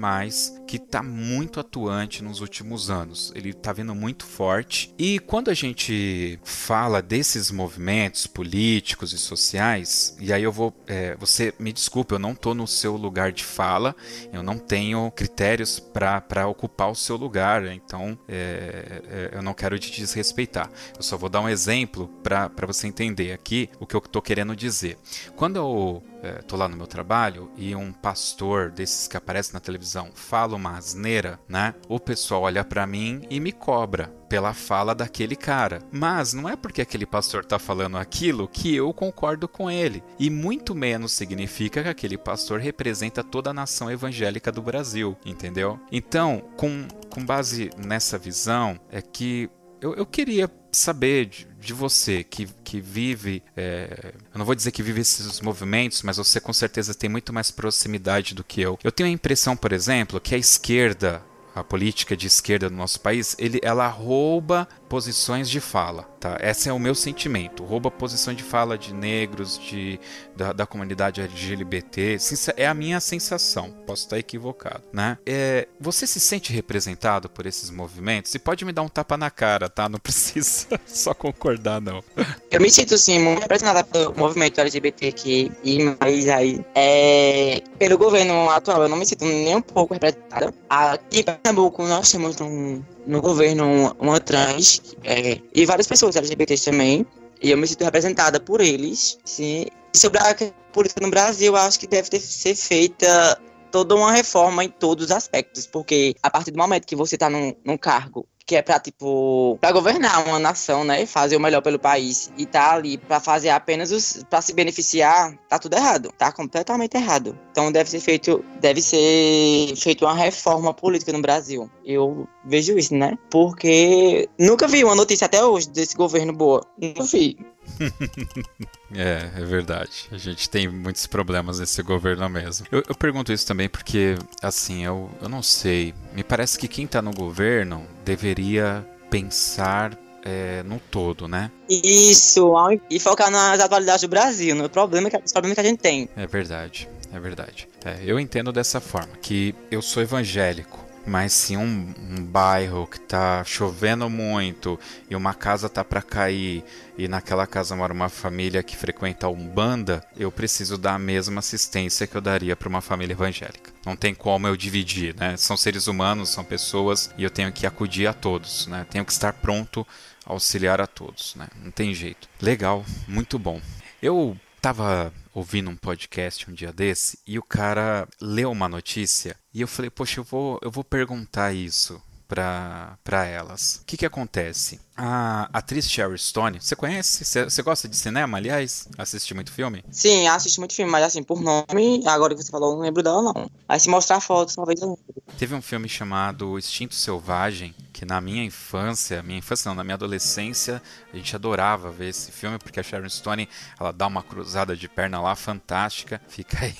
que 0.66 0.76
está 0.76 1.02
muito 1.02 1.58
atuante 1.58 2.22
nos 2.22 2.40
últimos 2.40 2.90
anos. 2.90 3.32
Ele 3.34 3.50
está 3.50 3.72
vindo 3.72 3.94
muito 3.94 4.26
forte. 4.26 4.94
E 4.98 5.18
quando 5.20 5.50
a 5.50 5.54
gente 5.54 6.38
fala 6.44 7.00
desses 7.00 7.50
movimentos 7.50 8.26
políticos 8.26 9.14
e 9.14 9.18
sociais, 9.18 10.14
e 10.20 10.34
aí 10.34 10.42
eu 10.42 10.52
vou... 10.52 10.74
É, 10.86 11.16
você 11.16 11.54
me 11.58 11.72
desculpe, 11.72 12.12
eu 12.12 12.18
não 12.18 12.32
estou 12.32 12.54
no 12.54 12.68
seu 12.68 12.94
lugar 12.94 13.32
de 13.32 13.42
fala, 13.42 13.96
eu 14.32 14.42
não 14.42 14.58
tenho 14.58 15.10
critérios 15.12 15.80
para 15.80 16.46
ocupar 16.46 16.90
o 16.90 16.94
seu 16.94 17.16
lugar, 17.16 17.64
então 17.68 18.18
é, 18.28 19.02
é, 19.08 19.30
eu 19.32 19.42
não 19.42 19.54
quero 19.54 19.78
te 19.78 19.90
desrespeitar. 19.90 20.70
Eu 20.94 21.02
só 21.02 21.21
vou 21.22 21.30
dar 21.30 21.40
um 21.40 21.48
exemplo 21.48 22.08
para 22.20 22.66
você 22.66 22.88
entender 22.88 23.32
aqui 23.32 23.70
o 23.78 23.86
que 23.86 23.94
eu 23.94 24.02
estou 24.04 24.20
querendo 24.20 24.56
dizer. 24.56 24.98
Quando 25.36 25.56
eu 25.56 26.02
estou 26.40 26.58
é, 26.58 26.62
lá 26.62 26.68
no 26.68 26.76
meu 26.76 26.86
trabalho 26.88 27.48
e 27.56 27.76
um 27.76 27.92
pastor 27.92 28.72
desses 28.72 29.06
que 29.06 29.16
aparece 29.16 29.54
na 29.54 29.60
televisão 29.60 30.10
fala 30.14 30.56
uma 30.56 30.76
asneira, 30.76 31.38
né? 31.48 31.76
O 31.88 32.00
pessoal 32.00 32.42
olha 32.42 32.64
para 32.64 32.84
mim 32.88 33.22
e 33.30 33.38
me 33.38 33.52
cobra 33.52 34.12
pela 34.28 34.52
fala 34.52 34.96
daquele 34.96 35.36
cara. 35.36 35.78
Mas 35.92 36.32
não 36.32 36.48
é 36.48 36.56
porque 36.56 36.82
aquele 36.82 37.06
pastor 37.06 37.42
está 37.42 37.56
falando 37.56 37.98
aquilo 37.98 38.48
que 38.48 38.74
eu 38.74 38.92
concordo 38.92 39.46
com 39.46 39.70
ele. 39.70 40.02
E 40.18 40.28
muito 40.28 40.74
menos 40.74 41.12
significa 41.12 41.84
que 41.84 41.88
aquele 41.88 42.18
pastor 42.18 42.58
representa 42.58 43.22
toda 43.22 43.50
a 43.50 43.54
nação 43.54 43.88
evangélica 43.88 44.50
do 44.50 44.60
Brasil, 44.60 45.16
entendeu? 45.24 45.78
Então, 45.92 46.42
com, 46.56 46.88
com 47.08 47.24
base 47.24 47.70
nessa 47.76 48.18
visão, 48.18 48.80
é 48.90 49.00
que 49.00 49.48
eu, 49.80 49.94
eu 49.94 50.06
queria 50.06 50.48
saber 50.72 51.26
de, 51.26 51.46
de, 51.60 51.72
você 51.72 52.24
que, 52.24 52.48
que 52.64 52.80
vive, 52.80 53.42
é, 53.56 54.14
eu 54.32 54.38
não 54.38 54.44
vou 54.44 54.54
dizer 54.54 54.72
que 54.72 54.82
vive 54.82 55.02
esses 55.02 55.40
movimentos, 55.40 56.02
mas 56.02 56.16
você 56.16 56.40
com 56.40 56.52
certeza 56.52 56.94
tem 56.94 57.10
muito 57.10 57.32
mais 57.32 57.50
proximidade 57.50 58.34
do 58.34 58.42
que 58.42 58.60
eu. 58.60 58.78
Eu 58.82 58.90
tenho 58.90 59.08
a 59.08 59.12
impressão, 59.12 59.56
por 59.56 59.72
exemplo, 59.72 60.20
que 60.20 60.34
a 60.34 60.38
esquerda 60.38 61.22
a 61.54 61.62
política 61.62 62.16
de 62.16 62.26
esquerda 62.26 62.70
do 62.70 62.76
nosso 62.76 63.00
país, 63.00 63.36
ele, 63.38 63.60
ela 63.62 63.86
rouba 63.86 64.66
posições 64.92 65.48
de 65.48 65.58
fala, 65.58 66.02
tá? 66.20 66.36
Esse 66.38 66.68
é 66.68 66.72
o 66.72 66.78
meu 66.78 66.94
sentimento. 66.94 67.64
Rouba 67.64 67.90
posições 67.90 68.36
de 68.36 68.42
fala 68.42 68.76
de 68.76 68.92
negros, 68.92 69.58
de, 69.58 69.98
da, 70.36 70.52
da 70.52 70.66
comunidade 70.66 71.18
LGBT. 71.18 72.18
É 72.58 72.66
a 72.66 72.74
minha 72.74 73.00
sensação. 73.00 73.70
Posso 73.86 74.02
estar 74.02 74.18
equivocado, 74.18 74.82
né? 74.92 75.16
É, 75.24 75.66
você 75.80 76.06
se 76.06 76.20
sente 76.20 76.52
representado 76.52 77.30
por 77.30 77.46
esses 77.46 77.70
movimentos? 77.70 78.34
E 78.34 78.38
pode 78.38 78.66
me 78.66 78.72
dar 78.72 78.82
um 78.82 78.88
tapa 78.88 79.16
na 79.16 79.30
cara, 79.30 79.70
tá? 79.70 79.88
Não 79.88 79.96
precisa 79.98 80.66
só 80.84 81.14
concordar, 81.14 81.80
não. 81.80 82.04
Eu 82.50 82.60
me 82.60 82.70
sinto, 82.70 82.98
sim, 82.98 83.18
muito 83.18 83.40
representada 83.40 83.82
pelo 83.84 84.14
movimento 84.14 84.60
LGBTQ 84.60 85.52
e 85.64 85.96
mais 85.98 86.28
aí. 86.28 86.62
É, 86.74 87.62
pelo 87.78 87.96
governo 87.96 88.50
atual, 88.50 88.82
eu 88.82 88.90
não 88.90 88.98
me 88.98 89.06
sinto 89.06 89.24
nem 89.24 89.56
um 89.56 89.62
pouco 89.62 89.94
representada. 89.94 90.52
Aqui 90.68 91.20
em 91.20 91.24
Pernambuco, 91.24 91.82
nós 91.86 92.12
temos 92.12 92.38
um 92.42 92.82
no 93.06 93.20
governo 93.20 93.94
uma 93.98 94.20
trans 94.20 94.94
é, 95.04 95.38
e 95.54 95.66
várias 95.66 95.86
pessoas 95.86 96.16
LGBTs 96.16 96.64
também. 96.64 97.06
E 97.42 97.50
eu 97.50 97.58
me 97.58 97.66
sinto 97.66 97.84
representada 97.84 98.38
por 98.38 98.60
eles. 98.60 99.18
Sim. 99.24 99.66
Sobre 99.92 100.18
a 100.18 100.34
política 100.72 101.00
no 101.00 101.10
Brasil, 101.10 101.56
acho 101.56 101.78
que 101.78 101.86
deve 101.86 102.08
ter, 102.08 102.20
ser 102.20 102.54
feita 102.54 103.38
toda 103.72 103.96
uma 103.96 104.12
reforma 104.12 104.62
em 104.62 104.68
todos 104.68 105.06
os 105.06 105.10
aspectos, 105.10 105.66
porque 105.66 106.14
a 106.22 106.30
partir 106.30 106.52
do 106.52 106.58
momento 106.58 106.86
que 106.86 106.94
você 106.94 107.16
está 107.16 107.28
num, 107.28 107.54
num 107.64 107.78
cargo 107.78 108.28
que 108.44 108.56
é 108.56 108.62
pra, 108.62 108.78
tipo, 108.78 109.56
pra 109.60 109.72
governar 109.72 110.26
uma 110.26 110.38
nação, 110.38 110.84
né? 110.84 111.06
Fazer 111.06 111.36
o 111.36 111.40
melhor 111.40 111.62
pelo 111.62 111.78
país 111.78 112.30
e 112.36 112.44
tá 112.44 112.74
ali 112.74 112.98
pra 112.98 113.20
fazer 113.20 113.50
apenas 113.50 113.90
os. 113.90 114.24
pra 114.28 114.42
se 114.42 114.52
beneficiar, 114.52 115.34
tá 115.48 115.58
tudo 115.58 115.74
errado. 115.74 116.12
Tá 116.18 116.32
completamente 116.32 116.96
errado. 116.96 117.38
Então 117.50 117.70
deve 117.70 117.88
ser 117.88 118.00
feito. 118.00 118.44
Deve 118.60 118.82
ser 118.82 119.74
feito 119.76 120.04
uma 120.04 120.14
reforma 120.14 120.74
política 120.74 121.12
no 121.12 121.22
Brasil. 121.22 121.70
Eu 121.84 122.28
vejo 122.44 122.76
isso, 122.76 122.94
né? 122.94 123.16
Porque 123.30 124.28
nunca 124.38 124.68
vi 124.68 124.84
uma 124.84 124.94
notícia 124.94 125.26
até 125.26 125.42
hoje 125.42 125.70
desse 125.70 125.96
governo 125.96 126.32
boa. 126.32 126.62
Nunca 126.78 127.04
vi. 127.04 127.38
é, 128.94 129.30
é 129.36 129.44
verdade. 129.44 130.08
A 130.10 130.18
gente 130.18 130.48
tem 130.48 130.68
muitos 130.68 131.06
problemas 131.06 131.58
nesse 131.58 131.82
governo 131.82 132.28
mesmo. 132.28 132.66
Eu, 132.70 132.82
eu, 132.88 132.94
pergunto 132.94 133.32
isso 133.32 133.46
também 133.46 133.68
porque, 133.68 134.16
assim, 134.42 134.84
eu, 134.84 135.10
eu 135.20 135.28
não 135.28 135.42
sei. 135.42 135.94
Me 136.12 136.22
parece 136.22 136.58
que 136.58 136.68
quem 136.68 136.86
tá 136.86 137.00
no 137.00 137.12
governo 137.12 137.86
deveria 138.04 138.86
pensar 139.10 139.96
é, 140.24 140.62
no 140.62 140.78
todo, 140.78 141.26
né? 141.26 141.50
Isso, 141.68 142.54
e 142.88 142.98
focar 142.98 143.30
nas 143.30 143.60
atualidades 143.60 144.02
do 144.02 144.08
Brasil, 144.08 144.54
no 144.54 144.68
problema 144.68 145.10
que, 145.10 145.16
os 145.16 145.32
problemas 145.32 145.54
que 145.54 145.60
a 145.60 145.64
gente 145.64 145.78
tem. 145.78 146.08
É 146.16 146.26
verdade, 146.26 146.88
é 147.12 147.18
verdade. 147.18 147.68
É, 147.84 148.00
eu 148.04 148.18
entendo 148.18 148.52
dessa 148.52 148.80
forma, 148.80 149.14
que 149.20 149.54
eu 149.70 149.82
sou 149.82 150.02
evangélico. 150.02 150.91
Mas 151.06 151.32
se 151.32 151.56
um, 151.56 151.94
um, 151.98 152.24
bairro 152.24 152.86
que 152.86 153.00
tá 153.00 153.42
chovendo 153.44 154.08
muito 154.08 154.78
e 155.10 155.16
uma 155.16 155.34
casa 155.34 155.68
tá 155.68 155.84
para 155.84 156.00
cair 156.00 156.64
e 156.96 157.08
naquela 157.08 157.46
casa 157.46 157.74
mora 157.74 157.92
uma 157.92 158.08
família 158.08 158.62
que 158.62 158.76
frequenta 158.76 159.26
a 159.26 159.30
Umbanda, 159.30 160.04
eu 160.16 160.30
preciso 160.30 160.78
dar 160.78 160.94
a 160.94 160.98
mesma 160.98 161.40
assistência 161.40 162.06
que 162.06 162.16
eu 162.16 162.20
daria 162.20 162.54
para 162.54 162.68
uma 162.68 162.80
família 162.80 163.14
evangélica. 163.14 163.72
Não 163.84 163.96
tem 163.96 164.14
como 164.14 164.46
eu 164.46 164.56
dividir, 164.56 165.14
né? 165.16 165.36
São 165.36 165.56
seres 165.56 165.88
humanos, 165.88 166.28
são 166.28 166.44
pessoas 166.44 167.10
e 167.18 167.24
eu 167.24 167.30
tenho 167.30 167.52
que 167.52 167.66
acudir 167.66 168.06
a 168.06 168.12
todos, 168.12 168.66
né? 168.68 168.86
Tenho 168.88 169.04
que 169.04 169.12
estar 169.12 169.32
pronto 169.32 169.86
a 170.24 170.32
auxiliar 170.32 170.80
a 170.80 170.86
todos, 170.86 171.34
né? 171.34 171.48
Não 171.62 171.70
tem 171.70 171.92
jeito. 171.92 172.28
Legal, 172.40 172.84
muito 173.08 173.38
bom. 173.38 173.60
Eu 174.00 174.36
tava 174.62 175.12
ouvindo 175.34 175.68
um 175.68 175.76
podcast 175.76 176.48
um 176.48 176.54
dia 176.54 176.72
desse 176.72 177.18
e 177.26 177.36
o 177.36 177.42
cara 177.42 178.06
leu 178.20 178.48
uma 178.48 178.68
notícia 178.68 179.34
e 179.52 179.60
eu 179.60 179.66
falei, 179.66 179.90
poxa, 179.90 180.20
eu 180.20 180.24
vou, 180.24 180.60
eu 180.62 180.70
vou 180.70 180.84
perguntar 180.84 181.52
isso 181.52 182.00
para 182.28 183.26
elas. 183.26 183.80
O 183.82 183.84
que, 183.84 183.96
que 183.96 184.06
acontece? 184.06 184.80
A 184.96 185.48
atriz 185.52 185.88
Sherry 185.88 186.18
Stone, 186.18 186.60
você 186.60 186.76
conhece? 186.76 187.24
Você 187.24 187.62
gosta 187.62 187.88
de 187.88 187.96
cinema, 187.96 188.36
aliás? 188.36 188.88
Assiste 188.98 189.32
muito 189.34 189.50
filme? 189.50 189.82
Sim, 189.90 190.28
assisto 190.28 190.60
muito 190.60 190.74
filme, 190.74 190.90
mas 190.90 191.04
assim, 191.04 191.22
por 191.22 191.40
nome, 191.40 192.02
agora 192.06 192.34
que 192.34 192.42
você 192.42 192.50
falou, 192.50 192.72
eu 192.72 192.76
não 192.76 192.82
lembro 192.82 193.02
dela, 193.02 193.22
não. 193.22 193.50
Mas 193.66 193.82
se 193.82 193.88
mostrar 193.88 194.20
fotos, 194.20 194.54
talvez 194.54 194.82
eu 194.82 194.88
lembre. 194.88 195.22
Teve 195.38 195.54
um 195.54 195.62
filme 195.62 195.88
chamado 195.88 196.58
Instinto 196.58 196.94
Selvagem, 196.94 197.74
que 197.90 198.04
na 198.04 198.20
minha 198.20 198.44
infância, 198.44 199.22
minha 199.22 199.38
infância 199.38 199.68
não, 199.68 199.74
na 199.74 199.82
minha 199.82 199.94
adolescência, 199.94 200.82
a 201.12 201.16
gente 201.16 201.34
adorava 201.34 201.90
ver 201.90 202.10
esse 202.10 202.30
filme, 202.30 202.58
porque 202.58 202.78
a 202.78 202.82
Sharon 202.82 203.08
Stone, 203.08 203.48
ela 203.80 203.92
dá 203.92 204.06
uma 204.06 204.22
cruzada 204.22 204.76
de 204.76 204.88
perna 204.88 205.20
lá 205.20 205.34
fantástica, 205.34 206.20
fica 206.28 206.58
aí. 206.64 206.74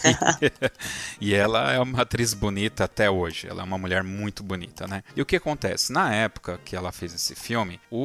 e 1.18 1.34
ela 1.34 1.72
é 1.72 1.80
uma 1.80 2.02
atriz 2.02 2.34
bonita 2.34 2.84
até 2.84 3.10
hoje, 3.10 3.46
ela 3.48 3.62
é 3.62 3.64
uma 3.64 3.78
mulher 3.78 4.02
muito 4.02 4.42
bonita, 4.42 4.86
né? 4.86 5.02
E 5.16 5.22
o 5.22 5.26
que 5.26 5.36
acontece? 5.36 5.92
Na 5.92 6.14
época 6.14 6.60
que 6.62 6.76
ela 6.76 6.92
fez 6.92 7.14
esse 7.14 7.34
filme, 7.34 7.80
o 7.90 8.01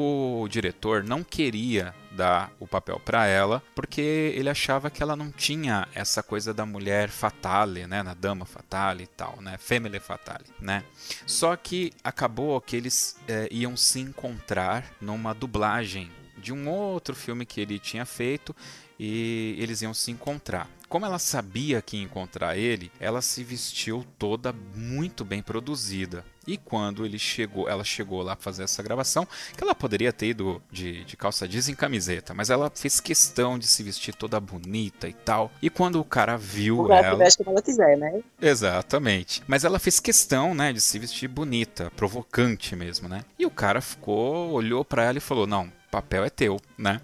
diretor 0.50 1.04
não 1.04 1.24
queria 1.24 1.94
dar 2.12 2.52
o 2.60 2.68
papel 2.68 3.00
para 3.00 3.28
ela, 3.28 3.62
porque 3.76 4.02
ele 4.36 4.50
achava 4.50 4.90
que 4.90 5.04
ela 5.04 5.16
não 5.16 5.32
tinha 5.32 5.88
essa 5.94 6.24
coisa 6.24 6.54
da 6.54 6.66
mulher 6.66 7.10
fatale, 7.10 7.86
né, 7.86 8.02
na 8.02 8.14
dama 8.16 8.46
fatale 8.46 9.04
e 9.04 9.08
tal, 9.08 9.40
né, 9.40 9.58
family 9.58 10.00
fatale, 10.00 10.46
né. 10.60 10.84
Só 11.26 11.56
que 11.56 11.94
acabou 12.04 12.60
que 12.60 12.76
eles 12.76 13.18
é, 13.28 13.48
iam 13.52 13.78
se 13.78 14.00
encontrar 14.00 14.84
numa 15.00 15.34
dublagem 15.34 16.12
de 16.38 16.52
um 16.52 16.68
outro 16.70 17.16
filme 17.16 17.46
que 17.46 17.62
ele 17.62 17.80
tinha 17.80 18.06
feito 18.06 18.56
e 19.00 19.56
eles 19.60 19.82
iam 19.82 19.94
se 19.94 20.12
encontrar. 20.12 20.70
Como 20.90 21.06
ela 21.06 21.20
sabia 21.20 21.82
que 21.82 21.98
ia 21.98 22.04
encontrar 22.04 22.58
ele, 22.58 22.92
ela 23.00 23.22
se 23.22 23.44
vestiu 23.44 24.06
toda 24.18 24.54
muito 24.54 25.26
bem 25.26 25.42
produzida. 25.44 26.24
E 26.48 26.58
quando 26.58 27.06
ele 27.06 27.20
chegou, 27.20 27.68
ela 27.68 27.84
chegou 27.84 28.22
lá 28.22 28.36
fazer 28.36 28.64
essa 28.64 28.82
gravação, 28.82 29.28
que 29.56 29.62
ela 29.62 29.76
poderia 29.76 30.14
ter 30.14 30.28
ido 30.28 30.62
de, 30.72 31.04
de 31.04 31.18
calça 31.18 31.46
jeans 31.46 31.68
em 31.68 31.76
camiseta, 31.76 32.34
mas 32.34 32.50
ela 32.50 32.72
fez 32.74 33.02
questão 33.02 33.60
de 33.60 33.68
se 33.68 33.84
vestir 33.84 34.16
toda 34.16 34.40
bonita 34.40 35.10
e 35.10 35.14
tal. 35.14 35.52
E 35.62 35.70
quando 35.70 36.00
o 36.00 36.06
cara 36.06 36.38
viu 36.38 36.84
o 36.84 36.94
ela, 36.94 37.18
veste 37.18 37.44
como 37.44 37.52
ela 37.52 37.62
quiser, 37.62 37.98
né? 37.98 38.22
Exatamente. 38.42 39.44
Mas 39.46 39.66
ela 39.66 39.78
fez 39.78 40.00
questão, 40.00 40.56
né, 40.56 40.72
de 40.72 40.80
se 40.80 40.98
vestir 40.98 41.28
bonita, 41.28 41.92
provocante 41.96 42.76
mesmo, 42.76 43.10
né? 43.10 43.26
E 43.38 43.46
o 43.46 43.52
cara 43.52 43.82
ficou, 43.82 44.52
olhou 44.52 44.86
para 44.86 45.04
ela 45.04 45.18
e 45.18 45.22
falou: 45.22 45.46
"Não, 45.46 45.70
papel 45.92 46.24
é 46.24 46.30
teu, 46.30 46.62
né?" 46.78 47.02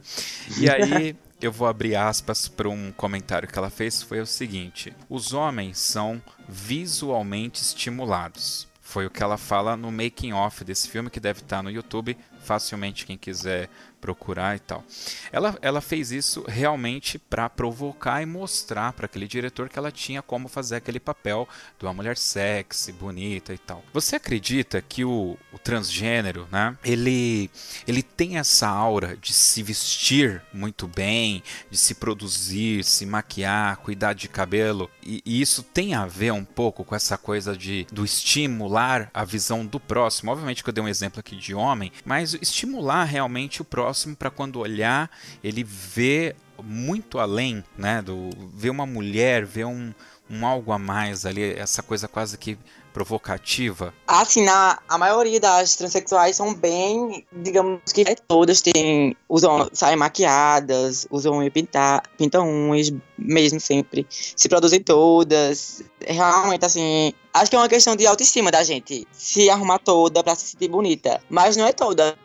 E 0.57 0.69
aí 0.69 1.15
eu 1.41 1.51
vou 1.51 1.67
abrir 1.67 1.95
aspas 1.95 2.47
para 2.47 2.69
um 2.69 2.91
comentário 2.93 3.47
que 3.47 3.57
ela 3.57 3.69
fez, 3.69 4.01
foi 4.01 4.21
o 4.21 4.25
seguinte: 4.25 4.93
os 5.09 5.33
homens 5.33 5.77
são 5.77 6.21
visualmente 6.47 7.61
estimulados. 7.61 8.67
Foi 8.93 9.07
o 9.07 9.09
que 9.09 9.23
ela 9.23 9.39
fala 9.39 9.75
no 9.75 9.91
making 9.91 10.33
off 10.33 10.63
desse 10.63 10.87
filme 10.87 11.09
que 11.09 11.19
deve 11.19 11.39
estar 11.39 11.63
no 11.63 11.71
YouTube. 11.71 12.15
facilmente 12.43 13.07
quem 13.07 13.17
quiser 13.17 13.67
procurar 14.03 14.57
e 14.57 14.59
tal. 14.59 14.83
Ela, 15.31 15.57
ela 15.61 15.79
fez 15.79 16.11
isso 16.11 16.43
realmente 16.45 17.17
para 17.17 17.49
provocar 17.49 18.21
e 18.21 18.25
mostrar 18.25 18.91
para 18.91 19.05
aquele 19.05 19.29
diretor 19.29 19.69
que 19.69 19.79
ela 19.79 19.93
tinha 19.93 20.21
como 20.21 20.49
fazer 20.49 20.75
aquele 20.75 20.99
papel 20.99 21.47
de 21.79 21.85
uma 21.85 21.93
mulher 21.93 22.17
sexy, 22.17 22.91
bonita 22.91 23.53
e 23.53 23.57
tal. 23.57 23.81
Você 23.93 24.17
acredita 24.17 24.81
que 24.81 25.05
o, 25.05 25.37
o 25.53 25.57
transgênero, 25.57 26.49
né, 26.51 26.77
ele, 26.83 27.49
ele 27.87 28.03
tem 28.03 28.37
essa 28.37 28.67
aura 28.67 29.15
de 29.15 29.31
se 29.31 29.63
vestir 29.63 30.41
muito 30.53 30.85
bem, 30.85 31.41
de 31.71 31.77
se 31.77 31.95
produzir, 31.95 32.83
se 32.83 33.05
maquiar, 33.05 33.77
cuidar 33.77 34.11
de 34.11 34.27
cabelo, 34.27 34.91
e, 35.01 35.21
e 35.25 35.41
isso 35.41 35.63
tem 35.63 35.93
a 35.93 36.05
ver 36.05 36.33
um 36.33 36.43
pouco 36.43 36.83
com 36.83 36.93
essa 36.93 37.17
coisa 37.17 37.55
de 37.55 37.87
do 37.89 38.03
estimular 38.03 39.09
a 39.13 39.23
visão 39.23 39.65
do 39.65 39.79
próximo. 39.79 40.29
Obviamente 40.29 40.61
que 40.61 40.69
eu 40.69 40.73
dei 40.73 40.83
um 40.83 40.89
exemplo 40.89 41.21
aqui 41.21 41.37
de 41.37 41.55
homem, 41.55 41.89
mas 42.03 42.33
estimular 42.33 43.05
realmente 43.05 43.61
o 43.61 43.65
próximo 43.65 43.92
próximo 43.93 44.15
para 44.15 44.31
quando 44.31 44.59
olhar 44.59 45.09
ele 45.43 45.63
vê 45.63 46.35
muito 46.61 47.19
além, 47.19 47.63
né? 47.77 48.01
Do 48.01 48.29
ver 48.53 48.71
uma 48.71 48.85
mulher, 48.85 49.45
ver 49.45 49.65
um, 49.65 49.93
um 50.29 50.45
algo 50.45 50.71
a 50.71 50.79
mais 50.79 51.25
ali, 51.25 51.53
essa 51.53 51.83
coisa 51.83 52.07
quase 52.07 52.37
que 52.37 52.57
provocativa? 52.91 53.93
Assim, 54.07 54.43
na, 54.43 54.79
a 54.87 54.97
maioria 54.97 55.39
das 55.39 55.75
transexuais 55.75 56.35
são 56.35 56.53
bem, 56.53 57.25
digamos 57.31 57.81
que 57.91 58.03
todas 58.27 58.61
têm, 58.61 59.15
usam, 59.27 59.67
saem 59.73 59.95
maquiadas, 59.95 61.07
usam 61.09 61.37
unha 61.37 61.49
pintar, 61.49 62.03
pintam 62.17 62.47
unhas, 62.47 62.91
mesmo 63.17 63.59
sempre, 63.59 64.05
se 64.09 64.47
produzem 64.47 64.81
todas. 64.81 65.83
Realmente, 66.05 66.65
assim, 66.65 67.13
acho 67.33 67.49
que 67.49 67.55
é 67.55 67.59
uma 67.59 67.69
questão 67.69 67.95
de 67.95 68.05
autoestima 68.05 68.51
da 68.51 68.63
gente, 68.63 69.07
se 69.11 69.49
arrumar 69.49 69.79
toda 69.79 70.23
pra 70.23 70.35
se 70.35 70.47
sentir 70.47 70.67
bonita. 70.67 71.19
Mas 71.29 71.57
não 71.57 71.65
é 71.65 71.73
toda 71.73 72.15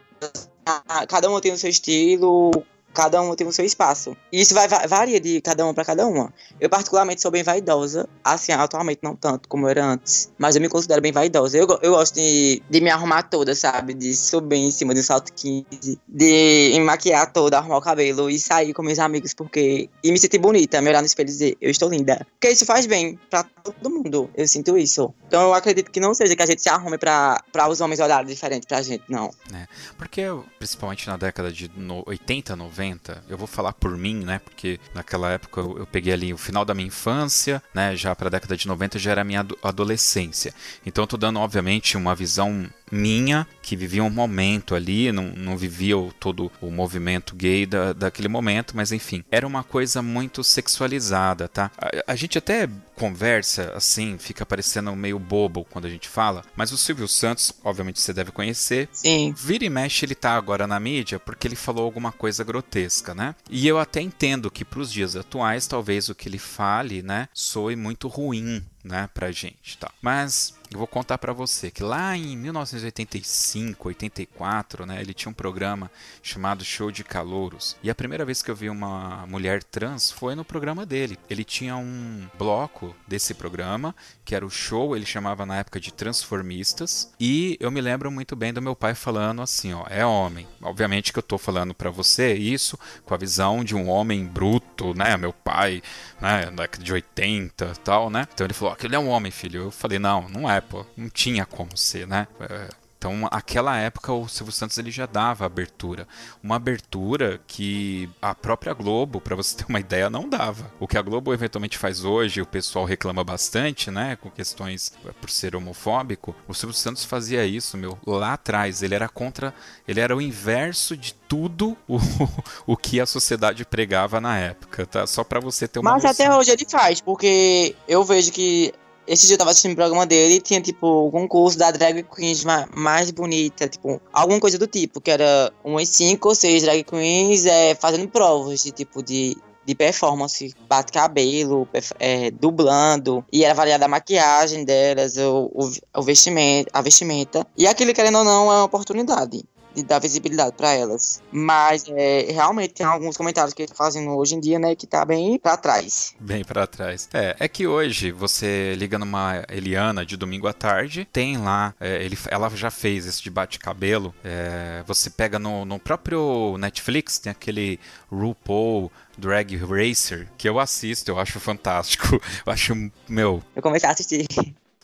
cada 1.09 1.29
uma 1.29 1.41
tem 1.41 1.53
o 1.53 1.59
seu 1.59 1.71
estilo, 1.71 2.51
cada 2.93 3.21
um 3.23 3.35
tem 3.35 3.47
o 3.47 3.53
seu 3.53 3.65
espaço. 3.65 4.17
E 4.33 4.41
isso 4.41 4.55
vai, 4.55 4.67
varia 4.67 5.21
de 5.21 5.41
cada 5.41 5.65
uma 5.65 5.73
para 5.73 5.85
cada 5.85 6.07
uma. 6.07 6.33
Eu, 6.61 6.69
particularmente, 6.69 7.21
sou 7.21 7.31
bem 7.31 7.43
vaidosa. 7.43 8.09
Assim, 8.25 8.53
atualmente 8.53 9.01
não 9.03 9.15
tanto 9.15 9.49
como 9.49 9.69
era 9.69 9.85
antes. 9.85 10.33
Mas 10.39 10.57
eu 10.57 10.63
me 10.63 10.69
considero 10.69 11.01
bem 11.01 11.13
vaidosa. 11.13 11.57
Eu, 11.57 11.67
eu 11.83 11.93
gosto 11.93 12.15
de, 12.15 12.63
de 12.69 12.81
me 12.81 12.91
arrumar 12.91 13.23
toda, 13.23 13.55
sabe? 13.55 13.95
De 13.95 14.15
subir 14.17 14.57
em 14.57 14.71
cima 14.71 14.95
de 14.95 15.01
um 15.01 15.03
salto 15.03 15.33
15. 15.33 16.01
De 16.09 16.71
me 16.75 16.81
maquiar 16.81 17.33
toda, 17.33 17.59
arrumar 17.59 17.79
o 17.79 17.81
cabelo 17.81 18.29
e 18.31 18.39
sair 18.39 18.73
com 18.73 18.83
meus 18.83 18.99
amigos. 18.99 19.35
porque 19.35 19.89
E 20.03 20.11
me 20.11 20.19
sentir 20.19 20.39
bonita, 20.39 20.81
me 20.81 20.89
olhar 20.89 21.01
no 21.01 21.07
espelho 21.07 21.29
e 21.29 21.33
dizer, 21.33 21.57
eu 21.61 21.71
estou 21.71 21.89
linda. 21.89 22.27
Porque 22.33 22.51
isso 22.51 22.67
faz 22.67 22.87
bem 22.87 23.19
para 23.31 23.45
todo 23.45 23.91
mundo. 23.91 24.31
Eu 24.35 24.49
sinto 24.49 24.77
isso. 24.77 25.13
Então 25.27 25.43
eu 25.43 25.55
acredito 25.55 25.91
que 25.91 26.01
não 26.01 26.15
seja 26.15 26.35
que 26.35 26.43
a 26.43 26.47
gente 26.47 26.63
se 26.63 26.69
arrume 26.69 26.99
para 26.99 27.69
os 27.69 27.81
homens 27.81 28.01
olharem 28.01 28.27
diferente 28.27 28.67
pra 28.67 28.83
gente, 28.83 29.05
não. 29.09 29.31
É, 29.55 29.67
porque, 29.97 30.23
principalmente 30.59 31.07
na 31.07 31.17
década 31.17 31.53
de 31.53 31.71
80, 32.07 32.57
90, 32.57 32.78
90. 32.79 33.25
Eu 33.29 33.37
vou 33.37 33.47
falar 33.47 33.73
por 33.73 33.97
mim, 33.97 34.25
né? 34.25 34.39
Porque 34.39 34.79
naquela 34.95 35.31
época 35.33 35.61
eu, 35.61 35.79
eu 35.79 35.87
peguei 35.87 36.13
ali 36.13 36.33
o 36.33 36.39
final 36.39 36.65
da 36.65 36.75
minha 36.75 36.87
infância, 36.87 37.63
né? 37.75 37.97
Já 37.97 38.15
para 38.15 38.29
a 38.29 38.31
década 38.31 38.57
de 38.57 38.67
90 38.69 38.99
já 38.99 39.11
era 39.11 39.23
a 39.23 39.25
minha 39.25 39.45
adolescência. 39.63 40.55
Então 40.87 41.03
eu 41.03 41.09
tô 41.09 41.17
dando, 41.17 41.41
obviamente, 41.41 41.97
uma 41.97 42.15
visão 42.15 42.69
minha, 42.91 43.47
que 43.63 43.77
vivia 43.77 44.03
um 44.03 44.11
momento 44.11 44.75
ali, 44.75 45.13
não, 45.13 45.25
não 45.37 45.57
vivia 45.57 45.97
o, 45.97 46.13
todo 46.13 46.51
o 46.61 46.71
movimento 46.71 47.35
gay 47.35 47.67
da, 47.67 47.93
daquele 47.93 48.29
momento, 48.29 48.77
mas 48.77 48.93
enfim, 48.93 49.25
era 49.31 49.47
uma 49.47 49.63
coisa 49.63 50.03
muito 50.03 50.43
sexualizada, 50.43 51.49
tá? 51.49 51.71
A, 51.79 52.13
a 52.13 52.17
gente 52.17 52.39
até 52.39 52.69
conversa 52.95 53.73
assim, 53.77 54.19
fica 54.19 54.45
parecendo 54.45 54.95
meio 54.97 55.19
bobo 55.19 55.65
quando 55.71 55.87
a 55.87 55.91
gente 55.91 56.09
fala, 56.09 56.45
mas 56.57 56.73
o 56.73 56.79
Silvio 56.79 57.07
Santos, 57.07 57.53
obviamente 57.63 58.01
você 58.01 58.13
deve 58.13 58.33
conhecer. 58.33 58.89
Sim. 58.93 59.33
Vira 59.37 59.65
e 59.65 59.71
mexe 59.71 60.05
ele 60.05 60.15
tá 60.15 60.33
agora 60.33 60.67
na 60.67 60.81
mídia 60.81 61.19
porque 61.19 61.47
ele 61.47 61.57
falou 61.57 61.85
alguma 61.85 62.11
coisa 62.11 62.43
grotesca, 62.43 63.15
né? 63.15 63.35
E 63.49 63.67
eu 63.69 63.79
até 63.79 64.01
entendo 64.01 64.51
que 64.51 64.65
para 64.65 64.81
os 64.81 64.93
dias 64.93 65.15
atuais, 65.15 65.67
talvez 65.67 66.09
o 66.09 66.15
que 66.15 66.29
ele 66.29 66.39
fale, 66.39 67.03
né, 67.03 67.29
soe 67.33 67.77
muito 67.77 68.09
ruim, 68.09 68.65
né, 68.83 69.09
pra 69.13 69.31
gente, 69.31 69.77
tá? 69.79 69.91
Mas 70.01 70.55
eu 70.71 70.79
vou 70.79 70.87
contar 70.87 71.17
para 71.19 71.33
você 71.33 71.71
que 71.71 71.83
lá 71.83 72.17
em 72.17 72.37
1985, 72.37 73.89
84, 73.89 74.85
né, 74.85 75.01
ele 75.01 75.15
tinha 75.15 75.31
um 75.31 75.35
programa 75.35 75.91
chamado 76.23 76.65
Show 76.65 76.91
de 76.91 77.03
Calouros. 77.03 77.77
E 77.83 77.89
a 77.91 77.95
primeira 77.95 78.25
vez 78.25 78.43
que 78.43 78.51
eu 78.51 78.57
vi 78.57 78.69
uma 78.69 79.27
mulher 79.27 79.63
trans 79.63 80.11
foi 80.11 80.35
no 80.35 80.45
programa 80.45 80.85
dele. 80.85 81.19
Ele 81.29 81.43
tinha 81.43 81.77
um 81.77 82.29
bloco 82.39 82.95
desse 83.07 83.33
programa, 83.33 83.95
que 84.25 84.35
era 84.35 84.45
o 84.45 84.51
show, 84.51 84.95
ele 84.95 85.07
chamava 85.07 85.47
na 85.47 85.57
época 85.57 85.81
de 85.81 85.93
Transformistas. 85.93 87.13
E 87.19 87.57
eu 87.61 87.71
me 87.71 87.81
lembro 87.81 88.11
muito 88.11 88.37
bem 88.37 88.53
do 88.53 88.61
meu 88.61 88.77
pai 88.77 88.95
falando 88.95 89.41
assim, 89.41 89.73
ó, 89.73 89.87
é 89.89 90.05
homem. 90.05 90.47
Obviamente 90.61 91.13
que 91.13 91.19
eu 91.19 91.23
tô 91.23 91.39
falando 91.39 91.75
para 91.75 91.91
você 91.91 92.35
isso 92.35 92.79
com 93.05 93.15
a 93.15 93.19
visão 93.19 93.65
de 93.65 93.75
um 93.75 93.89
homem 93.89 94.27
bruto, 94.27 94.93
né, 94.95 95.17
meu 95.17 95.33
pai, 95.33 95.83
né, 96.21 96.51
da 96.51 96.69
década 96.69 96.85
de 96.85 96.93
80, 96.93 97.73
tal, 97.83 98.11
né? 98.11 98.27
Então 98.33 98.47
ele 98.47 98.55
falou, 98.55 98.75
aquele 98.75 98.95
é 98.95 98.99
um 98.99 99.09
homem, 99.09 99.33
filho. 99.33 99.63
Eu 99.65 99.71
falei, 99.71 99.99
não, 99.99 100.29
não 100.29 100.51
é 100.51 100.58
pô, 100.61 100.85
não 100.97 101.09
tinha 101.09 101.45
como 101.47 101.77
ser, 101.77 102.07
né? 102.07 102.27
É, 102.41 102.69
então, 102.99 103.29
aquela 103.31 103.77
época 103.77 104.13
o 104.13 104.27
Silvio 104.27 104.53
Santos 104.53 104.77
ele 104.77 104.91
já 104.91 105.07
dava 105.07 105.47
abertura, 105.47 106.07
uma 106.43 106.57
abertura 106.57 107.41
que 107.47 108.11
a 108.21 108.35
própria 108.35 108.75
Globo, 108.75 109.21
para 109.21 109.37
você 109.37 109.57
ter 109.57 109.67
uma 109.69 109.79
ideia, 109.79 110.11
não 110.11 110.29
dava. 110.29 110.73
O 110.81 110.89
que 110.89 110.99
a 110.99 111.03
Globo 111.03 111.33
eventualmente 111.33 111.79
faz 111.79 112.05
hoje, 112.05 112.43
o 112.43 112.47
pessoal 112.47 112.85
reclama 112.85 113.23
bastante, 113.23 113.89
né, 113.89 114.17
com 114.17 114.29
questões 114.29 114.93
é, 115.07 115.13
por 115.13 115.31
ser 115.31 115.55
homofóbico. 115.55 116.35
O 116.49 116.55
Silvio 116.55 116.75
Santos 116.77 117.05
fazia 117.05 117.47
isso, 117.47 117.77
meu, 117.77 117.97
lá 118.05 118.33
atrás. 118.33 118.83
Ele 118.83 118.97
era 118.97 119.09
contra, 119.09 119.55
ele 119.87 120.01
era 120.01 120.17
o 120.17 120.21
inverso 120.21 120.97
de 120.97 121.15
tudo 121.15 121.77
o, 121.87 121.99
o 122.67 122.77
que 122.77 123.01
a 123.01 123.07
sociedade 123.07 123.65
pregava 123.65 124.21
na 124.21 124.37
época, 124.37 124.85
tá? 124.85 125.07
Só 125.07 125.23
para 125.23 125.39
você 125.39 125.69
ter 125.69 125.79
uma 125.79 125.93
Mas 125.93 126.03
noção. 126.03 126.27
até 126.27 126.37
hoje 126.37 126.51
ele 126.51 126.67
faz, 126.69 127.01
porque 127.01 127.77
eu 127.87 128.03
vejo 128.03 128.33
que 128.33 128.75
esse 129.09 129.27
dia 129.27 129.35
eu 129.35 129.39
tava 129.39 129.51
assistindo 129.51 129.73
o 129.73 129.77
programa 129.77 130.05
dele 130.05 130.35
e 130.35 130.41
tinha, 130.41 130.61
tipo, 130.61 130.87
o 130.87 131.11
concurso 131.11 131.59
da 131.59 131.71
drag 131.71 132.03
queens 132.03 132.45
mais 132.75 133.11
bonita, 133.11 133.67
tipo, 133.67 134.01
alguma 134.13 134.39
coisa 134.39 134.59
do 134.59 134.67
tipo, 134.67 135.01
que 135.01 135.11
era 135.11 135.51
umas 135.65 135.89
cinco 135.89 136.29
ou 136.29 136.35
seis 136.35 136.63
drag 136.63 136.85
queens 136.85 137.47
é, 137.47 137.75
fazendo 137.75 138.07
provas 138.09 138.63
de, 138.63 138.71
tipo, 138.71 139.03
de, 139.03 139.37
de 139.65 139.75
performance, 139.75 140.55
bate 140.69 140.93
cabelo, 140.93 141.67
é, 141.99 142.31
dublando, 142.31 143.25
e 143.33 143.45
era 143.45 143.53
avaliada 143.53 143.87
a 143.87 143.89
maquiagem 143.89 144.65
delas, 144.65 145.17
o, 145.17 145.51
o, 145.55 145.73
o 145.97 146.03
vestimento, 146.03 146.69
a 146.73 146.83
vestimenta. 146.83 147.47
E 147.57 147.67
aquilo, 147.67 147.95
querendo 147.95 148.19
ou 148.19 148.25
não, 148.25 148.53
é 148.53 148.57
uma 148.57 148.65
oportunidade 148.65 149.43
de 149.83 149.89
dar 149.89 149.99
visibilidade 149.99 150.53
para 150.57 150.73
elas. 150.73 151.23
Mas 151.31 151.85
é, 151.89 152.27
realmente 152.31 152.75
tem 152.75 152.87
alguns 152.87 153.17
comentários 153.17 153.55
que 153.55 153.67
fazem 153.75 154.09
hoje 154.09 154.35
em 154.35 154.41
dia, 154.41 154.59
né, 154.59 154.75
que 154.75 154.87
tá 154.87 155.05
bem 155.05 155.39
para 155.39 155.57
trás. 155.57 156.15
Bem 156.19 156.45
para 156.45 156.67
trás. 156.67 157.09
É, 157.13 157.37
é 157.39 157.49
que 157.49 157.67
hoje 157.67 158.11
você 158.11 158.75
liga 158.77 158.99
numa 158.99 159.45
Eliana 159.49 160.05
de 160.05 160.17
domingo 160.17 160.47
à 160.47 160.53
tarde, 160.53 161.09
tem 161.13 161.37
lá, 161.37 161.75
é, 161.81 162.03
ele, 162.05 162.19
ela 162.31 162.49
já 162.51 162.71
fez 162.71 163.07
esse 163.07 163.23
de 163.23 163.31
bate-cabelo. 163.31 164.15
É, 164.25 164.83
você 164.87 165.11
pega 165.11 165.39
no, 165.39 165.65
no 165.65 165.79
próprio 165.79 166.57
Netflix, 166.59 167.19
tem 167.19 167.31
aquele 167.31 167.79
RuPaul 168.11 168.91
Drag 169.17 169.57
Racer, 169.57 170.29
que 170.37 170.49
eu 170.49 170.59
assisto, 170.59 171.11
eu 171.11 171.19
acho 171.19 171.41
fantástico. 171.41 172.21
Eu 172.47 172.53
acho, 172.53 172.75
meu. 173.09 173.43
Eu 173.55 173.63
comecei 173.63 173.89
a 173.89 173.93
assistir. 173.93 174.27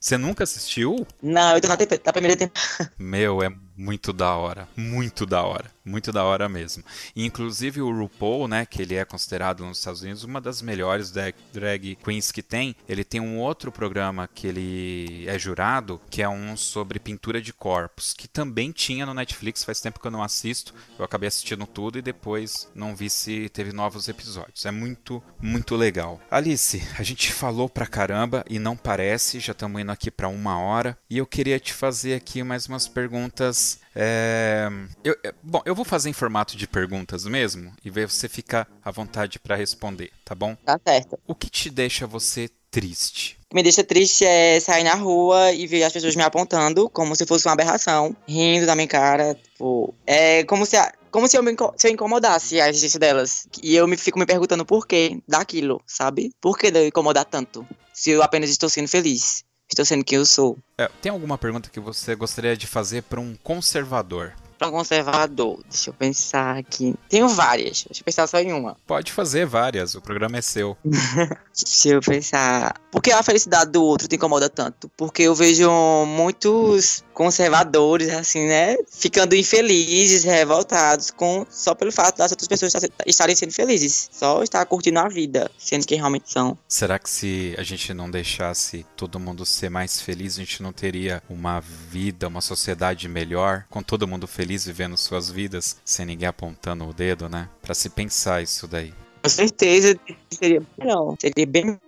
Você 0.01 0.19
nunca 0.19 0.45
assistiu? 0.45 1.07
Não, 1.23 1.55
eu 1.55 1.61
tô 1.63 1.69
na, 1.69 1.77
na 1.77 2.13
primeira 2.13 2.37
temporada. 2.37 2.93
Meu, 2.99 3.43
é 3.43 3.51
muito 3.77 4.13
da 4.13 4.35
hora. 4.35 4.69
Muito 4.77 5.27
da 5.27 5.43
hora. 5.43 5.71
Muito 5.85 6.11
da 6.13 6.25
hora 6.25 6.49
mesmo. 6.49 6.83
Inclusive 7.15 7.83
o 7.83 7.91
RuPaul, 7.91 8.49
né, 8.49 8.65
que 8.65 8.81
ele 8.81 8.95
é 8.95 9.05
considerado 9.05 9.65
nos 9.65 9.79
Estados 9.79 10.01
Unidos 10.01 10.25
uma 10.25 10.41
das 10.41 10.63
melhores 10.63 11.11
drag, 11.11 11.35
drag 11.53 11.97
queens 11.97 12.33
que 12.33 12.43
tem, 12.43 12.75
ele 12.89 13.05
tem 13.05 13.21
um 13.21 13.39
outro 13.39 13.71
programa 13.71 14.29
que 14.33 14.47
ele 14.47 15.27
é 15.29 15.39
jurado, 15.39 16.01
que 16.09 16.23
é 16.23 16.29
um 16.29 16.57
sobre 16.57 16.99
pintura 16.99 17.43
de 17.43 17.53
corpos, 17.53 18.15
que 18.15 18.27
também 18.27 18.73
tinha 18.73 19.05
no 19.05 19.13
Netflix, 19.13 19.63
faz 19.63 19.81
tempo 19.81 20.01
que 20.01 20.07
eu 20.07 20.11
não 20.11 20.23
assisto. 20.23 20.75
Eu 20.99 21.05
acabei 21.05 21.29
assistindo 21.29 21.67
tudo 21.67 21.99
e 21.99 22.03
depois 22.03 22.69
não 22.75 22.97
vi 22.97 23.11
se 23.11 23.49
teve 23.51 23.73
novos 23.73 24.09
episódios. 24.09 24.65
É 24.65 24.71
muito, 24.71 25.23
muito 25.41 25.77
legal. 25.77 26.21
Alice, 26.31 26.83
a 26.99 27.03
gente 27.03 27.33
falou 27.33 27.69
pra 27.69 27.87
caramba 27.87 28.45
e 28.49 28.59
não 28.59 28.77
parece, 28.77 29.41
já 29.41 29.53
estamos 29.53 29.81
indo 29.81 29.93
aqui 29.93 30.11
para 30.11 30.29
uma 30.29 30.59
hora, 30.59 30.97
e 31.11 31.19
eu 31.19 31.27
queria 31.27 31.61
te 31.61 31.75
fazer 31.75 32.15
aqui 32.15 32.43
mais 32.43 32.67
umas 32.67 32.89
perguntas 32.89 33.64
é, 33.95 34.69
eu, 35.05 35.17
é, 35.23 35.33
bom, 35.43 35.63
eu 35.65 35.75
vou 35.75 35.85
fazer 35.85 36.11
em 36.11 36.13
formato 36.13 36.57
de 36.57 36.67
perguntas 36.67 37.25
mesmo 37.25 37.73
e 37.85 37.91
ver 37.91 38.09
você 38.09 38.29
ficar 38.29 38.69
à 38.85 38.91
vontade 38.91 39.39
para 39.39 39.55
responder, 39.55 40.11
tá 40.25 40.35
bom? 40.35 40.57
Tá 40.65 40.79
certo. 40.85 41.19
O 41.27 41.35
que 41.35 41.49
te 41.49 41.71
deixa 41.71 42.07
você 42.07 42.51
triste? 42.71 43.39
O 43.45 43.49
que 43.51 43.55
me 43.55 43.63
deixa 43.63 43.85
triste 43.85 44.25
é 44.25 44.59
sair 44.59 44.83
na 44.83 44.95
rua 44.95 45.53
e 45.53 45.67
ver 45.67 45.85
as 45.85 45.93
pessoas 45.93 46.17
me 46.17 46.23
apontando 46.23 46.91
como 46.91 47.15
se 47.15 47.25
fosse 47.25 47.47
uma 47.47 47.53
aberração, 47.53 48.17
rindo 48.27 48.67
da 48.67 48.75
minha 48.75 48.89
cara. 48.89 49.35
Tipo, 49.35 49.95
é 50.05 50.43
como 50.45 50.67
se, 50.67 50.77
como 51.11 51.29
se 51.29 51.37
eu, 51.37 51.43
me, 51.43 51.55
se 51.77 51.87
eu 51.87 51.93
incomodasse 51.93 52.61
a 52.61 52.69
existência 52.69 52.99
delas. 52.99 53.47
E 53.63 53.77
eu 53.77 53.87
me 53.87 53.97
fico 53.97 54.19
me 54.19 54.27
perguntando 54.27 54.67
por 54.67 54.87
que 54.87 55.23
daquilo, 55.29 55.81
sabe? 55.87 56.33
Por 56.41 56.59
que 56.59 56.71
de 56.71 56.81
eu 56.81 56.87
incomodar 56.89 57.25
tanto? 57.25 57.65
Se 57.93 58.11
eu 58.11 58.23
apenas 58.25 58.51
estou 58.51 58.69
sendo 58.69 58.89
feliz 58.89 59.45
estou 59.69 59.85
sendo 59.85 60.05
quem 60.05 60.19
eu 60.19 60.27
sou. 60.27 60.59
É, 60.79 60.89
tem 61.01 61.11
alguma 61.11 61.39
pergunta 61.39 61.71
que 61.71 61.81
você 61.81 62.15
gostaria 62.15 62.57
de 62.57 62.67
fazer 62.67 63.03
para 63.03 63.21
um 63.21 63.35
conservador? 63.43 64.33
Pra 64.59 64.69
um 64.69 64.73
conservador, 64.73 65.61
deixa 65.69 65.91
eu 65.91 65.95
pensar 65.95 66.57
aqui. 66.57 66.95
Tenho 67.09 67.29
várias, 67.29 67.85
deixa 67.85 68.01
eu 68.01 68.05
pensar 68.05 68.27
só 68.27 68.39
em 68.39 68.53
uma. 68.53 68.77
Pode 68.87 69.11
fazer 69.11 69.47
várias, 69.47 69.95
o 69.95 70.01
programa 70.01 70.39
é 70.39 70.43
seu. 70.43 70.77
Deixa 70.85 71.89
eu 71.89 72.01
pensar. 72.01 72.75
Por 72.91 73.01
que 73.01 73.13
a 73.13 73.23
felicidade 73.23 73.71
do 73.71 73.83
outro 73.83 74.09
te 74.09 74.17
incomoda 74.17 74.49
tanto? 74.49 74.89
Porque 74.97 75.23
eu 75.23 75.35
vejo 75.35 75.71
muitos 76.07 77.05
conservadores, 77.15 78.11
assim, 78.11 78.47
né? 78.47 78.77
Ficando 78.91 79.35
infelizes, 79.35 80.25
revoltados, 80.25 81.11
com 81.11 81.47
só 81.49 81.75
pelo 81.75 81.93
fato 81.93 82.19
das 82.19 82.33
outras 82.33 82.49
pessoas 82.49 82.73
estarem 83.07 83.35
sendo 83.37 83.53
felizes. 83.53 84.11
Só 84.13 84.43
estar 84.43 84.67
curtindo 84.67 84.99
a 84.99 85.09
vida, 85.09 85.51
sendo 85.59 85.87
que 85.87 85.95
realmente 85.95 86.31
são. 86.31 86.59
Será 86.69 86.99
que 86.99 87.09
se 87.09 87.55
a 87.57 87.63
gente 87.63 87.95
não 87.95 88.11
deixasse 88.11 88.85
todo 88.97 89.21
mundo 89.21 89.47
ser 89.47 89.71
mais 89.71 90.01
feliz, 90.01 90.35
a 90.35 90.41
gente 90.41 90.63
não 90.63 90.73
teria 90.73 91.23
uma 91.31 91.61
vida, 91.61 92.29
uma 92.29 92.41
sociedade 92.41 93.09
melhor, 93.09 93.65
com 93.71 93.83
todo 93.83 94.09
mundo 94.09 94.27
feliz 94.27 94.67
vivendo 94.67 94.97
suas 94.97 95.31
vidas, 95.31 95.77
sem 95.85 96.05
ninguém 96.05 96.29
apontando 96.29 96.87
o 96.87 96.93
dedo, 96.93 97.29
né? 97.29 97.49
Pra 97.63 97.75
se 97.75 97.89
pensar 97.89 98.43
isso 98.43 98.67
daí. 98.67 98.93
Com 99.23 99.31
certeza 99.31 99.99
seria 100.31 100.63
melhor. 100.77 101.17
Seria 101.19 101.47
bem 101.47 101.79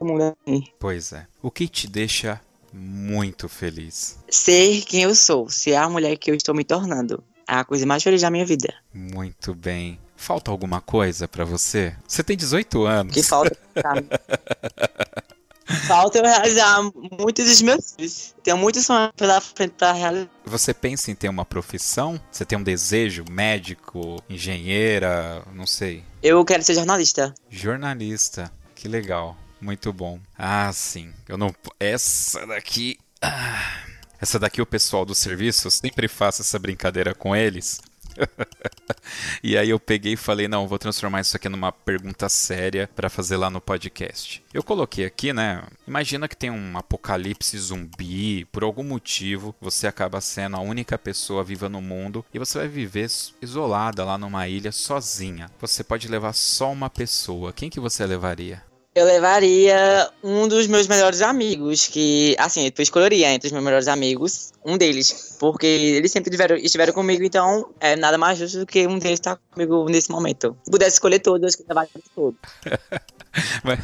assim. 0.47 0.65
Pois 0.79 1.13
é. 1.13 1.27
O 1.43 1.51
que 1.51 1.69
te 1.69 1.87
deixa 1.87 2.41
muito 2.73 3.49
feliz? 3.49 4.19
Ser 4.29 4.83
quem 4.83 5.03
eu 5.03 5.15
sou, 5.15 5.49
ser 5.49 5.75
a 5.75 5.89
mulher 5.89 6.17
que 6.17 6.31
eu 6.31 6.35
estou 6.35 6.55
me 6.55 6.65
tornando. 6.65 7.23
É 7.49 7.55
a 7.55 7.65
coisa 7.65 7.87
mais 7.87 8.03
feliz 8.03 8.23
da 8.23 8.31
minha 8.31 8.45
vida. 8.45 8.75
Muito 8.93 9.55
bem. 9.55 10.01
Falta 10.17 10.51
alguma 10.51 10.81
coisa 10.81 11.29
pra 11.29 11.45
você? 11.45 11.95
Você 12.09 12.25
tem 12.25 12.37
18 12.37 12.85
anos. 12.85 13.15
Que 13.15 13.23
falta. 13.23 13.57
falta 15.87 16.19
eu 16.19 16.25
realizar 16.25 16.83
muitos 17.19 17.45
dos 17.45 17.63
meus 17.63 17.85
sonhos. 17.85 18.35
Tenho 18.43 18.57
muitos 18.57 18.87
sonhos 18.87 19.13
pela 19.17 19.41
frente 19.41 19.75
pra 19.79 19.93
realizar. 19.93 20.29
Você 20.45 20.75
pensa 20.75 21.11
em 21.11 21.15
ter 21.15 21.29
uma 21.29 21.45
profissão? 21.45 22.21
Você 22.33 22.45
tem 22.45 22.59
um 22.59 22.63
desejo? 22.63 23.25
Médico, 23.31 24.21
engenheira, 24.29 25.45
não 25.53 25.67
sei. 25.67 26.03
Eu 26.23 26.45
quero 26.45 26.63
ser 26.63 26.75
jornalista. 26.75 27.33
Jornalista. 27.49 28.51
Que 28.75 28.89
legal. 28.89 29.37
Muito 29.61 29.93
bom. 29.93 30.21
Ah, 30.37 30.71
sim. 30.73 31.13
Eu 31.29 31.37
não. 31.37 31.55
Essa 31.81 32.47
daqui. 32.47 32.99
Ah. 33.21 33.85
Essa 34.21 34.39
daqui 34.39 34.63
o 34.63 34.67
pessoal 34.67 35.05
do 35.05 35.15
serviço, 35.15 35.67
eu 35.67 35.71
sempre 35.71 36.09
faço 36.09 36.41
essa 36.41 36.59
brincadeira 36.59 37.15
com 37.15 37.37
eles. 37.37 37.81
e 39.43 39.57
aí 39.57 39.71
eu 39.71 39.79
peguei 39.79 40.15
e 40.15 40.17
falei, 40.17 40.49
não, 40.49 40.67
vou 40.67 40.79
transformar 40.79 41.21
isso 41.21 41.37
aqui 41.37 41.49
numa 41.49 41.71
pergunta 41.71 42.29
séria 42.29 42.89
para 42.95 43.11
fazer 43.11 43.37
lá 43.37 43.51
no 43.51 43.61
podcast. 43.61 44.43
Eu 44.53 44.63
coloquei 44.63 45.05
aqui, 45.05 45.33
né? 45.33 45.63
Imagina 45.87 46.29
que 46.29 46.37
tem 46.37 46.51
um 46.51 46.77
apocalipse 46.77 47.59
zumbi, 47.59 48.45
por 48.47 48.63
algum 48.63 48.85
motivo 48.85 49.55
você 49.61 49.87
acaba 49.87 50.21
sendo 50.21 50.57
a 50.57 50.61
única 50.61 50.99
pessoa 50.99 51.45
viva 51.45 51.69
no 51.69 51.81
mundo 51.81 52.25
e 52.33 52.39
você 52.39 52.59
vai 52.59 52.69
viver 52.69 53.11
isolada 53.41 54.05
lá 54.05 54.17
numa 54.17 54.49
ilha 54.49 54.73
sozinha. 54.73 55.51
Você 55.61 55.85
pode 55.85 56.09
levar 56.09 56.33
só 56.33 56.73
uma 56.73 56.91
pessoa. 56.91 57.53
Quem 57.53 57.71
que 57.71 57.81
você 57.81 58.05
levaria? 58.07 58.63
Eu 58.97 59.05
levaria 59.05 60.11
um 60.25 60.49
dos 60.49 60.67
meus 60.67 60.89
melhores 60.89 61.21
amigos, 61.21 61.87
que, 61.87 62.35
assim, 62.39 62.65
eu 62.65 62.83
escolheria 62.83 63.31
entre 63.31 63.49
os 63.49 63.53
meus 63.53 63.63
melhores 63.63 63.89
amigos, 63.89 64.55
um 64.65 64.79
deles, 64.79 65.37
porque 65.39 65.67
eles 65.67 66.11
sempre 66.11 66.31
tiveram, 66.31 66.57
estiveram 66.57 66.95
comigo, 66.95 67.23
então 67.23 67.69
é 67.79 67.95
nada 67.95 68.17
mais 68.17 68.39
justo 68.39 68.61
do 68.61 68.65
que 68.65 68.87
um 68.87 68.99
deles 68.99 69.21
estar 69.21 69.39
comigo 69.51 69.85
nesse 69.91 70.11
momento. 70.11 70.57
Se 70.65 70.71
pudesse 70.71 70.97
escolher 70.97 71.19
todos, 71.19 71.53
eu 71.53 71.59
que 71.59 71.69
levaria 71.69 71.91
todos. 72.15 72.41
mas, 73.63 73.79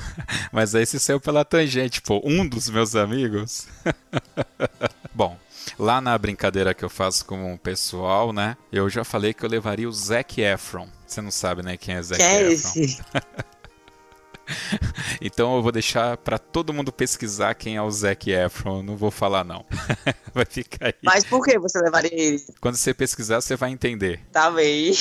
mas 0.51 0.75
aí 0.75 0.87
se 0.87 0.99
saiu 0.99 1.21
pela 1.21 1.45
tangente, 1.45 2.01
pô, 2.01 2.23
um 2.25 2.49
dos 2.49 2.71
meus 2.71 2.97
amigos. 2.97 3.67
Bom, 5.13 5.37
lá 5.79 6.01
na 6.01 6.17
brincadeira 6.17 6.73
que 6.73 6.87
eu 6.87 6.89
faço 6.89 7.27
com 7.27 7.53
o 7.53 7.59
pessoal, 7.59 8.33
né? 8.33 8.57
Eu 8.73 8.89
já 8.89 9.05
falei 9.05 9.35
que 9.35 9.45
eu 9.45 9.51
levaria 9.51 9.87
o 9.87 9.93
Zac 9.93 10.41
Efron. 10.41 10.89
Você 11.07 11.21
não 11.21 11.31
sabe, 11.31 11.63
né, 11.63 11.77
quem 11.77 11.97
é 11.97 12.03
Zac 12.03 12.19
Quem 12.19 12.27
é 12.27 12.51
Efron? 12.51 12.81
esse? 12.81 13.03
Então 15.21 15.55
eu 15.55 15.63
vou 15.63 15.71
deixar 15.71 16.17
pra 16.17 16.37
todo 16.37 16.73
mundo 16.73 16.91
pesquisar 16.93 17.55
quem 17.55 17.77
é 17.77 17.83
o 17.83 17.91
Zac 17.91 18.29
Efron. 18.29 18.83
Não 18.83 18.97
vou 18.97 19.11
falar 19.11 19.45
não. 19.45 19.65
Vai 20.35 20.45
ficar 20.45 20.87
aí. 20.87 20.95
Mas 21.03 21.25
por 21.25 21.45
que 21.45 21.59
você 21.59 21.79
levaria 21.79 22.13
ele? 22.13 22.43
Quando 22.61 22.77
você 22.77 22.93
pesquisar, 22.93 23.41
você 23.41 23.55
vai 23.55 23.71
entender. 23.71 24.21
Tá 24.33 24.51
bem. 24.51 24.93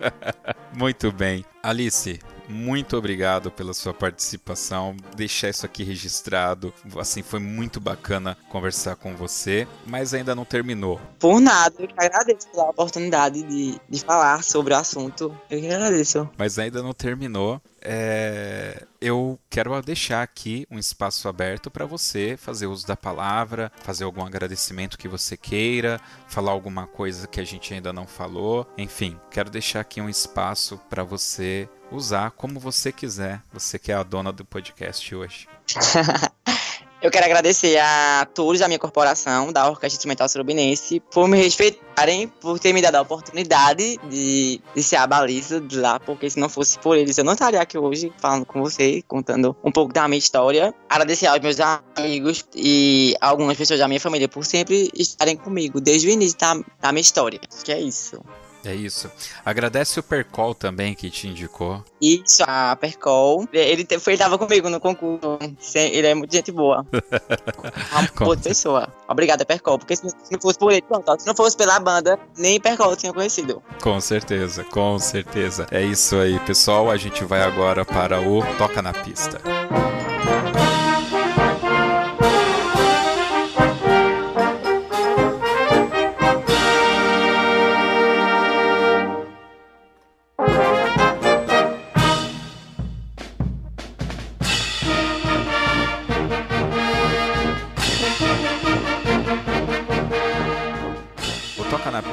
Muito 0.74 1.12
bem. 1.12 1.44
Alice, 1.62 2.18
muito 2.48 2.96
obrigado 2.96 3.50
pela 3.50 3.72
sua 3.72 3.94
participação. 3.94 4.96
Deixar 5.14 5.48
isso 5.48 5.64
aqui 5.64 5.84
registrado. 5.84 6.74
Assim, 6.98 7.22
foi 7.22 7.38
muito 7.38 7.80
bacana 7.80 8.36
conversar 8.50 8.96
com 8.96 9.14
você, 9.14 9.68
mas 9.86 10.12
ainda 10.12 10.34
não 10.34 10.44
terminou. 10.44 11.00
Por 11.20 11.40
nada, 11.40 11.74
eu 11.78 11.86
que 11.86 11.94
agradeço 11.96 12.48
pela 12.48 12.70
oportunidade 12.70 13.42
de, 13.44 13.80
de 13.88 14.00
falar 14.00 14.42
sobre 14.42 14.74
o 14.74 14.76
assunto. 14.76 15.36
Eu 15.48 15.60
que 15.60 15.70
agradeço. 15.70 16.28
Mas 16.36 16.58
ainda 16.58 16.82
não 16.82 16.92
terminou. 16.92 17.62
É, 17.80 18.84
eu 19.02 19.38
quero 19.50 19.82
deixar 19.82 20.22
aqui 20.22 20.66
um 20.70 20.78
espaço 20.78 21.28
aberto 21.28 21.70
para 21.70 21.84
você 21.84 22.36
fazer 22.38 22.66
uso 22.68 22.86
da 22.86 22.96
palavra, 22.96 23.70
fazer 23.82 24.04
algum 24.04 24.24
agradecimento 24.24 24.96
que 24.96 25.08
você 25.08 25.36
queira, 25.36 26.00
falar 26.28 26.52
alguma 26.52 26.86
coisa 26.86 27.26
que 27.26 27.40
a 27.40 27.44
gente 27.44 27.74
ainda 27.74 27.92
não 27.92 28.06
falou. 28.06 28.66
Enfim, 28.78 29.18
quero 29.30 29.50
deixar 29.50 29.80
aqui 29.80 30.00
um 30.00 30.08
espaço 30.08 30.80
para 30.88 31.02
você 31.02 31.68
usar 31.90 32.30
como 32.30 32.60
você 32.60 32.92
quiser. 32.92 33.42
Você 33.52 33.78
que 33.78 33.90
é 33.90 33.94
a 33.96 34.02
dona 34.04 34.30
do 34.30 34.44
podcast 34.44 35.14
hoje. 35.14 35.48
Eu 37.02 37.10
quero 37.10 37.26
agradecer 37.26 37.78
a 37.78 38.28
todos 38.32 38.60
da 38.60 38.68
minha 38.68 38.78
corporação, 38.78 39.52
da 39.52 39.68
Orquestra 39.68 39.96
Instrumental 39.96 40.28
Surubinense, 40.28 41.00
por 41.10 41.26
me 41.26 41.36
respeitarem, 41.36 42.28
por 42.28 42.60
ter 42.60 42.72
me 42.72 42.80
dado 42.80 42.94
a 42.94 43.00
oportunidade 43.00 43.98
de, 44.08 44.60
de 44.72 44.82
ser 44.84 44.94
a 44.96 45.06
baliza 45.06 45.60
de 45.60 45.80
lá, 45.80 45.98
porque 45.98 46.30
se 46.30 46.38
não 46.38 46.48
fosse 46.48 46.78
por 46.78 46.96
eles, 46.96 47.18
eu 47.18 47.24
não 47.24 47.32
estaria 47.32 47.60
aqui 47.60 47.76
hoje 47.76 48.12
falando 48.18 48.46
com 48.46 48.60
você, 48.60 49.02
contando 49.08 49.56
um 49.64 49.72
pouco 49.72 49.92
da 49.92 50.06
minha 50.06 50.16
história. 50.18 50.72
Agradecer 50.88 51.26
aos 51.26 51.40
meus 51.40 51.56
amigos 51.96 52.44
e 52.54 53.16
algumas 53.20 53.56
pessoas 53.56 53.80
da 53.80 53.88
minha 53.88 53.98
família 53.98 54.28
por 54.28 54.46
sempre 54.46 54.88
estarem 54.94 55.36
comigo 55.36 55.80
desde 55.80 56.06
o 56.06 56.10
início 56.10 56.38
da, 56.38 56.54
da 56.80 56.92
minha 56.92 57.00
história. 57.00 57.40
Que 57.64 57.72
é 57.72 57.80
isso. 57.80 58.22
É 58.64 58.74
isso. 58.74 59.10
Agradece 59.44 59.98
o 59.98 60.02
Percol 60.02 60.54
também 60.54 60.94
que 60.94 61.10
te 61.10 61.26
indicou. 61.28 61.82
Isso, 62.00 62.42
a 62.46 62.76
Percol. 62.76 63.46
Ele, 63.52 63.86
foi, 63.98 64.12
ele 64.14 64.22
tava 64.22 64.38
comigo 64.38 64.68
no 64.70 64.78
concurso. 64.80 65.38
Sem- 65.58 65.92
Ele 65.92 66.06
é 66.06 66.14
muito 66.14 66.32
gente 66.32 66.52
boa. 66.52 66.86
Uma 67.92 68.08
boa 68.18 68.36
pessoa. 68.36 68.88
Obrigada, 69.08 69.44
Percol. 69.44 69.78
Porque 69.78 69.96
se 69.96 70.04
não 70.04 70.40
fosse 70.40 70.58
por 70.58 70.70
ele, 70.72 70.82
pronto, 70.82 71.20
se 71.20 71.26
não 71.26 71.34
fosse 71.34 71.56
pela 71.56 71.78
banda, 71.80 72.18
nem 72.36 72.60
Percol 72.60 72.90
eu 72.90 72.96
tinha 72.96 73.12
conhecido. 73.12 73.62
Com 73.82 74.00
certeza, 74.00 74.64
com 74.64 74.98
certeza. 74.98 75.66
É 75.70 75.82
isso 75.82 76.16
aí, 76.16 76.38
pessoal. 76.40 76.90
A 76.90 76.96
gente 76.96 77.24
vai 77.24 77.42
agora 77.42 77.84
para 77.84 78.20
o 78.20 78.42
Toca 78.58 78.80
na 78.80 78.92
Pista. 78.92 79.40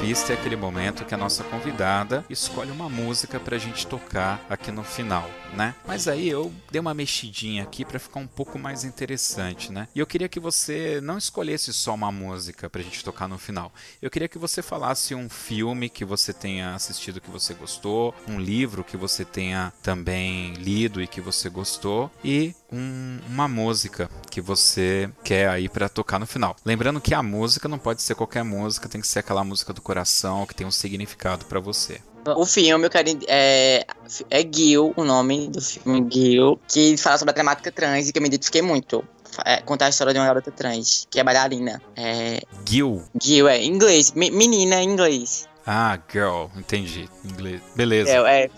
Pista 0.00 0.32
é 0.32 0.36
aquele 0.36 0.56
momento 0.56 1.04
que 1.04 1.14
a 1.14 1.16
nossa 1.18 1.44
convidada 1.44 2.24
escolhe 2.30 2.70
uma 2.70 2.88
música 2.88 3.38
pra 3.38 3.58
gente 3.58 3.86
tocar 3.86 4.44
aqui 4.48 4.72
no 4.72 4.82
final, 4.82 5.30
né? 5.54 5.74
Mas 5.86 6.08
aí 6.08 6.26
eu 6.26 6.50
dei 6.70 6.80
uma 6.80 6.94
mexidinha 6.94 7.62
aqui 7.62 7.84
pra 7.84 7.98
ficar 7.98 8.18
um 8.18 8.26
pouco 8.26 8.58
mais 8.58 8.82
interessante, 8.82 9.70
né? 9.70 9.88
E 9.94 9.98
eu 9.98 10.06
queria 10.06 10.26
que 10.26 10.40
você 10.40 11.00
não 11.02 11.18
escolhesse 11.18 11.70
só 11.74 11.94
uma 11.94 12.10
música 12.10 12.70
pra 12.70 12.80
gente 12.80 13.04
tocar 13.04 13.28
no 13.28 13.36
final. 13.36 13.70
Eu 14.00 14.10
queria 14.10 14.26
que 14.26 14.38
você 14.38 14.62
falasse 14.62 15.14
um 15.14 15.28
filme 15.28 15.90
que 15.90 16.04
você 16.04 16.32
tenha 16.32 16.74
assistido 16.74 17.20
que 17.20 17.30
você 17.30 17.52
gostou, 17.52 18.14
um 18.26 18.40
livro 18.40 18.82
que 18.82 18.96
você 18.96 19.22
tenha 19.22 19.70
também 19.82 20.54
lido 20.54 21.02
e 21.02 21.06
que 21.06 21.20
você 21.20 21.50
gostou 21.50 22.10
e 22.24 22.54
um- 22.72 23.18
uma 23.28 23.48
música 23.48 24.08
que 24.30 24.40
você 24.40 25.10
quer 25.24 25.48
aí 25.48 25.68
pra 25.68 25.88
tocar 25.88 26.18
no 26.18 26.26
final. 26.26 26.56
Lembrando 26.64 27.00
que 27.00 27.14
a 27.14 27.22
música 27.22 27.68
não 27.68 27.78
pode 27.78 28.02
ser 28.02 28.14
qualquer 28.14 28.44
música, 28.44 28.88
tem 28.88 29.00
que 29.00 29.08
ser 29.08 29.20
aquela 29.20 29.42
música 29.44 29.72
do 29.72 29.80
coração 29.80 30.46
que 30.46 30.54
tem 30.54 30.66
um 30.66 30.70
significado 30.70 31.44
pra 31.46 31.60
você. 31.60 32.00
O 32.36 32.44
filme, 32.44 32.84
eu 32.84 32.90
quero. 32.90 33.08
É, 33.28 33.84
é 34.28 34.40
Gil, 34.54 34.92
o 34.94 35.04
nome 35.04 35.48
do 35.48 35.60
filme 35.60 36.06
Gil, 36.12 36.60
que 36.68 36.96
fala 36.98 37.16
sobre 37.16 37.30
a 37.30 37.34
temática 37.34 37.72
trans 37.72 38.08
e 38.08 38.12
que 38.12 38.18
eu 38.18 38.22
me 38.22 38.28
identifiquei 38.28 38.60
muito. 38.62 39.02
É, 39.44 39.62
contar 39.62 39.86
a 39.86 39.88
história 39.88 40.12
de 40.12 40.18
uma 40.18 40.26
garota 40.26 40.50
trans, 40.50 41.06
que 41.08 41.18
é 41.18 41.24
bailarina. 41.24 41.80
É, 41.96 42.42
Gil. 42.68 43.02
Gil 43.22 43.48
é 43.48 43.58
em 43.58 43.68
inglês, 43.70 44.12
me- 44.12 44.30
menina 44.30 44.82
em 44.82 44.90
inglês. 44.90 45.48
Ah, 45.66 45.98
girl, 46.12 46.46
entendi. 46.56 47.08
Inglês. 47.24 47.62
Beleza. 47.76 48.10
É, 48.10 48.44
é, 48.44 48.50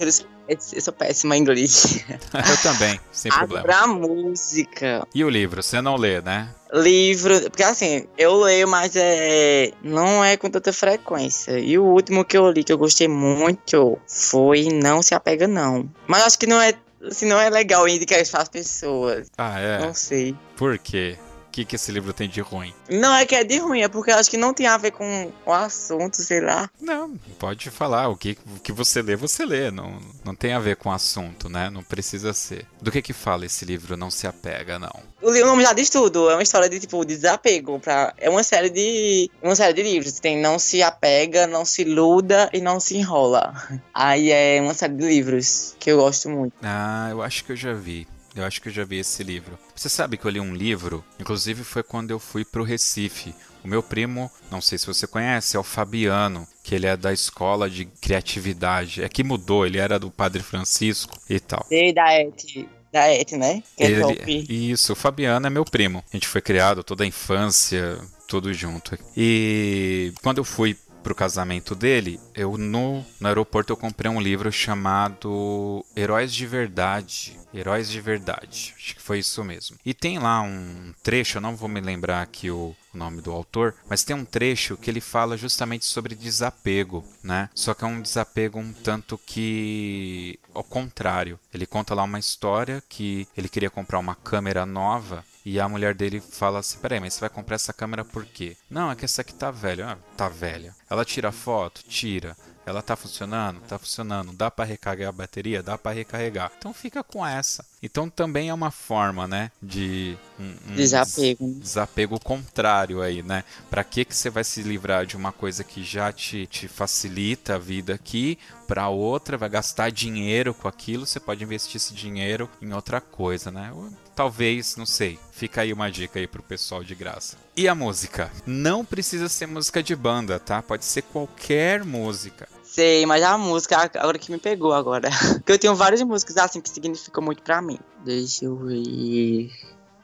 Eu 0.48 0.80
sou 0.80 0.92
péssima 0.92 1.36
em 1.36 1.40
inglês. 1.40 2.04
eu 2.10 2.62
também, 2.62 3.00
sem 3.12 3.30
problema. 3.30 3.62
Pra 3.62 3.86
música. 3.86 5.06
E 5.14 5.24
o 5.24 5.28
livro? 5.28 5.62
Você 5.62 5.80
não 5.80 5.96
lê, 5.96 6.20
né? 6.20 6.48
Livro, 6.72 7.38
porque 7.42 7.62
assim, 7.62 8.06
eu 8.16 8.40
leio, 8.40 8.66
mas 8.66 8.96
é, 8.96 9.72
não 9.82 10.24
é 10.24 10.36
com 10.36 10.50
tanta 10.50 10.72
frequência. 10.72 11.58
E 11.58 11.78
o 11.78 11.84
último 11.84 12.24
que 12.24 12.36
eu 12.36 12.50
li 12.50 12.64
que 12.64 12.72
eu 12.72 12.78
gostei 12.78 13.08
muito 13.08 13.98
foi 14.06 14.68
Não 14.70 15.02
Se 15.02 15.14
Apega 15.14 15.46
Não. 15.46 15.88
Mas 16.06 16.22
acho 16.22 16.38
que 16.38 16.46
não 16.46 16.60
é, 16.60 16.72
assim, 17.06 17.26
não 17.26 17.38
é 17.38 17.50
legal 17.50 17.86
indicar 17.86 18.20
isso 18.20 18.32
para 18.32 18.42
as 18.42 18.48
pessoas. 18.48 19.30
Ah, 19.36 19.60
é? 19.60 19.78
Não 19.80 19.94
sei. 19.94 20.34
Por 20.56 20.78
quê? 20.78 21.18
Que, 21.52 21.64
que 21.64 21.76
esse 21.76 21.92
livro 21.92 22.12
tem 22.12 22.28
de 22.28 22.40
ruim? 22.40 22.72
Não 22.88 23.14
é 23.14 23.26
que 23.26 23.34
é 23.34 23.44
de 23.44 23.58
ruim, 23.58 23.82
é 23.82 23.88
porque 23.88 24.10
eu 24.10 24.16
acho 24.16 24.30
que 24.30 24.38
não 24.38 24.54
tem 24.54 24.66
a 24.66 24.78
ver 24.78 24.90
com 24.90 25.30
o 25.44 25.52
assunto, 25.52 26.16
sei 26.16 26.40
lá. 26.40 26.68
Não, 26.80 27.14
pode 27.38 27.70
falar. 27.70 28.08
O 28.08 28.16
que, 28.16 28.36
o 28.56 28.60
que 28.60 28.72
você 28.72 29.02
lê, 29.02 29.14
você 29.14 29.44
lê. 29.44 29.70
Não, 29.70 30.00
não 30.24 30.34
tem 30.34 30.54
a 30.54 30.58
ver 30.58 30.76
com 30.76 30.88
o 30.88 30.92
assunto, 30.92 31.48
né? 31.48 31.68
Não 31.68 31.82
precisa 31.82 32.32
ser. 32.32 32.66
Do 32.80 32.90
que 32.90 33.02
que 33.02 33.12
fala 33.12 33.44
esse 33.44 33.64
livro? 33.64 33.96
Não 33.96 34.10
se 34.10 34.26
apega, 34.26 34.78
não. 34.78 34.92
O 35.20 35.30
nome 35.30 35.62
já 35.62 35.72
diz 35.74 35.90
tudo. 35.90 36.30
É 36.30 36.34
uma 36.34 36.42
história 36.42 36.68
de, 36.68 36.80
tipo, 36.80 37.04
desapego. 37.04 37.78
Pra... 37.78 38.14
É 38.16 38.30
uma 38.30 38.42
série 38.42 38.70
de... 38.70 39.30
Uma 39.42 39.54
série 39.54 39.74
de 39.74 39.82
livros. 39.82 40.18
Tem 40.18 40.40
Não 40.40 40.58
Se 40.58 40.82
Apega, 40.82 41.46
Não 41.46 41.64
Se 41.64 41.84
Luda 41.84 42.48
e 42.52 42.60
Não 42.60 42.80
Se 42.80 42.96
Enrola. 42.96 43.54
Aí 43.92 44.30
é 44.30 44.60
uma 44.62 44.74
série 44.74 44.94
de 44.94 45.06
livros 45.06 45.76
que 45.78 45.90
eu 45.90 45.98
gosto 45.98 46.30
muito. 46.30 46.54
Ah, 46.62 47.08
eu 47.10 47.20
acho 47.22 47.44
que 47.44 47.52
eu 47.52 47.56
já 47.56 47.74
vi. 47.74 48.08
Eu 48.34 48.44
acho 48.44 48.60
que 48.60 48.68
eu 48.68 48.72
já 48.72 48.84
vi 48.84 48.98
esse 48.98 49.22
livro. 49.22 49.58
Você 49.74 49.88
sabe 49.88 50.16
que 50.16 50.24
eu 50.24 50.30
li 50.30 50.40
um 50.40 50.54
livro, 50.54 51.04
inclusive 51.20 51.64
foi 51.64 51.82
quando 51.82 52.10
eu 52.10 52.18
fui 52.18 52.44
pro 52.44 52.64
Recife. 52.64 53.34
O 53.64 53.68
meu 53.68 53.82
primo, 53.82 54.30
não 54.50 54.60
sei 54.60 54.76
se 54.76 54.86
você 54.86 55.06
conhece, 55.06 55.56
é 55.56 55.60
o 55.60 55.62
Fabiano, 55.62 56.48
que 56.64 56.74
ele 56.74 56.86
é 56.86 56.96
da 56.96 57.12
escola 57.12 57.70
de 57.70 57.84
criatividade. 57.84 59.02
É 59.02 59.08
que 59.08 59.22
mudou, 59.22 59.64
ele 59.64 59.78
era 59.78 59.98
do 59.98 60.10
Padre 60.10 60.42
Francisco 60.42 61.16
e 61.30 61.38
tal. 61.38 61.64
Sei 61.68 61.92
da 61.92 62.12
Et, 62.18 62.68
da 62.92 63.14
Et, 63.14 63.36
né? 63.36 63.62
Que 63.76 63.84
é 63.84 63.90
ele, 63.90 64.00
top. 64.00 64.46
Isso, 64.48 64.94
o 64.94 64.96
Fabiano 64.96 65.46
é 65.46 65.50
meu 65.50 65.64
primo. 65.64 66.02
A 66.12 66.16
gente 66.16 66.26
foi 66.26 66.40
criado 66.40 66.82
toda 66.82 67.04
a 67.04 67.06
infância, 67.06 68.00
tudo 68.26 68.52
junto. 68.52 68.98
E 69.16 70.12
quando 70.22 70.38
eu 70.38 70.44
fui 70.44 70.76
pro 71.02 71.14
casamento 71.14 71.74
dele, 71.74 72.20
eu 72.34 72.56
no, 72.56 73.04
no 73.20 73.28
aeroporto 73.28 73.72
eu 73.72 73.76
comprei 73.76 74.10
um 74.10 74.20
livro 74.20 74.50
chamado 74.52 75.84
Heróis 75.96 76.32
de 76.32 76.46
Verdade. 76.46 77.38
Heróis 77.52 77.90
de 77.90 78.00
Verdade. 78.00 78.74
Acho 78.76 78.96
que 78.96 79.02
foi 79.02 79.18
isso 79.18 79.44
mesmo. 79.44 79.76
E 79.84 79.92
tem 79.92 80.18
lá 80.18 80.40
um 80.40 80.94
trecho, 81.02 81.38
eu 81.38 81.42
não 81.42 81.56
vou 81.56 81.68
me 81.68 81.80
lembrar 81.80 82.22
aqui 82.22 82.50
o, 82.50 82.74
o 82.94 82.96
nome 82.96 83.20
do 83.20 83.32
autor, 83.32 83.74
mas 83.88 84.04
tem 84.04 84.16
um 84.16 84.24
trecho 84.24 84.76
que 84.76 84.90
ele 84.90 85.00
fala 85.00 85.36
justamente 85.36 85.84
sobre 85.84 86.14
desapego, 86.14 87.04
né? 87.22 87.50
Só 87.54 87.74
que 87.74 87.84
é 87.84 87.86
um 87.86 88.00
desapego 88.00 88.58
um 88.58 88.72
tanto 88.72 89.18
que 89.18 90.38
ao 90.54 90.64
contrário. 90.64 91.38
Ele 91.52 91.66
conta 91.66 91.94
lá 91.94 92.02
uma 92.02 92.18
história 92.18 92.82
que 92.88 93.26
ele 93.36 93.48
queria 93.48 93.70
comprar 93.70 93.98
uma 93.98 94.14
câmera 94.14 94.64
nova 94.64 95.24
e 95.44 95.60
a 95.60 95.68
mulher 95.68 95.94
dele 95.94 96.20
fala 96.20 96.60
assim: 96.60 96.78
Peraí, 96.78 97.00
mas 97.00 97.14
você 97.14 97.20
vai 97.20 97.30
comprar 97.30 97.56
essa 97.56 97.72
câmera 97.72 98.04
por 98.04 98.24
quê? 98.24 98.56
Não, 98.70 98.90
é 98.90 98.96
que 98.96 99.04
essa 99.04 99.22
aqui 99.22 99.34
tá 99.34 99.50
velha. 99.50 99.92
Ah, 99.92 99.98
tá 100.16 100.28
velha. 100.28 100.74
Ela 100.88 101.04
tira 101.04 101.32
foto? 101.32 101.82
Tira. 101.82 102.36
Ela 102.64 102.80
tá 102.80 102.94
funcionando? 102.94 103.60
Tá 103.62 103.78
funcionando. 103.78 104.32
Dá 104.32 104.50
para 104.50 104.64
recarregar 104.64 105.08
a 105.08 105.12
bateria? 105.12 105.62
Dá 105.62 105.76
para 105.76 105.96
recarregar. 105.96 106.52
Então 106.56 106.72
fica 106.72 107.02
com 107.02 107.26
essa. 107.26 107.66
Então 107.82 108.08
também 108.08 108.50
é 108.50 108.54
uma 108.54 108.70
forma, 108.70 109.26
né, 109.26 109.50
de 109.60 110.16
um, 110.38 110.54
um 110.70 110.76
desapego. 110.76 111.54
Desapego 111.58 112.20
contrário 112.20 113.02
aí, 113.02 113.20
né? 113.22 113.42
Para 113.68 113.82
que 113.82 114.04
que 114.04 114.14
você 114.14 114.30
vai 114.30 114.44
se 114.44 114.62
livrar 114.62 115.04
de 115.04 115.16
uma 115.16 115.32
coisa 115.32 115.64
que 115.64 115.82
já 115.82 116.12
te, 116.12 116.46
te 116.46 116.68
facilita 116.68 117.56
a 117.56 117.58
vida 117.58 117.94
aqui 117.94 118.38
para 118.68 118.88
outra, 118.88 119.36
vai 119.36 119.48
gastar 119.48 119.90
dinheiro 119.90 120.54
com 120.54 120.68
aquilo, 120.68 121.04
você 121.04 121.18
pode 121.18 121.42
investir 121.42 121.76
esse 121.76 121.92
dinheiro 121.92 122.48
em 122.60 122.72
outra 122.72 123.00
coisa, 123.00 123.50
né? 123.50 123.72
Talvez, 124.14 124.76
não 124.76 124.86
sei. 124.86 125.18
Fica 125.30 125.62
aí 125.62 125.72
uma 125.72 125.90
dica 125.90 126.18
aí 126.18 126.26
pro 126.26 126.42
pessoal 126.42 126.84
de 126.84 126.94
graça. 126.94 127.36
E 127.56 127.66
a 127.66 127.74
música? 127.74 128.30
Não 128.46 128.84
precisa 128.84 129.28
ser 129.28 129.46
música 129.46 129.82
de 129.82 129.96
banda, 129.96 130.38
tá? 130.38 130.62
Pode 130.62 130.84
ser 130.84 131.02
qualquer 131.02 131.84
música. 131.84 132.48
Sei, 132.62 133.04
mas 133.04 133.22
a 133.22 133.36
música 133.36 133.90
agora 133.98 134.18
que 134.18 134.32
me 134.32 134.38
pegou 134.38 134.72
agora. 134.72 135.10
Porque 135.36 135.52
eu 135.52 135.58
tenho 135.58 135.74
várias 135.74 136.02
músicas 136.02 136.36
assim 136.38 136.60
que 136.60 136.70
significam 136.70 137.22
muito 137.22 137.42
pra 137.42 137.60
mim. 137.60 137.78
Deixa 138.04 138.46
eu 138.46 138.56
ver. 138.56 139.50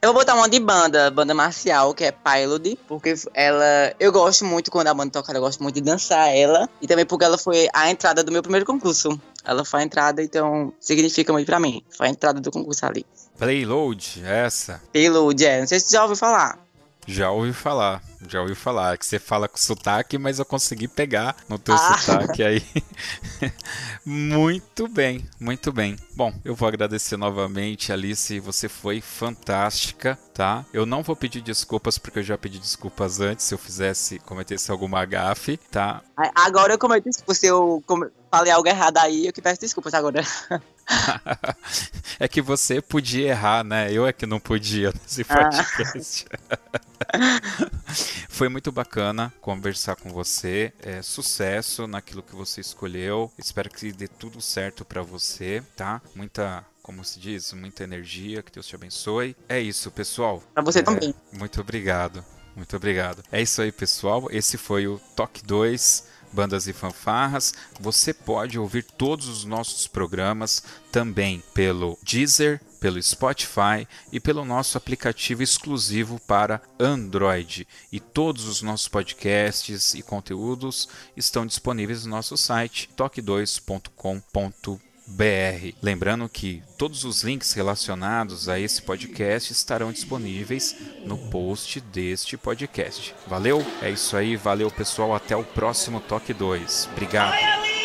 Eu 0.01 0.13
vou 0.13 0.21
botar 0.21 0.37
uma 0.37 0.49
de 0.49 0.61
banda, 0.61 1.11
banda 1.11 1.35
marcial, 1.35 1.93
que 1.93 2.05
é 2.05 2.13
Pilot, 2.13 2.79
porque 2.87 3.15
ela. 3.35 3.93
Eu 3.99 4.13
gosto 4.13 4.45
muito 4.45 4.71
quando 4.71 4.87
a 4.87 4.95
banda 4.95 5.11
toca, 5.11 5.33
eu 5.33 5.41
gosto 5.41 5.61
muito 5.61 5.75
de 5.75 5.81
dançar 5.81 6.33
ela. 6.33 6.69
E 6.81 6.87
também 6.87 7.05
porque 7.05 7.25
ela 7.25 7.37
foi 7.37 7.69
a 7.75 7.91
entrada 7.91 8.23
do 8.23 8.31
meu 8.31 8.41
primeiro 8.41 8.65
concurso. 8.65 9.21
Ela 9.49 9.65
foi 9.65 9.81
a 9.81 9.83
entrada, 9.83 10.23
então 10.23 10.75
significa 10.79 11.33
muito 11.33 11.47
pra 11.47 11.59
mim. 11.59 11.83
Foi 11.97 12.07
a 12.07 12.11
entrada 12.11 12.39
do 12.39 12.51
concurso 12.51 12.85
ali. 12.85 13.07
Playload, 13.39 14.23
essa? 14.23 14.83
Payload, 14.93 15.43
é. 15.43 15.61
Não 15.61 15.67
sei 15.67 15.81
se 15.81 15.87
você 15.87 15.97
já 15.97 16.03
ouviu 16.03 16.17
falar. 16.17 16.59
Já 17.07 17.31
ouvi 17.31 17.55
falar, 17.55 18.03
já 18.29 18.43
ouvi 18.43 18.55
falar. 18.55 18.93
É 18.93 18.97
que 18.99 19.07
você 19.07 19.19
fala 19.19 19.49
com 19.49 19.57
sotaque, 19.57 20.19
mas 20.19 20.39
eu 20.39 20.45
consegui 20.45 20.87
pegar 20.87 21.35
no 21.49 21.59
teu 21.59 21.75
ah. 21.75 21.97
sotaque 21.97 22.43
aí. 22.43 22.63
muito 24.05 24.87
bem, 24.87 25.27
muito 25.41 25.73
bem. 25.73 25.97
Bom, 26.15 26.31
eu 26.45 26.55
vou 26.55 26.69
agradecer 26.69 27.17
novamente, 27.17 27.91
Alice. 27.91 28.39
Você 28.41 28.69
foi 28.69 29.01
fantástica, 29.01 30.19
tá? 30.35 30.67
Eu 30.71 30.85
não 30.85 31.03
vou 31.03 31.17
pedir 31.17 31.41
desculpas 31.41 31.97
porque 31.97 32.19
eu 32.19 32.23
já 32.23 32.37
pedi 32.37 32.59
desculpas 32.59 33.21
antes 33.21 33.47
se 33.47 33.55
eu 33.55 33.59
fizesse, 33.59 34.19
cometesse 34.19 34.71
alguma 34.71 35.03
gafe, 35.07 35.57
tá? 35.71 36.03
Agora 36.35 36.75
eu 36.75 37.01
desculpas. 37.01 37.39
Se 37.39 37.47
eu 37.47 37.83
falei 38.31 38.53
algo 38.53 38.69
errado 38.69 38.99
aí, 38.99 39.27
eu 39.27 39.33
que 39.33 39.43
peço 39.43 39.61
desculpas 39.61 39.95
agora. 39.95 40.23
é 42.19 42.29
que 42.29 42.41
você 42.41 42.81
podia 42.81 43.29
errar, 43.29 43.65
né? 43.65 43.93
Eu 43.93 44.07
é 44.07 44.13
que 44.13 44.27
não 44.27 44.41
podia 44.41 44.93
nesse 44.93 45.23
ah. 45.29 45.35
podcast. 45.35 46.27
Ah. 46.49 46.59
Foi 48.29 48.49
muito 48.49 48.71
bacana 48.71 49.33
conversar 49.41 49.97
com 49.97 50.11
você. 50.11 50.73
É, 50.81 51.03
sucesso 51.03 51.87
naquilo 51.87 52.23
que 52.23 52.35
você 52.35 52.61
escolheu. 52.61 53.33
Espero 53.39 53.71
que 53.71 53.93
dê 53.93 54.09
tudo 54.09 54.41
certo 54.41 54.85
para 54.85 55.03
você, 55.03 55.63
tá? 55.77 56.01
Muita 56.15 56.65
como 56.83 57.05
se 57.05 57.21
diz, 57.21 57.53
muita 57.53 57.85
energia, 57.85 58.43
que 58.43 58.51
Deus 58.51 58.67
te 58.67 58.75
abençoe. 58.75 59.37
É 59.47 59.61
isso, 59.61 59.91
pessoal. 59.91 60.43
Para 60.55 60.63
você 60.63 60.79
é, 60.79 60.83
também. 60.83 61.15
Muito 61.31 61.61
obrigado. 61.61 62.25
Muito 62.57 62.75
obrigado. 62.75 63.23
É 63.31 63.43
isso 63.43 63.61
aí, 63.61 63.71
pessoal. 63.71 64.27
Esse 64.31 64.57
foi 64.57 64.87
o 64.87 64.99
Toque 65.15 65.45
2 65.45 66.05
bandas 66.33 66.67
e 66.67 66.73
fanfarras. 66.73 67.55
Você 67.81 68.13
pode 68.13 68.59
ouvir 68.59 68.83
todos 68.85 69.29
os 69.29 69.45
nossos 69.45 69.87
programas 69.87 70.63
também 70.91 71.43
pelo 71.53 71.99
Deezer, 72.03 72.61
pelo 72.81 73.03
Spotify 73.03 73.87
e 74.13 74.21
pelo 74.21 74.45
nosso 74.45 74.79
aplicativo 74.79 75.43
exclusivo 75.43 76.21
para 76.27 76.63
Android. 76.79 77.67
E 77.93 78.01
todos 78.01 78.47
os 78.47 78.63
nossos 78.63 78.89
podcasts 78.89 79.95
e 79.95 80.03
conteúdos 80.03 80.89
estão 81.17 81.47
disponíveis 81.47 82.05
no 82.05 82.11
nosso 82.11 82.37
site 82.37 82.89
toque2.com.br 82.97 84.88
br. 85.09 85.73
Lembrando 85.83 86.29
que 86.29 86.63
todos 86.77 87.05
os 87.05 87.23
links 87.23 87.53
relacionados 87.55 88.49
a 88.49 88.61
esse 88.61 88.83
podcast 88.83 89.53
estarão 89.53 89.91
disponíveis 89.91 90.77
no 91.05 91.17
post 91.31 91.81
deste 91.81 92.37
podcast. 92.37 93.15
Valeu? 93.27 93.65
É 93.81 93.91
isso 93.91 94.17
aí, 94.17 94.37
valeu 94.37 94.71
pessoal, 94.71 95.15
até 95.15 95.37
o 95.37 95.43
próximo 95.45 96.01
Toque 96.01 96.35
2. 96.35 96.91
Obrigado. 96.93 97.78